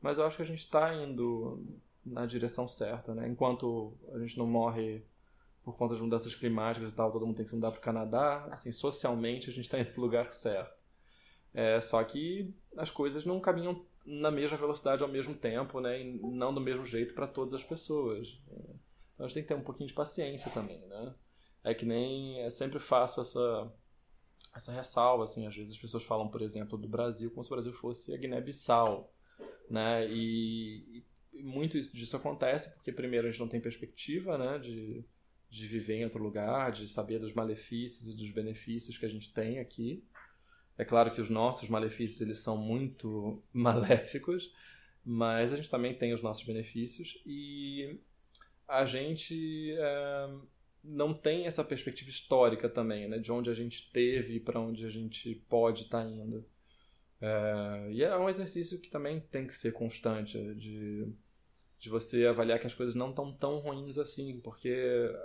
Mas 0.00 0.18
eu 0.18 0.26
acho 0.26 0.36
que 0.36 0.42
a 0.42 0.46
gente 0.46 0.58
está 0.58 0.94
indo 0.94 1.64
na 2.04 2.26
direção 2.26 2.68
certa, 2.68 3.14
né? 3.14 3.28
Enquanto 3.28 3.96
a 4.12 4.18
gente 4.18 4.38
não 4.38 4.46
morre 4.46 5.02
por 5.64 5.76
conta 5.76 5.94
de 5.94 6.02
mudanças 6.02 6.34
climáticas 6.34 6.92
e 6.92 6.94
tal, 6.94 7.10
todo 7.10 7.26
mundo 7.26 7.36
tem 7.36 7.44
que 7.44 7.50
se 7.50 7.56
mudar 7.56 7.70
para 7.70 7.78
o 7.78 7.82
Canadá, 7.82 8.48
assim, 8.50 8.72
socialmente 8.72 9.50
a 9.50 9.52
gente 9.52 9.64
está 9.64 9.78
indo 9.78 9.90
para 9.90 10.00
o 10.00 10.04
lugar 10.04 10.32
certo. 10.32 10.78
É, 11.52 11.80
só 11.80 12.02
que 12.04 12.54
as 12.76 12.90
coisas 12.90 13.24
não 13.24 13.40
caminham 13.40 13.84
na 14.08 14.30
mesma 14.30 14.56
velocidade 14.56 15.02
ao 15.02 15.08
mesmo 15.08 15.34
tempo, 15.34 15.80
né? 15.80 16.00
E 16.00 16.04
não 16.04 16.54
do 16.54 16.60
mesmo 16.60 16.84
jeito 16.84 17.12
para 17.12 17.26
todas 17.26 17.52
as 17.52 17.62
pessoas. 17.62 18.40
Então 18.48 19.26
a 19.26 19.28
gente 19.28 19.34
tem 19.34 19.42
que 19.42 19.48
ter 19.48 19.54
um 19.54 19.62
pouquinho 19.62 19.88
de 19.88 19.94
paciência 19.94 20.50
também, 20.50 20.80
né? 20.86 21.14
É 21.62 21.74
que 21.74 21.84
nem 21.84 22.40
é 22.40 22.48
sempre 22.48 22.78
fácil 22.78 23.20
essa 23.20 23.72
essa 24.54 24.72
ressalva, 24.72 25.24
assim, 25.24 25.46
às 25.46 25.54
vezes 25.54 25.72
as 25.72 25.78
pessoas 25.78 26.02
falam, 26.02 26.28
por 26.28 26.40
exemplo, 26.40 26.78
do 26.78 26.88
Brasil 26.88 27.30
como 27.30 27.44
se 27.44 27.50
o 27.50 27.54
Brasil 27.54 27.72
fosse 27.72 28.14
a 28.14 28.16
Guiné-Bissau, 28.16 29.12
né, 29.70 30.10
e, 30.10 31.04
e, 31.32 31.42
muito 31.42 31.78
disso 31.78 32.16
acontece 32.16 32.72
porque, 32.74 32.90
primeiro, 32.90 33.28
a 33.28 33.30
gente 33.30 33.40
não 33.40 33.46
tem 33.46 33.60
perspectiva, 33.60 34.38
né, 34.38 34.58
de, 34.58 35.04
de 35.50 35.66
viver 35.66 35.96
em 35.96 36.04
outro 36.04 36.22
lugar, 36.22 36.72
de 36.72 36.88
saber 36.88 37.20
dos 37.20 37.34
malefícios 37.34 38.12
e 38.12 38.16
dos 38.16 38.32
benefícios 38.32 38.96
que 38.96 39.06
a 39.06 39.08
gente 39.08 39.32
tem 39.32 39.58
aqui. 39.58 40.04
É 40.78 40.84
claro 40.84 41.10
que 41.10 41.20
os 41.20 41.28
nossos 41.28 41.68
malefícios, 41.68 42.20
eles 42.22 42.38
são 42.38 42.56
muito 42.56 43.42
maléficos, 43.52 44.50
mas 45.04 45.52
a 45.52 45.56
gente 45.56 45.68
também 45.68 45.94
tem 45.94 46.14
os 46.14 46.22
nossos 46.22 46.44
benefícios 46.44 47.20
e 47.26 47.98
a 48.66 48.84
gente... 48.86 49.74
É 49.76 50.28
não 50.82 51.12
tem 51.12 51.46
essa 51.46 51.64
perspectiva 51.64 52.08
histórica 52.08 52.68
também, 52.68 53.08
né? 53.08 53.18
De 53.18 53.30
onde 53.30 53.50
a 53.50 53.54
gente 53.54 53.90
teve 53.92 54.34
e 54.34 54.40
para 54.40 54.60
onde 54.60 54.84
a 54.86 54.90
gente 54.90 55.34
pode 55.48 55.82
estar 55.82 56.02
tá 56.02 56.08
indo. 56.08 56.44
É, 57.20 57.88
e 57.90 58.02
é 58.02 58.16
um 58.16 58.28
exercício 58.28 58.80
que 58.80 58.90
também 58.90 59.20
tem 59.20 59.46
que 59.46 59.52
ser 59.52 59.72
constante, 59.72 60.38
de, 60.54 61.06
de 61.78 61.88
você 61.90 62.26
avaliar 62.26 62.60
que 62.60 62.66
as 62.66 62.74
coisas 62.74 62.94
não 62.94 63.10
estão 63.10 63.32
tão 63.32 63.58
ruins 63.58 63.98
assim, 63.98 64.40
porque 64.40 64.74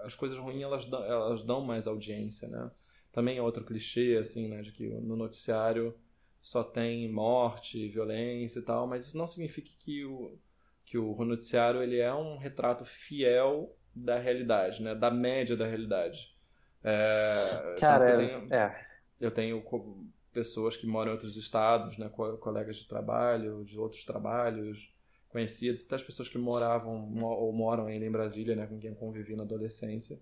as 0.04 0.16
coisas 0.16 0.38
ruins 0.38 0.62
elas 0.62 0.86
dão, 0.86 1.04
elas 1.04 1.44
dão 1.44 1.62
mais 1.62 1.88
audiência, 1.88 2.48
né? 2.48 2.72
Também 3.14 3.38
é 3.38 3.42
outro 3.42 3.64
clichê, 3.64 4.18
assim, 4.20 4.50
né? 4.50 4.62
De 4.62 4.74
que 4.74 4.88
no 4.88 5.16
noticiário 5.16 5.96
só 6.42 6.64
tem 6.64 7.10
morte, 7.10 7.88
violência 7.88 8.60
e 8.60 8.64
tal, 8.64 8.86
mas 8.86 9.08
isso 9.08 9.18
não 9.18 9.28
significa 9.28 9.70
que 9.80 10.04
o, 10.04 10.38
que 10.84 10.98
o 10.98 11.24
noticiário 11.24 11.82
ele 11.82 12.00
é 12.00 12.14
um 12.14 12.38
retrato 12.38 12.84
fiel 12.84 13.74
da 13.96 14.18
realidade, 14.18 14.82
né? 14.82 14.94
Da 14.96 15.12
média 15.12 15.56
da 15.56 15.66
realidade. 15.66 16.36
É, 16.84 17.76
Cara, 17.80 18.10
eu 18.10 18.18
tenho, 18.18 18.54
é. 18.54 18.88
eu 19.22 19.32
tenho 19.32 19.64
pessoas 20.34 20.76
que 20.76 20.88
moram 20.88 21.12
em 21.12 21.14
outros 21.14 21.38
estados, 21.38 21.98
né? 21.98 22.10
colegas 22.10 22.78
de 22.78 22.88
trabalho, 22.88 23.64
de 23.64 23.80
outros 23.80 24.04
trabalhos, 24.04 24.92
conhecidos, 25.30 25.86
até 25.86 25.96
as 25.96 26.04
pessoas 26.04 26.28
que 26.28 26.38
moravam 26.38 27.14
ou 27.24 27.54
moram 27.54 27.86
ainda 27.86 28.06
em 28.06 28.12
Brasília, 28.12 28.56
né? 28.56 28.66
Com 28.66 28.80
quem 28.80 28.90
eu 28.90 28.96
convivi 28.96 29.36
na 29.36 29.44
adolescência, 29.44 30.20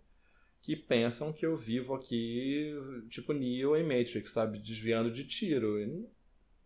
que 0.62 0.76
pensam 0.76 1.34
que 1.34 1.46
eu 1.46 1.58
vivo 1.58 1.94
aqui 1.94 2.72
tipo 3.10 3.34
Neo 3.34 3.76
em 3.76 3.84
Matrix, 3.84 4.32
sabe? 4.32 4.60
Desviando 4.60 5.12
de 5.12 5.26
tiro. 5.26 5.80
E 5.80 6.06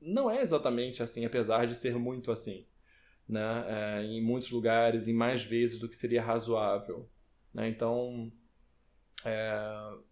não 0.02 0.30
é 0.30 0.42
exatamente 0.42 1.02
assim, 1.02 1.26
apesar 1.26 1.66
de 1.66 1.76
ser 1.76 1.98
muito 1.98 2.32
assim 2.32 2.66
né, 3.28 3.66
é, 3.68 4.04
em 4.04 4.22
muitos 4.22 4.52
lugares, 4.52 5.08
em 5.08 5.14
mais 5.14 5.44
vezes 5.44 5.80
do 5.80 5.90
que 5.90 5.96
seria 5.96 6.22
razoável. 6.22 7.10
Né? 7.54 7.68
Então, 7.70 8.32
é, 9.26 9.52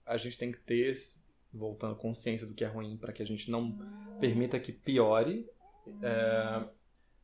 a 0.06 0.18
gente 0.18 0.38
tem 0.38 0.52
que 0.52 0.60
ter, 0.60 0.94
voltando, 1.54 1.96
consciência 1.96 2.48
do 2.48 2.54
que 2.54 2.64
é 2.64 2.68
ruim 2.68 2.98
para 2.98 3.14
que 3.14 3.22
a 3.22 3.26
gente 3.26 3.50
não 3.50 3.78
permita 4.20 4.60
que 4.60 4.72
piore. 4.72 5.48
É, 6.02 6.66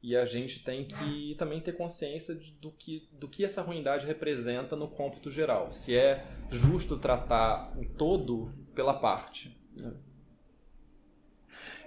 e 0.01 0.15
a 0.15 0.25
gente 0.25 0.63
tem 0.63 0.85
que 0.85 1.35
também 1.37 1.59
ter 1.59 1.73
consciência 1.73 2.33
de, 2.33 2.51
do, 2.53 2.71
que, 2.71 3.07
do 3.11 3.27
que 3.27 3.43
essa 3.43 3.61
ruindade 3.61 4.05
representa 4.05 4.75
no 4.75 4.87
cômputo 4.87 5.29
geral. 5.29 5.71
Se 5.71 5.95
é 5.95 6.25
justo 6.49 6.97
tratar 6.97 7.77
o 7.77 7.85
todo 7.85 8.53
pela 8.73 8.93
parte. 8.93 9.57
Né? 9.77 9.93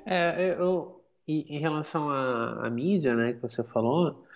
É, 0.04 0.56
eu, 0.58 1.02
em 1.26 1.58
relação 1.58 2.10
à, 2.10 2.66
à 2.66 2.70
mídia, 2.70 3.14
né, 3.14 3.32
que 3.32 3.40
você 3.40 3.62
falou, 3.64 4.26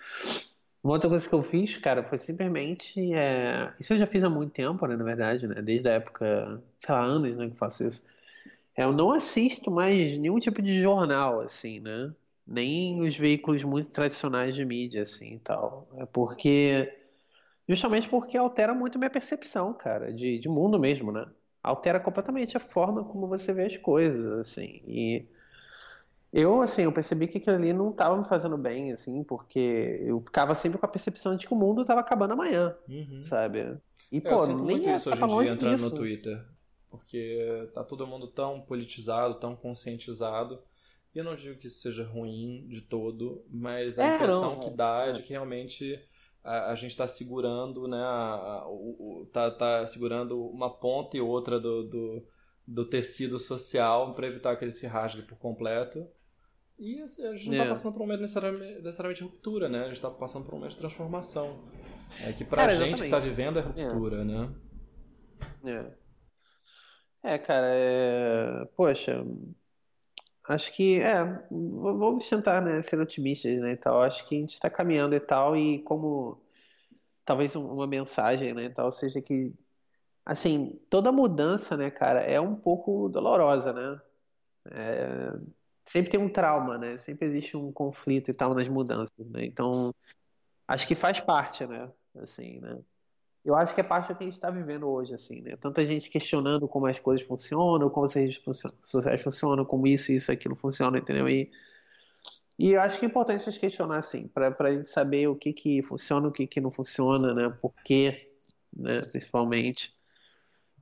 uma 0.83 0.93
outra 0.93 1.09
coisa 1.09 1.27
que 1.27 1.35
eu 1.35 1.43
fiz, 1.43 1.77
cara, 1.77 2.03
foi 2.03 2.17
simplesmente. 2.17 3.13
É... 3.13 3.73
Isso 3.79 3.93
eu 3.93 3.97
já 3.97 4.07
fiz 4.07 4.23
há 4.23 4.29
muito 4.29 4.53
tempo, 4.53 4.85
né, 4.87 4.95
na 4.95 5.03
verdade, 5.03 5.47
né? 5.47 5.61
Desde 5.61 5.89
a 5.89 5.93
época, 5.93 6.63
sei 6.77 6.95
lá, 6.95 7.03
anos, 7.03 7.35
né, 7.35 7.47
que 7.47 7.53
eu 7.53 7.57
faço 7.57 7.85
isso. 7.85 8.03
É, 8.75 8.83
eu 8.83 8.93
não 8.93 9.11
assisto 9.11 9.69
mais 9.71 10.17
nenhum 10.17 10.39
tipo 10.39 10.61
de 10.61 10.79
jornal, 10.81 11.41
assim, 11.41 11.79
né? 11.79 12.13
Nem 12.47 13.01
os 13.01 13.15
veículos 13.15 13.63
muito 13.63 13.89
tradicionais 13.89 14.55
de 14.55 14.63
mídia, 14.63 15.03
assim, 15.03 15.35
e 15.35 15.39
tal. 15.39 15.87
É 15.97 16.05
porque 16.05 16.93
justamente 17.67 18.07
porque 18.07 18.37
altera 18.37 18.73
muito 18.73 18.97
minha 18.97 19.09
percepção, 19.09 19.73
cara, 19.73 20.13
de, 20.13 20.39
de 20.39 20.47
mundo 20.47 20.79
mesmo, 20.79 21.11
né? 21.11 21.25
Altera 21.61 21.99
completamente 21.99 22.55
a 22.55 22.59
forma 22.61 23.03
como 23.03 23.27
você 23.27 23.51
vê 23.51 23.65
as 23.65 23.75
coisas, 23.75 24.31
assim. 24.31 24.81
E 24.87 25.25
eu, 26.31 26.61
assim, 26.61 26.83
eu 26.83 26.91
percebi 26.91 27.27
que 27.27 27.37
aquilo 27.37 27.55
ali 27.55 27.73
não 27.73 27.89
estava 27.89 28.17
me 28.17 28.27
fazendo 28.27 28.57
bem, 28.57 28.91
assim, 28.93 29.23
porque 29.23 29.99
eu 30.01 30.21
ficava 30.21 30.55
sempre 30.55 30.77
com 30.77 30.85
a 30.85 30.89
percepção 30.89 31.35
de 31.35 31.45
que 31.45 31.53
o 31.53 31.57
mundo 31.57 31.81
estava 31.81 31.99
acabando 31.99 32.33
amanhã, 32.33 32.75
uhum. 32.87 33.21
sabe? 33.23 33.77
E, 34.11 34.21
pô, 34.21 34.29
eu 34.29 34.39
sinto 34.39 34.63
nem 34.63 34.77
muito 34.77 34.89
isso 34.89 35.09
hoje 35.09 35.23
em 35.23 35.27
dia 35.27 35.51
entrando 35.53 35.75
disso. 35.75 35.89
no 35.89 35.95
Twitter. 35.95 36.45
Porque 36.89 37.69
tá 37.73 37.83
todo 37.83 38.07
mundo 38.07 38.27
tão 38.27 38.61
politizado, 38.61 39.35
tão 39.35 39.55
conscientizado. 39.55 40.61
Eu 41.17 41.23
não 41.23 41.35
digo 41.35 41.57
que 41.57 41.65
isso 41.65 41.79
seja 41.79 42.03
ruim 42.03 42.67
de 42.67 42.79
todo, 42.79 43.43
mas 43.49 43.97
a 43.97 44.05
é, 44.05 44.15
impressão 44.15 44.51
não, 44.51 44.59
que 44.59 44.69
dá 44.69 45.07
é 45.07 45.13
de 45.13 45.23
que 45.23 45.31
realmente 45.31 45.99
a, 46.43 46.71
a 46.71 46.75
gente 46.75 46.91
está 46.91 47.07
segurando, 47.07 47.87
né? 47.87 47.97
A, 47.97 48.61
a, 48.61 48.67
o, 48.69 49.21
o, 49.21 49.25
tá, 49.25 49.49
tá 49.49 49.87
segurando 49.87 50.39
uma 50.47 50.69
ponta 50.69 51.17
e 51.17 51.19
outra 51.19 51.59
do, 51.59 51.87
do, 51.89 52.27
do 52.67 52.85
tecido 52.85 53.39
social 53.39 54.13
para 54.13 54.27
evitar 54.27 54.55
que 54.57 54.63
ele 54.63 54.71
se 54.71 54.85
rasgue 54.85 55.23
por 55.23 55.39
completo. 55.39 56.07
E 56.77 57.01
assim, 57.01 57.25
a 57.25 57.33
gente 57.33 57.47
não 57.47 57.53
está 57.53 57.65
é. 57.65 57.69
passando 57.69 57.93
por 57.93 58.03
um 58.03 58.05
momento 58.05 58.21
necessariamente, 58.21 58.81
necessariamente 58.83 59.23
de 59.23 59.27
ruptura, 59.27 59.67
né? 59.67 59.79
A 59.79 59.85
gente 59.85 59.93
está 59.93 60.11
passando 60.11 60.45
por 60.45 60.53
um 60.53 60.57
momento 60.57 60.73
de 60.73 60.77
transformação. 60.77 61.63
É 62.21 62.31
que 62.31 62.45
pra 62.45 62.67
cara, 62.67 62.75
gente 62.75 62.99
que 62.99 63.05
está 63.05 63.17
vivendo 63.17 63.57
é 63.57 63.63
ruptura, 63.63 64.21
é. 64.21 64.23
né? 64.23 64.55
É. 65.65 66.07
É, 67.33 67.37
cara, 67.39 67.67
é... 67.71 68.65
poxa, 68.75 69.25
acho 70.47 70.71
que, 70.73 71.01
é, 71.01 71.23
vamos 71.51 72.27
tentar, 72.29 72.61
né, 72.61 72.81
ser 72.81 72.99
otimistas, 72.99 73.59
né, 73.59 73.73
e 73.73 73.77
tal. 73.77 74.01
Acho 74.01 74.27
que 74.27 74.35
a 74.35 74.39
gente 74.39 74.53
está 74.53 74.69
caminhando 74.69 75.15
e 75.15 75.19
tal, 75.19 75.55
e 75.55 75.79
como 75.83 76.41
talvez 77.25 77.55
uma 77.55 77.87
mensagem, 77.87 78.53
né, 78.53 78.69
tal, 78.69 78.91
seja 78.91 79.21
que, 79.21 79.53
assim, 80.25 80.79
toda 80.89 81.11
mudança, 81.11 81.75
né, 81.77 81.91
cara, 81.91 82.21
é 82.21 82.39
um 82.39 82.55
pouco 82.55 83.09
dolorosa, 83.09 83.73
né? 83.73 84.01
É, 84.71 85.33
sempre 85.85 86.11
tem 86.11 86.19
um 86.19 86.29
trauma, 86.29 86.77
né? 86.77 86.97
Sempre 86.97 87.27
existe 87.27 87.55
um 87.57 87.71
conflito 87.71 88.29
e 88.29 88.33
tal 88.33 88.53
nas 88.53 88.67
mudanças, 88.67 89.27
né? 89.29 89.45
Então, 89.45 89.93
acho 90.67 90.87
que 90.87 90.95
faz 90.95 91.19
parte, 91.19 91.65
né? 91.65 91.91
Assim, 92.15 92.59
né? 92.59 92.79
Eu 93.47 93.55
acho 93.55 93.73
que 93.73 93.79
é 93.79 93.83
parte 93.83 94.09
do 94.09 94.15
que 94.17 94.25
a 94.25 94.27
gente 94.27 94.35
está 94.35 94.49
vivendo 94.49 94.89
hoje, 94.89 95.13
assim, 95.13 95.39
né? 95.39 95.55
Tanta 95.55 95.85
gente 95.85 96.09
questionando 96.09 96.67
como 96.67 96.85
as 96.85 96.99
coisas 96.99 97.25
funcionam, 97.25 97.89
como 97.89 98.05
as 98.05 98.13
redes 98.13 98.41
sociais 98.81 99.21
funcionam, 99.21 99.63
como 99.63 99.87
isso, 99.87 100.11
isso, 100.11 100.29
aquilo 100.29 100.53
funciona, 100.53 100.97
entendeu? 100.97 101.29
E, 101.29 101.49
e 102.59 102.71
eu 102.71 102.81
acho 102.81 102.99
que 102.99 103.05
é 103.05 103.07
importante 103.07 103.43
a 103.47 103.49
gente 103.49 103.57
questionar, 103.57 103.99
assim, 103.99 104.27
para 104.27 104.53
a 104.59 104.73
gente 104.73 104.89
saber 104.89 105.29
o 105.29 105.35
que 105.37 105.53
que 105.53 105.81
funciona, 105.81 106.27
o 106.27 106.31
que 106.31 106.45
que 106.45 106.59
não 106.59 106.71
funciona, 106.71 107.33
né? 107.33 107.49
Por 107.61 107.73
quê, 107.85 108.29
né? 108.75 108.99
Principalmente. 109.03 109.95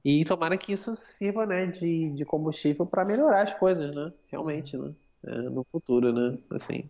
E 0.04 0.26
tomara 0.26 0.58
que 0.58 0.74
isso 0.74 0.96
sirva, 0.96 1.46
né, 1.46 1.68
de, 1.68 2.10
de 2.14 2.26
combustível 2.26 2.88
para 2.88 3.06
melhorar 3.06 3.44
as 3.44 3.54
coisas, 3.54 3.94
né? 3.94 4.12
Realmente, 4.32 4.76
né? 4.76 4.92
É, 5.24 5.36
no 5.36 5.64
futuro, 5.66 6.12
né? 6.12 6.36
Assim. 6.50 6.90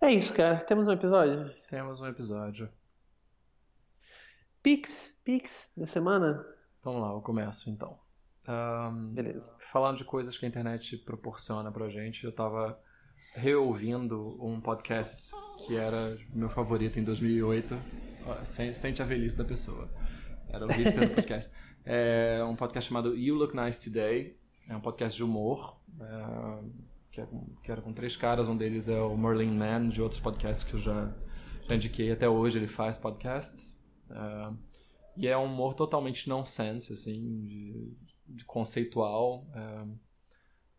É 0.00 0.10
isso, 0.10 0.32
cara. 0.32 0.60
Temos 0.60 0.88
um 0.88 0.92
episódio? 0.92 1.54
Temos 1.68 2.00
um 2.00 2.06
episódio. 2.06 2.70
Pix, 4.62 5.16
Pix 5.24 5.70
da 5.76 5.86
semana? 5.86 6.44
Vamos 6.82 7.02
lá, 7.02 7.12
eu 7.12 7.20
começo 7.20 7.70
então. 7.70 7.98
Um, 8.48 9.12
Beleza. 9.12 9.54
Falando 9.58 9.96
de 9.96 10.04
coisas 10.04 10.36
que 10.36 10.46
a 10.46 10.48
internet 10.48 10.96
proporciona 10.98 11.70
pra 11.70 11.88
gente, 11.88 12.24
eu 12.24 12.32
tava 12.32 12.80
reouvindo 13.34 14.36
um 14.40 14.60
podcast 14.60 15.32
que 15.58 15.76
era 15.76 16.16
meu 16.32 16.48
favorito 16.48 16.98
em 16.98 17.04
2008. 17.04 17.78
Sente 18.72 19.02
a 19.02 19.04
velhice 19.04 19.36
da 19.36 19.44
pessoa. 19.44 19.88
Era 20.48 20.66
o 20.66 20.72
sendo 20.92 21.14
podcast. 21.14 21.50
É 21.90 22.44
um 22.44 22.54
podcast 22.54 22.86
chamado 22.86 23.16
You 23.16 23.34
Look 23.34 23.56
Nice 23.56 23.82
Today. 23.82 24.36
É 24.68 24.76
um 24.76 24.80
podcast 24.80 25.16
de 25.16 25.24
humor. 25.24 25.80
É, 25.98 26.58
que, 27.10 27.20
é 27.22 27.24
com, 27.24 27.46
que 27.62 27.72
era 27.72 27.80
com 27.80 27.94
três 27.94 28.14
caras. 28.14 28.46
Um 28.46 28.56
deles 28.56 28.88
é 28.88 29.00
o 29.00 29.16
Merlin 29.16 29.56
Mann, 29.56 29.88
de 29.88 30.02
outros 30.02 30.20
podcasts 30.20 30.68
que 30.68 30.74
eu 30.74 30.80
já, 30.80 31.10
já 31.66 31.74
indiquei. 31.74 32.12
Até 32.12 32.28
hoje 32.28 32.58
ele 32.58 32.66
faz 32.66 32.98
podcasts. 32.98 33.77
Uh, 34.10 34.56
e 35.16 35.26
é 35.26 35.36
um 35.36 35.44
humor 35.44 35.74
totalmente 35.74 36.28
nonsense, 36.28 36.92
assim, 36.92 37.44
de, 37.46 37.96
de 38.26 38.44
conceitual. 38.44 39.46
Uh, 39.54 39.98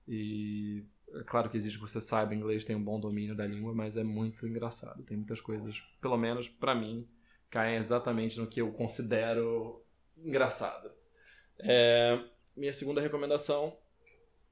e 0.07 0.85
é 1.13 1.23
claro 1.23 1.49
que 1.49 1.57
exige 1.57 1.75
que 1.75 1.81
você 1.81 1.99
saiba 1.99 2.35
inglês, 2.35 2.65
tem 2.65 2.75
um 2.75 2.83
bom 2.83 2.99
domínio 2.99 3.35
da 3.35 3.45
língua, 3.45 3.73
mas 3.73 3.97
é 3.97 4.03
muito 4.03 4.47
engraçado. 4.47 5.03
Tem 5.03 5.17
muitas 5.17 5.41
coisas, 5.41 5.79
pelo 6.01 6.17
menos 6.17 6.47
para 6.47 6.75
mim, 6.75 7.07
caem 7.49 7.77
exatamente 7.77 8.39
no 8.39 8.47
que 8.47 8.61
eu 8.61 8.71
considero 8.71 9.83
engraçado. 10.17 10.91
É, 11.59 12.23
minha 12.55 12.73
segunda 12.73 13.01
recomendação 13.01 13.75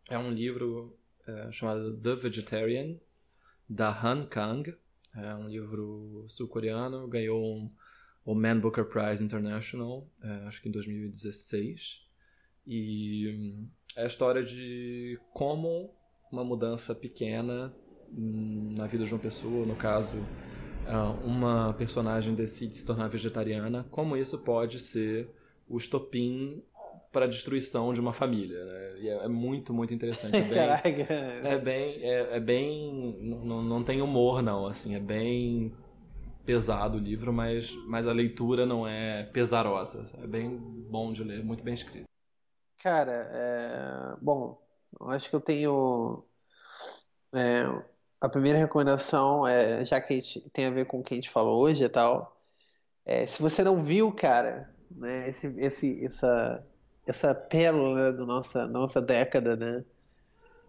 é 0.10 0.18
um 0.18 0.32
livro 0.32 0.98
é, 1.28 1.52
chamado 1.52 1.96
The 1.98 2.16
Vegetarian, 2.16 2.98
da 3.70 3.90
Han 3.90 4.26
Kang. 4.26 4.76
É 5.16 5.36
um 5.36 5.48
livro 5.48 6.26
sul-coreano, 6.28 7.08
ganhou 7.08 7.44
um 7.44 7.70
o 8.28 8.36
Man 8.36 8.60
Booker 8.60 8.84
Prize 8.84 9.24
International, 9.24 10.06
é, 10.22 10.48
acho 10.48 10.62
que 10.62 10.68
em 10.68 10.72
2016. 10.72 12.02
E 12.68 13.34
hum, 13.34 13.70
é 13.96 14.04
a 14.04 14.06
história 14.06 14.44
de 14.44 15.18
como 15.34 15.90
uma 16.30 16.44
mudança 16.44 16.94
pequena 16.94 17.74
hum, 18.12 18.76
na 18.78 18.86
vida 18.86 19.06
de 19.06 19.14
uma 19.14 19.20
pessoa, 19.22 19.66
no 19.66 19.78
caso, 19.78 20.18
é, 20.86 20.94
uma 21.26 21.74
personagem 21.76 22.36
decide 22.36 22.76
se 22.76 22.86
tornar 22.86 23.08
vegetariana, 23.08 23.88
como 23.90 24.18
isso 24.18 24.38
pode 24.38 24.78
ser 24.82 25.30
o 25.66 25.78
estopim 25.78 26.62
para 27.14 27.24
a 27.24 27.30
destruição 27.30 27.94
de 27.94 28.02
uma 28.02 28.12
família. 28.12 28.62
Né? 28.62 29.00
E 29.00 29.08
é, 29.08 29.24
é, 29.24 29.28
muito, 29.30 29.74
muito 29.74 29.94
interessante. 29.94 30.36
É 30.36 30.42
bem, 30.42 31.06
é 31.46 31.58
bem, 31.58 32.04
é, 32.04 32.36
é 32.36 32.40
bem 32.42 33.18
não, 33.22 33.64
não 33.64 33.84
tem 33.86 34.02
humor 34.02 34.42
não, 34.42 34.68
assim, 34.68 34.96
é 34.96 35.00
bem 35.00 35.72
pesado 36.48 36.98
o 36.98 37.02
livro, 37.02 37.34
mas, 37.34 37.74
mas 37.86 38.08
a 38.08 38.14
leitura 38.14 38.66
não 38.66 38.88
é 38.88 39.24
pesarosa. 39.26 40.10
É 40.24 40.26
bem 40.26 40.58
bom 40.58 41.12
de 41.12 41.22
ler, 41.22 41.44
muito 41.44 41.62
bem 41.62 41.74
escrito. 41.74 42.06
Cara, 42.82 43.30
é... 43.34 44.16
bom, 44.22 44.58
eu 44.98 45.10
acho 45.10 45.30
que 45.30 45.36
eu 45.36 45.42
tenho. 45.42 46.24
É... 47.34 47.66
A 48.22 48.30
primeira 48.30 48.58
recomendação, 48.58 49.46
é, 49.46 49.86
já 49.86 50.02
que 50.02 50.22
tem 50.52 50.66
a 50.66 50.72
ver 50.72 50.88
com 50.88 51.00
o 51.00 51.04
que 51.04 51.14
a 51.14 51.18
gente 51.18 51.30
falou 51.30 51.62
hoje 51.62 51.84
e 51.84 51.90
tal, 51.90 52.36
é, 53.06 53.28
se 53.28 53.40
você 53.40 53.64
não 53.64 53.84
viu, 53.84 54.12
cara, 54.12 54.74
né, 54.90 55.30
esse, 55.30 55.54
esse, 55.58 56.04
essa, 56.04 56.66
essa 57.06 57.36
pérola 57.36 58.12
da 58.12 58.26
nossa, 58.26 58.66
nossa 58.66 59.00
década, 59.00 59.56
né? 59.56 59.86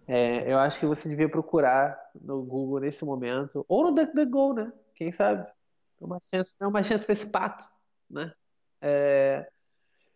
É, 0.07 0.53
eu 0.53 0.59
acho 0.59 0.79
que 0.79 0.87
você 0.87 1.09
devia 1.09 1.29
procurar 1.29 1.99
no 2.21 2.43
Google 2.43 2.81
nesse 2.81 3.03
momento, 3.03 3.65
ou 3.67 3.85
no 3.85 3.95
DuckDuckGo, 3.95 4.53
né? 4.53 4.73
Quem 4.95 5.11
sabe? 5.11 5.47
É 6.01 6.05
uma 6.05 6.21
chance, 6.33 6.55
é 6.61 6.67
uma 6.67 6.85
chance 6.85 7.05
para 7.05 7.13
esse 7.13 7.27
pato, 7.27 7.65
né? 8.11 8.33
É, 8.81 9.49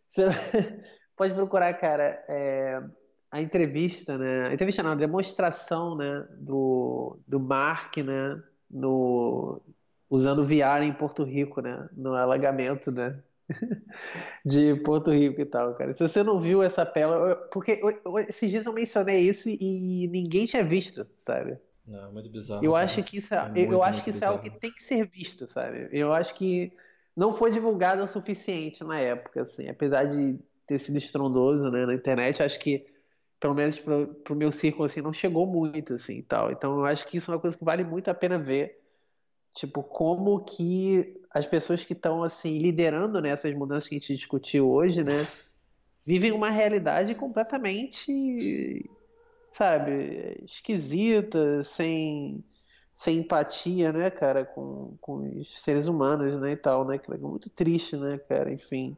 você 0.09 0.25
pode 1.17 1.35
procurar, 1.35 1.73
cara, 1.75 2.25
é, 2.29 2.83
a 3.31 3.41
entrevista, 3.41 4.17
né? 4.19 4.49
A 4.49 4.55
entrevista 4.55 4.83
não, 4.83 4.93
a 4.93 4.97
demonstração, 4.97 5.97
né? 5.97 6.27
Do, 6.39 7.19
do 7.27 7.41
Mark, 7.41 7.97
né? 7.99 8.43
No, 8.71 9.61
usando 10.09 10.47
VR 10.47 10.83
em 10.83 10.93
Porto 10.93 11.25
Rico, 11.25 11.61
né? 11.61 11.89
No 11.93 12.15
alagamento, 12.15 12.91
né? 12.91 13.23
de 14.45 14.77
Porto 14.77 15.11
Rico 15.11 15.41
e 15.41 15.47
tal, 15.47 15.75
cara. 15.75 15.93
Se 15.95 16.07
você 16.07 16.23
não 16.23 16.39
viu 16.39 16.63
essa 16.63 16.85
pérola, 16.87 17.37
porque 17.51 17.81
esses 18.29 18.51
dias 18.51 18.67
eu 18.67 18.73
mencionei 18.73 19.21
isso 19.21 19.49
e 19.49 20.09
ninguém 20.09 20.47
tinha 20.47 20.65
visto, 20.65 21.07
sabe? 21.13 21.59
Não, 21.87 22.07
é 22.07 22.13
muito 22.13 22.31
bizarro. 22.31 22.65
Eu 22.65 22.73
cara. 22.73 22.85
acho 22.85 23.03
que 23.03 23.19
isso, 23.19 23.35
é, 23.35 23.39
é 23.39 23.49
muito, 23.49 23.73
eu 23.73 23.83
acho 23.83 24.03
que 24.03 24.11
isso 24.11 24.25
é 24.25 24.27
algo 24.27 24.43
que 24.43 24.51
tem 24.51 24.73
que 24.73 24.83
ser 24.83 25.07
visto, 25.07 25.47
sabe? 25.47 25.89
Eu 25.93 26.13
acho 26.13 26.35
que 26.35 26.73
não 27.17 27.35
foi 27.35 27.51
divulgado 27.51 28.03
o 28.03 28.07
suficiente 28.07 28.85
na 28.85 28.99
época, 28.99 29.43
assim, 29.43 29.69
apesar 29.69 30.05
de 30.05 30.39
ter 30.67 30.79
sido 30.79 30.97
estrondoso, 30.97 31.71
né, 31.71 31.85
na 31.85 31.95
internet, 31.95 32.43
acho 32.43 32.59
que 32.59 32.87
pelo 33.39 33.55
menos 33.55 33.79
pro, 33.79 34.07
pro 34.07 34.37
meu 34.37 34.53
círculo 34.53 34.85
assim 34.85 35.01
não 35.01 35.13
chegou 35.13 35.45
muito 35.47 35.95
assim, 35.95 36.23
tal. 36.23 36.53
Então 36.53 36.79
eu 36.79 36.85
acho 36.85 37.07
que 37.07 37.17
isso 37.17 37.31
é 37.31 37.35
uma 37.35 37.41
coisa 37.41 37.59
que 37.59 37.65
vale 37.65 37.83
muito 37.83 38.09
a 38.09 38.15
pena 38.15 38.39
ver, 38.39 38.81
tipo, 39.53 39.83
como 39.83 40.45
que 40.45 41.21
as 41.31 41.45
pessoas 41.45 41.85
que 41.85 41.93
estão 41.93 42.23
assim 42.23 42.59
liderando 42.59 43.21
nessas 43.21 43.53
né, 43.53 43.59
mudanças 43.59 43.89
que 43.89 43.97
a 43.97 43.99
gente 43.99 44.15
discutiu 44.15 44.71
hoje, 44.71 45.03
né, 45.03 45.27
vivem 46.07 46.33
uma 46.33 46.51
realidade 46.51 47.15
completamente 47.17 48.89
sabe, 49.53 50.43
esquisita, 50.45 51.63
sem, 51.63 52.45
sem 52.95 53.19
empatia, 53.19 53.93
né, 53.93 54.11
cara, 54.11 54.45
com, 54.45 54.97
com 55.01 55.39
os 55.39 55.61
seres 55.63 55.87
humanos, 55.87 56.39
né, 56.39 56.53
e 56.53 56.57
tal, 56.57 56.85
né, 56.87 56.99
que 56.99 57.13
é 57.13 57.17
muito 57.19 57.51
triste, 57.51 57.97
né, 57.97 58.19
cara, 58.19 58.53
enfim. 58.53 58.97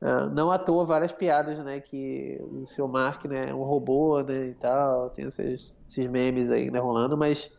Uh, 0.00 0.28
não 0.30 0.50
à 0.50 0.58
toa 0.58 0.84
várias 0.84 1.12
piadas, 1.12 1.58
né, 1.64 1.80
que 1.80 2.38
o 2.40 2.66
seu 2.66 2.88
Mark, 2.88 3.24
né, 3.26 3.50
é 3.50 3.54
um 3.54 3.62
robô, 3.62 4.20
né, 4.22 4.48
e 4.48 4.54
tal, 4.54 5.10
tem 5.10 5.26
essas, 5.26 5.74
esses 5.88 6.10
memes 6.10 6.50
aí 6.50 6.70
né, 6.70 6.78
rolando, 6.78 7.16
mas 7.16 7.50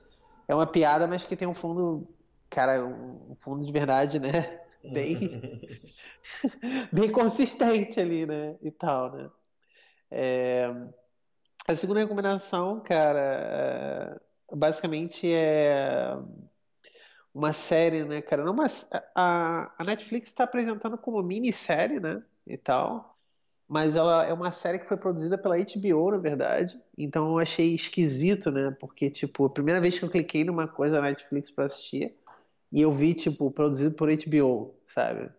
é 0.47 0.55
uma 0.55 0.67
piada, 0.67 1.07
mas 1.07 1.23
que 1.25 1.35
tem 1.35 1.47
um 1.47 1.53
fundo, 1.53 2.07
cara, 2.49 2.83
um 2.85 3.35
fundo 3.41 3.65
de 3.65 3.71
verdade, 3.71 4.19
né? 4.19 4.61
Bem, 4.83 5.17
bem 6.91 7.11
consistente 7.11 7.99
ali, 7.99 8.25
né? 8.25 8.55
E 8.61 8.71
tal, 8.71 9.11
né? 9.11 9.29
É... 10.09 10.67
A 11.67 11.75
segunda 11.75 11.99
recomendação, 11.99 12.79
cara, 12.79 13.19
é... 14.51 14.55
basicamente 14.55 15.27
é 15.31 16.15
uma 17.33 17.53
série, 17.53 18.03
né, 18.03 18.21
cara? 18.21 18.43
Não, 18.43 18.53
mas 18.53 18.87
a, 19.13 19.73
a 19.77 19.83
Netflix 19.83 20.27
está 20.29 20.43
apresentando 20.45 20.97
como 20.97 21.21
minissérie, 21.21 21.99
né? 21.99 22.23
E 22.45 22.57
tal. 22.57 23.17
Mas 23.67 23.95
ela 23.95 24.25
é 24.25 24.33
uma 24.33 24.51
série 24.51 24.79
que 24.79 24.87
foi 24.87 24.97
produzida 24.97 25.37
pela 25.37 25.57
HBO, 25.57 26.11
na 26.11 26.17
verdade. 26.17 26.81
Então 26.97 27.31
eu 27.31 27.39
achei 27.39 27.75
esquisito, 27.75 28.49
né? 28.51 28.71
Porque, 28.79 29.09
tipo, 29.09 29.45
a 29.45 29.49
primeira 29.49 29.81
vez 29.81 29.99
que 29.99 30.05
eu 30.05 30.09
cliquei 30.09 30.43
numa 30.45 30.67
coisa 30.67 31.01
na 31.01 31.09
Netflix 31.09 31.51
para 31.51 31.65
assistir, 31.65 32.15
e 32.71 32.81
eu 32.81 32.91
vi, 32.93 33.13
tipo, 33.13 33.51
produzido 33.51 33.93
por 33.95 34.09
HBO, 34.09 34.73
sabe? 34.85 35.29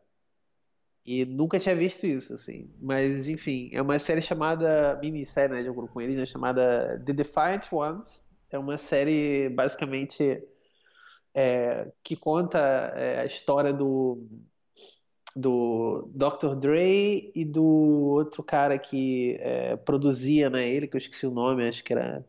E 1.10 1.24
nunca 1.24 1.58
tinha 1.58 1.74
visto 1.74 2.06
isso, 2.06 2.34
assim. 2.34 2.70
Mas, 2.78 3.28
enfim, 3.28 3.70
é 3.72 3.80
uma 3.80 3.98
série 3.98 4.20
chamada, 4.20 4.98
minissérie, 5.02 5.56
né, 5.56 5.62
de 5.62 5.70
um 5.70 5.86
com 5.86 6.00
eles, 6.02 6.18
né, 6.18 6.26
chamada 6.26 7.02
The 7.02 7.14
Defiant 7.14 7.72
Ones. 7.72 8.26
É 8.50 8.58
uma 8.58 8.76
série, 8.76 9.48
basicamente, 9.48 10.46
é, 11.34 11.90
que 12.02 12.14
conta 12.16 12.58
é, 12.58 13.20
a 13.20 13.26
história 13.26 13.72
do, 13.72 14.28
do 15.34 16.10
Dr. 16.14 16.54
Dre 16.56 17.32
e 17.34 17.44
do 17.44 17.64
outro 17.64 18.42
cara 18.42 18.78
que 18.78 19.36
é, 19.40 19.76
produzia 19.76 20.50
né, 20.50 20.68
ele, 20.68 20.88
que 20.88 20.96
eu 20.96 20.98
esqueci 20.98 21.26
o 21.26 21.30
nome, 21.30 21.66
acho 21.68 21.82
que 21.84 21.92
era. 21.92 22.22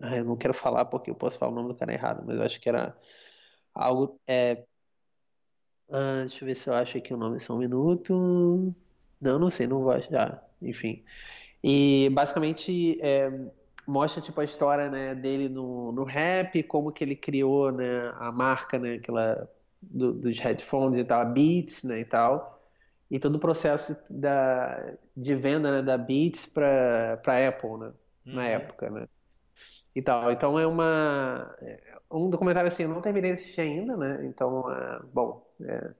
Eu 0.00 0.24
não 0.24 0.36
quero 0.36 0.54
falar 0.54 0.86
porque 0.86 1.10
eu 1.10 1.14
posso 1.14 1.38
falar 1.38 1.52
o 1.52 1.54
nome 1.54 1.68
do 1.68 1.74
cara 1.76 1.92
errado, 1.92 2.24
mas 2.26 2.36
eu 2.36 2.42
acho 2.44 2.60
que 2.60 2.68
era 2.68 2.96
algo. 3.74 4.20
É, 4.26 4.66
ah, 5.92 6.24
deixa 6.26 6.42
eu 6.44 6.46
ver 6.48 6.56
se 6.56 6.68
eu 6.68 6.74
acho 6.74 6.98
aqui 6.98 7.14
o 7.14 7.16
nome, 7.16 7.40
só 7.40 7.54
um 7.54 7.58
minuto. 7.58 8.74
Não, 9.20 9.38
não 9.38 9.50
sei, 9.50 9.66
não 9.66 9.82
vou 9.82 9.92
achar. 9.92 10.42
Enfim. 10.60 11.04
E 11.62 12.10
basicamente 12.12 12.98
é, 13.02 13.30
mostra 13.86 14.22
tipo 14.22 14.40
a 14.40 14.44
história 14.44 14.90
né, 14.90 15.14
dele 15.14 15.48
no, 15.48 15.92
no 15.92 16.04
rap, 16.04 16.62
como 16.64 16.92
que 16.92 17.04
ele 17.04 17.16
criou 17.16 17.70
né, 17.72 18.12
a 18.18 18.32
marca, 18.32 18.78
né, 18.78 18.94
aquela 18.94 19.48
do, 19.80 20.12
dos 20.12 20.38
headphones 20.38 20.98
e 20.98 21.04
tal, 21.04 21.20
a 21.20 21.24
Beats, 21.24 21.82
né, 21.84 22.00
e 22.00 22.04
tal, 22.04 22.62
e 23.10 23.18
todo 23.18 23.36
o 23.36 23.40
processo 23.40 23.96
da, 24.10 24.94
de 25.16 25.34
venda 25.34 25.70
né, 25.76 25.82
da 25.82 25.98
Beats 25.98 26.46
para 26.46 27.18
para 27.22 27.48
Apple, 27.48 27.70
né, 27.78 27.86
uhum. 28.26 28.34
na 28.34 28.46
época, 28.46 28.90
né, 28.90 29.08
e 29.94 30.02
tal. 30.02 30.30
Então 30.32 30.58
é 30.58 30.66
uma 30.66 31.54
é 31.60 31.92
um 32.10 32.30
documentário 32.30 32.68
assim, 32.68 32.84
eu 32.84 32.88
não 32.88 33.00
terminei 33.02 33.32
de 33.32 33.40
assistir 33.40 33.60
ainda, 33.62 33.96
né, 33.96 34.24
então, 34.26 34.70
é, 34.72 35.00
bom, 35.12 35.46
é, 35.66 35.94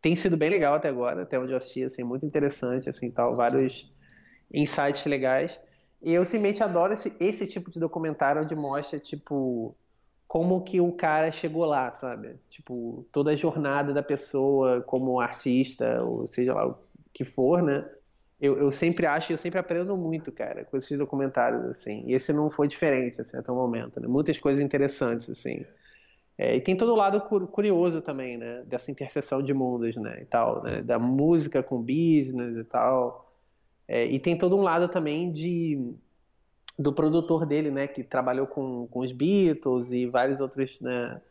tem 0.00 0.16
sido 0.16 0.36
bem 0.36 0.50
legal 0.50 0.74
até 0.74 0.88
agora, 0.88 1.22
até 1.22 1.38
onde 1.38 1.52
eu 1.52 1.56
assisti, 1.56 1.82
assim, 1.84 2.02
muito 2.04 2.26
interessante, 2.26 2.88
assim, 2.88 3.10
tal, 3.10 3.34
vários 3.36 3.92
insights 4.52 5.04
legais. 5.06 5.58
E 6.02 6.12
eu 6.12 6.24
simplesmente 6.24 6.62
adoro 6.62 6.92
esse, 6.92 7.14
esse 7.20 7.46
tipo 7.46 7.70
de 7.70 7.80
documentário 7.80 8.42
onde 8.42 8.54
mostra, 8.54 8.98
tipo, 9.00 9.76
como 10.28 10.62
que 10.64 10.80
o 10.80 10.92
cara 10.92 11.32
chegou 11.32 11.64
lá, 11.64 11.92
sabe? 11.92 12.36
Tipo, 12.50 13.06
toda 13.12 13.32
a 13.32 13.36
jornada 13.36 13.92
da 13.92 14.02
pessoa 14.02 14.82
como 14.82 15.20
artista, 15.20 16.02
ou 16.02 16.26
seja 16.26 16.54
lá 16.54 16.66
o 16.68 16.78
que 17.12 17.24
for, 17.24 17.62
né? 17.62 17.88
Eu, 18.40 18.58
eu 18.58 18.70
sempre 18.70 19.06
acho, 19.06 19.32
eu 19.32 19.38
sempre 19.38 19.58
aprendo 19.58 19.96
muito, 19.96 20.30
cara, 20.30 20.64
com 20.64 20.76
esses 20.76 20.96
documentários, 20.98 21.64
assim. 21.66 22.04
E 22.06 22.12
esse 22.14 22.32
não 22.32 22.50
foi 22.50 22.68
diferente, 22.68 23.20
assim, 23.20 23.36
até 23.36 23.50
o 23.50 23.54
momento, 23.54 24.00
né? 24.00 24.06
Muitas 24.08 24.38
coisas 24.38 24.62
interessantes, 24.62 25.28
assim. 25.30 25.64
É, 26.38 26.54
e 26.56 26.60
tem 26.60 26.76
todo 26.76 26.92
o 26.92 26.96
lado 26.96 27.20
curioso 27.48 28.02
também, 28.02 28.36
né? 28.36 28.62
Dessa 28.66 28.90
interseção 28.90 29.42
de 29.42 29.54
mundos, 29.54 29.96
né? 29.96 30.20
E 30.20 30.26
tal, 30.26 30.62
né? 30.62 30.82
Da 30.82 30.98
música 30.98 31.62
com 31.62 31.80
business 31.80 32.58
e 32.58 32.64
tal. 32.64 33.32
É, 33.88 34.04
e 34.04 34.18
tem 34.18 34.36
todo 34.36 34.56
um 34.56 34.62
lado 34.62 34.88
também 34.88 35.32
de 35.32 35.94
do 36.78 36.92
produtor 36.92 37.46
dele, 37.46 37.70
né, 37.70 37.86
que 37.86 38.04
trabalhou 38.04 38.46
com, 38.46 38.86
com 38.88 38.98
os 39.00 39.10
Beatles 39.10 39.90
e 39.90 40.04
várias 40.04 40.42
outras 40.42 40.78
né, 40.78 41.22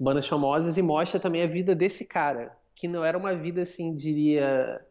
bandas 0.00 0.26
famosas 0.26 0.78
e 0.78 0.82
mostra 0.82 1.20
também 1.20 1.42
a 1.42 1.46
vida 1.46 1.74
desse 1.74 2.02
cara, 2.02 2.56
que 2.74 2.88
não 2.88 3.04
era 3.04 3.18
uma 3.18 3.34
vida 3.34 3.60
assim, 3.60 3.94
diria 3.94 4.82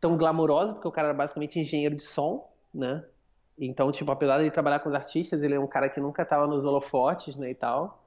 tão 0.00 0.16
glamourosa, 0.16 0.72
porque 0.72 0.86
o 0.86 0.92
cara 0.92 1.08
era 1.08 1.16
basicamente 1.16 1.58
engenheiro 1.58 1.96
de 1.96 2.02
som, 2.04 2.48
né? 2.72 3.04
Então, 3.58 3.90
tipo, 3.90 4.12
apesar 4.12 4.36
de 4.36 4.44
ele 4.44 4.50
trabalhar 4.52 4.78
com 4.78 4.88
os 4.88 4.94
artistas, 4.94 5.42
ele 5.42 5.54
é 5.54 5.58
um 5.58 5.66
cara 5.66 5.88
que 5.88 5.98
nunca 5.98 6.22
estava 6.22 6.46
nos 6.46 6.64
holofotes, 6.64 7.34
né, 7.34 7.50
e 7.50 7.54
tal 7.56 8.05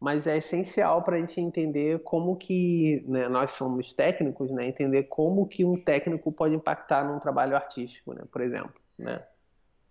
mas 0.00 0.26
é 0.26 0.36
essencial 0.36 1.02
para 1.02 1.16
a 1.16 1.20
gente 1.20 1.40
entender 1.40 2.00
como 2.04 2.36
que 2.36 3.04
né, 3.06 3.28
nós 3.28 3.52
somos 3.52 3.92
técnicos, 3.92 4.50
né, 4.50 4.66
entender 4.66 5.04
como 5.04 5.46
que 5.46 5.64
um 5.64 5.76
técnico 5.76 6.30
pode 6.30 6.54
impactar 6.54 7.04
num 7.04 7.18
trabalho 7.18 7.56
artístico, 7.56 8.14
né, 8.14 8.22
por 8.30 8.40
exemplo, 8.40 8.74
né, 8.96 9.24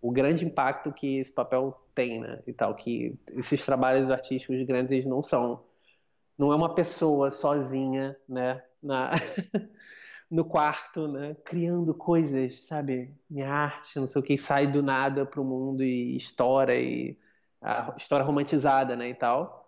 o 0.01 0.12
grande 0.12 0.45
impacto 0.45 0.93
que 0.93 1.18
esse 1.18 1.32
papel 1.32 1.78
tem, 1.93 2.22
né, 2.22 2.41
e 2.47 2.53
tal, 2.53 2.74
que 2.76 3.20
esses 3.36 3.66
trabalhos 3.66 4.10
artísticos 4.10 4.64
grandes 4.64 4.91
eles 4.91 5.05
não 5.05 5.22
são, 5.22 5.64
não 6.38 6.53
é 6.53 6.55
uma 6.55 6.74
pessoa 6.74 7.30
sozinha, 7.30 8.16
né, 8.30 8.64
na 8.82 9.12
no 10.32 10.45
quarto, 10.45 11.08
né, 11.08 11.36
criando 11.43 11.93
coisas, 11.93 12.66
sabe, 12.66 13.14
minha 13.30 13.49
arte, 13.49 13.99
não 13.99 14.08
sei 14.08 14.22
o 14.22 14.24
que, 14.24 14.38
sai 14.38 14.68
do 14.68 14.82
nada 14.82 15.26
para 15.26 15.41
o 15.41 15.45
mundo 15.45 15.84
e 15.84 16.16
estoura 16.16 16.76
e 16.76 17.18
a 17.62 17.93
história 17.97 18.26
romantizada, 18.26 18.95
né, 18.95 19.10
e 19.10 19.16
tal 19.16 19.66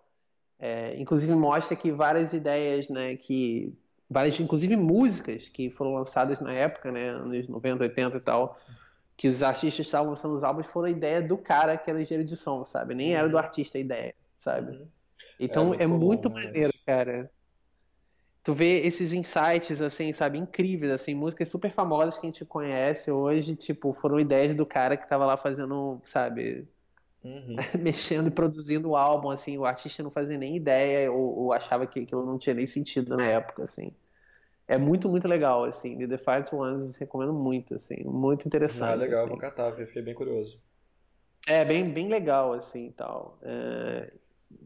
é, 0.59 0.99
inclusive 0.99 1.33
mostra 1.33 1.75
que 1.75 1.91
várias 1.91 2.33
ideias, 2.33 2.89
né, 2.89 3.15
que 3.15 3.73
várias, 4.09 4.37
inclusive 4.39 4.75
músicas 4.75 5.47
que 5.47 5.69
foram 5.69 5.93
lançadas 5.93 6.41
na 6.41 6.51
época, 6.51 6.91
né, 6.91 7.09
anos 7.09 7.47
90, 7.47 7.83
80 7.83 8.17
e 8.17 8.21
tal, 8.21 8.59
que 9.15 9.27
os 9.27 9.41
artistas 9.41 9.85
estavam 9.85 10.09
lançando 10.09 10.35
os 10.35 10.43
álbuns 10.43 10.65
foram 10.67 10.87
a 10.87 10.91
ideia 10.91 11.21
do 11.21 11.37
cara 11.37 11.77
que 11.77 11.89
era 11.89 12.01
engenheiro 12.01 12.27
de 12.27 12.35
som, 12.35 12.63
sabe? 12.63 12.95
Nem 12.95 13.15
era 13.15 13.27
do 13.27 13.33
uhum. 13.33 13.39
artista 13.39 13.77
a 13.77 13.81
ideia, 13.81 14.15
sabe? 14.37 14.77
Uhum. 14.77 14.87
Então 15.39 15.73
é, 15.73 15.83
é 15.83 15.87
muito 15.87 16.29
comum, 16.29 16.39
né, 16.39 16.45
maneiro, 16.45 16.73
né? 16.73 16.81
cara. 16.85 17.31
Tu 18.41 18.53
vê 18.53 18.79
esses 18.79 19.13
insights, 19.13 19.81
assim, 19.81 20.11
sabe, 20.13 20.37
incríveis, 20.37 20.91
assim, 20.91 21.13
músicas 21.13 21.49
super 21.49 21.71
famosas 21.71 22.17
que 22.17 22.25
a 22.25 22.29
gente 22.29 22.45
conhece 22.45 23.11
hoje, 23.11 23.55
tipo, 23.55 23.93
foram 23.93 24.19
ideias 24.19 24.55
do 24.55 24.65
cara 24.65 24.97
que 24.97 25.07
tava 25.07 25.25
lá 25.25 25.35
fazendo, 25.37 26.01
sabe, 26.03 26.67
Uhum. 27.23 27.55
mexendo 27.79 28.27
e 28.27 28.31
produzindo 28.31 28.89
o 28.89 28.95
álbum, 28.95 29.29
assim, 29.29 29.57
o 29.57 29.65
artista 29.65 30.01
não 30.01 30.11
fazia 30.11 30.37
nem 30.37 30.55
ideia 30.55 31.11
ou, 31.11 31.37
ou, 31.37 31.53
achava 31.53 31.85
que 31.85 31.99
aquilo 31.99 32.25
não 32.25 32.39
tinha 32.39 32.53
nem 32.53 32.65
sentido 32.65 33.17
na 33.17 33.25
época, 33.25 33.63
assim. 33.63 33.91
É 34.67 34.77
muito, 34.77 35.09
muito 35.09 35.27
legal, 35.27 35.63
assim. 35.65 35.97
The 35.97 36.07
Defiant 36.07 36.53
Ones 36.53 36.95
recomendo 36.95 37.33
muito, 37.33 37.75
assim, 37.75 38.03
muito 38.03 38.47
interessante. 38.47 38.91
Ah, 38.91 38.95
legal, 38.95 39.21
assim. 39.21 39.29
vou 39.29 39.37
catar, 39.37 39.75
fiquei 39.75 40.01
bem 40.01 40.13
curioso. 40.13 40.61
É, 41.47 41.65
bem, 41.65 41.91
bem 41.91 42.07
legal, 42.07 42.53
assim, 42.53 42.93
tal. 42.95 43.39
É... 43.41 44.11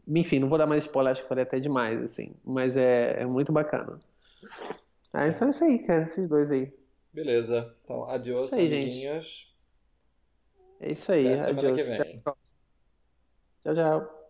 Enfim, 0.06 0.38
não 0.38 0.48
vou 0.48 0.58
dar 0.58 0.66
mais 0.66 0.84
spoiler, 0.84 1.12
acho 1.12 1.22
que 1.22 1.28
falei 1.28 1.44
até 1.44 1.58
demais, 1.58 2.02
assim, 2.02 2.34
mas 2.44 2.76
é, 2.76 3.22
é 3.22 3.26
muito 3.26 3.52
bacana. 3.52 3.98
Ah, 5.12 5.26
é 5.26 5.32
só 5.32 5.48
isso 5.48 5.64
aí, 5.64 5.78
cara, 5.80 6.02
esses 6.02 6.28
dois 6.28 6.50
aí. 6.50 6.72
Beleza, 7.12 7.74
então, 7.84 8.08
adiós, 8.08 8.52
aí, 8.52 8.66
amiguinhos. 8.66 9.24
Gente. 9.24 9.54
É 10.80 10.92
isso 10.92 11.12
aí. 11.12 11.32
Até 11.32 11.46
semana 11.46 12.03
que 12.24 12.30
vem. 12.30 13.74
Tchau, 13.74 13.74
tchau. 13.74 14.23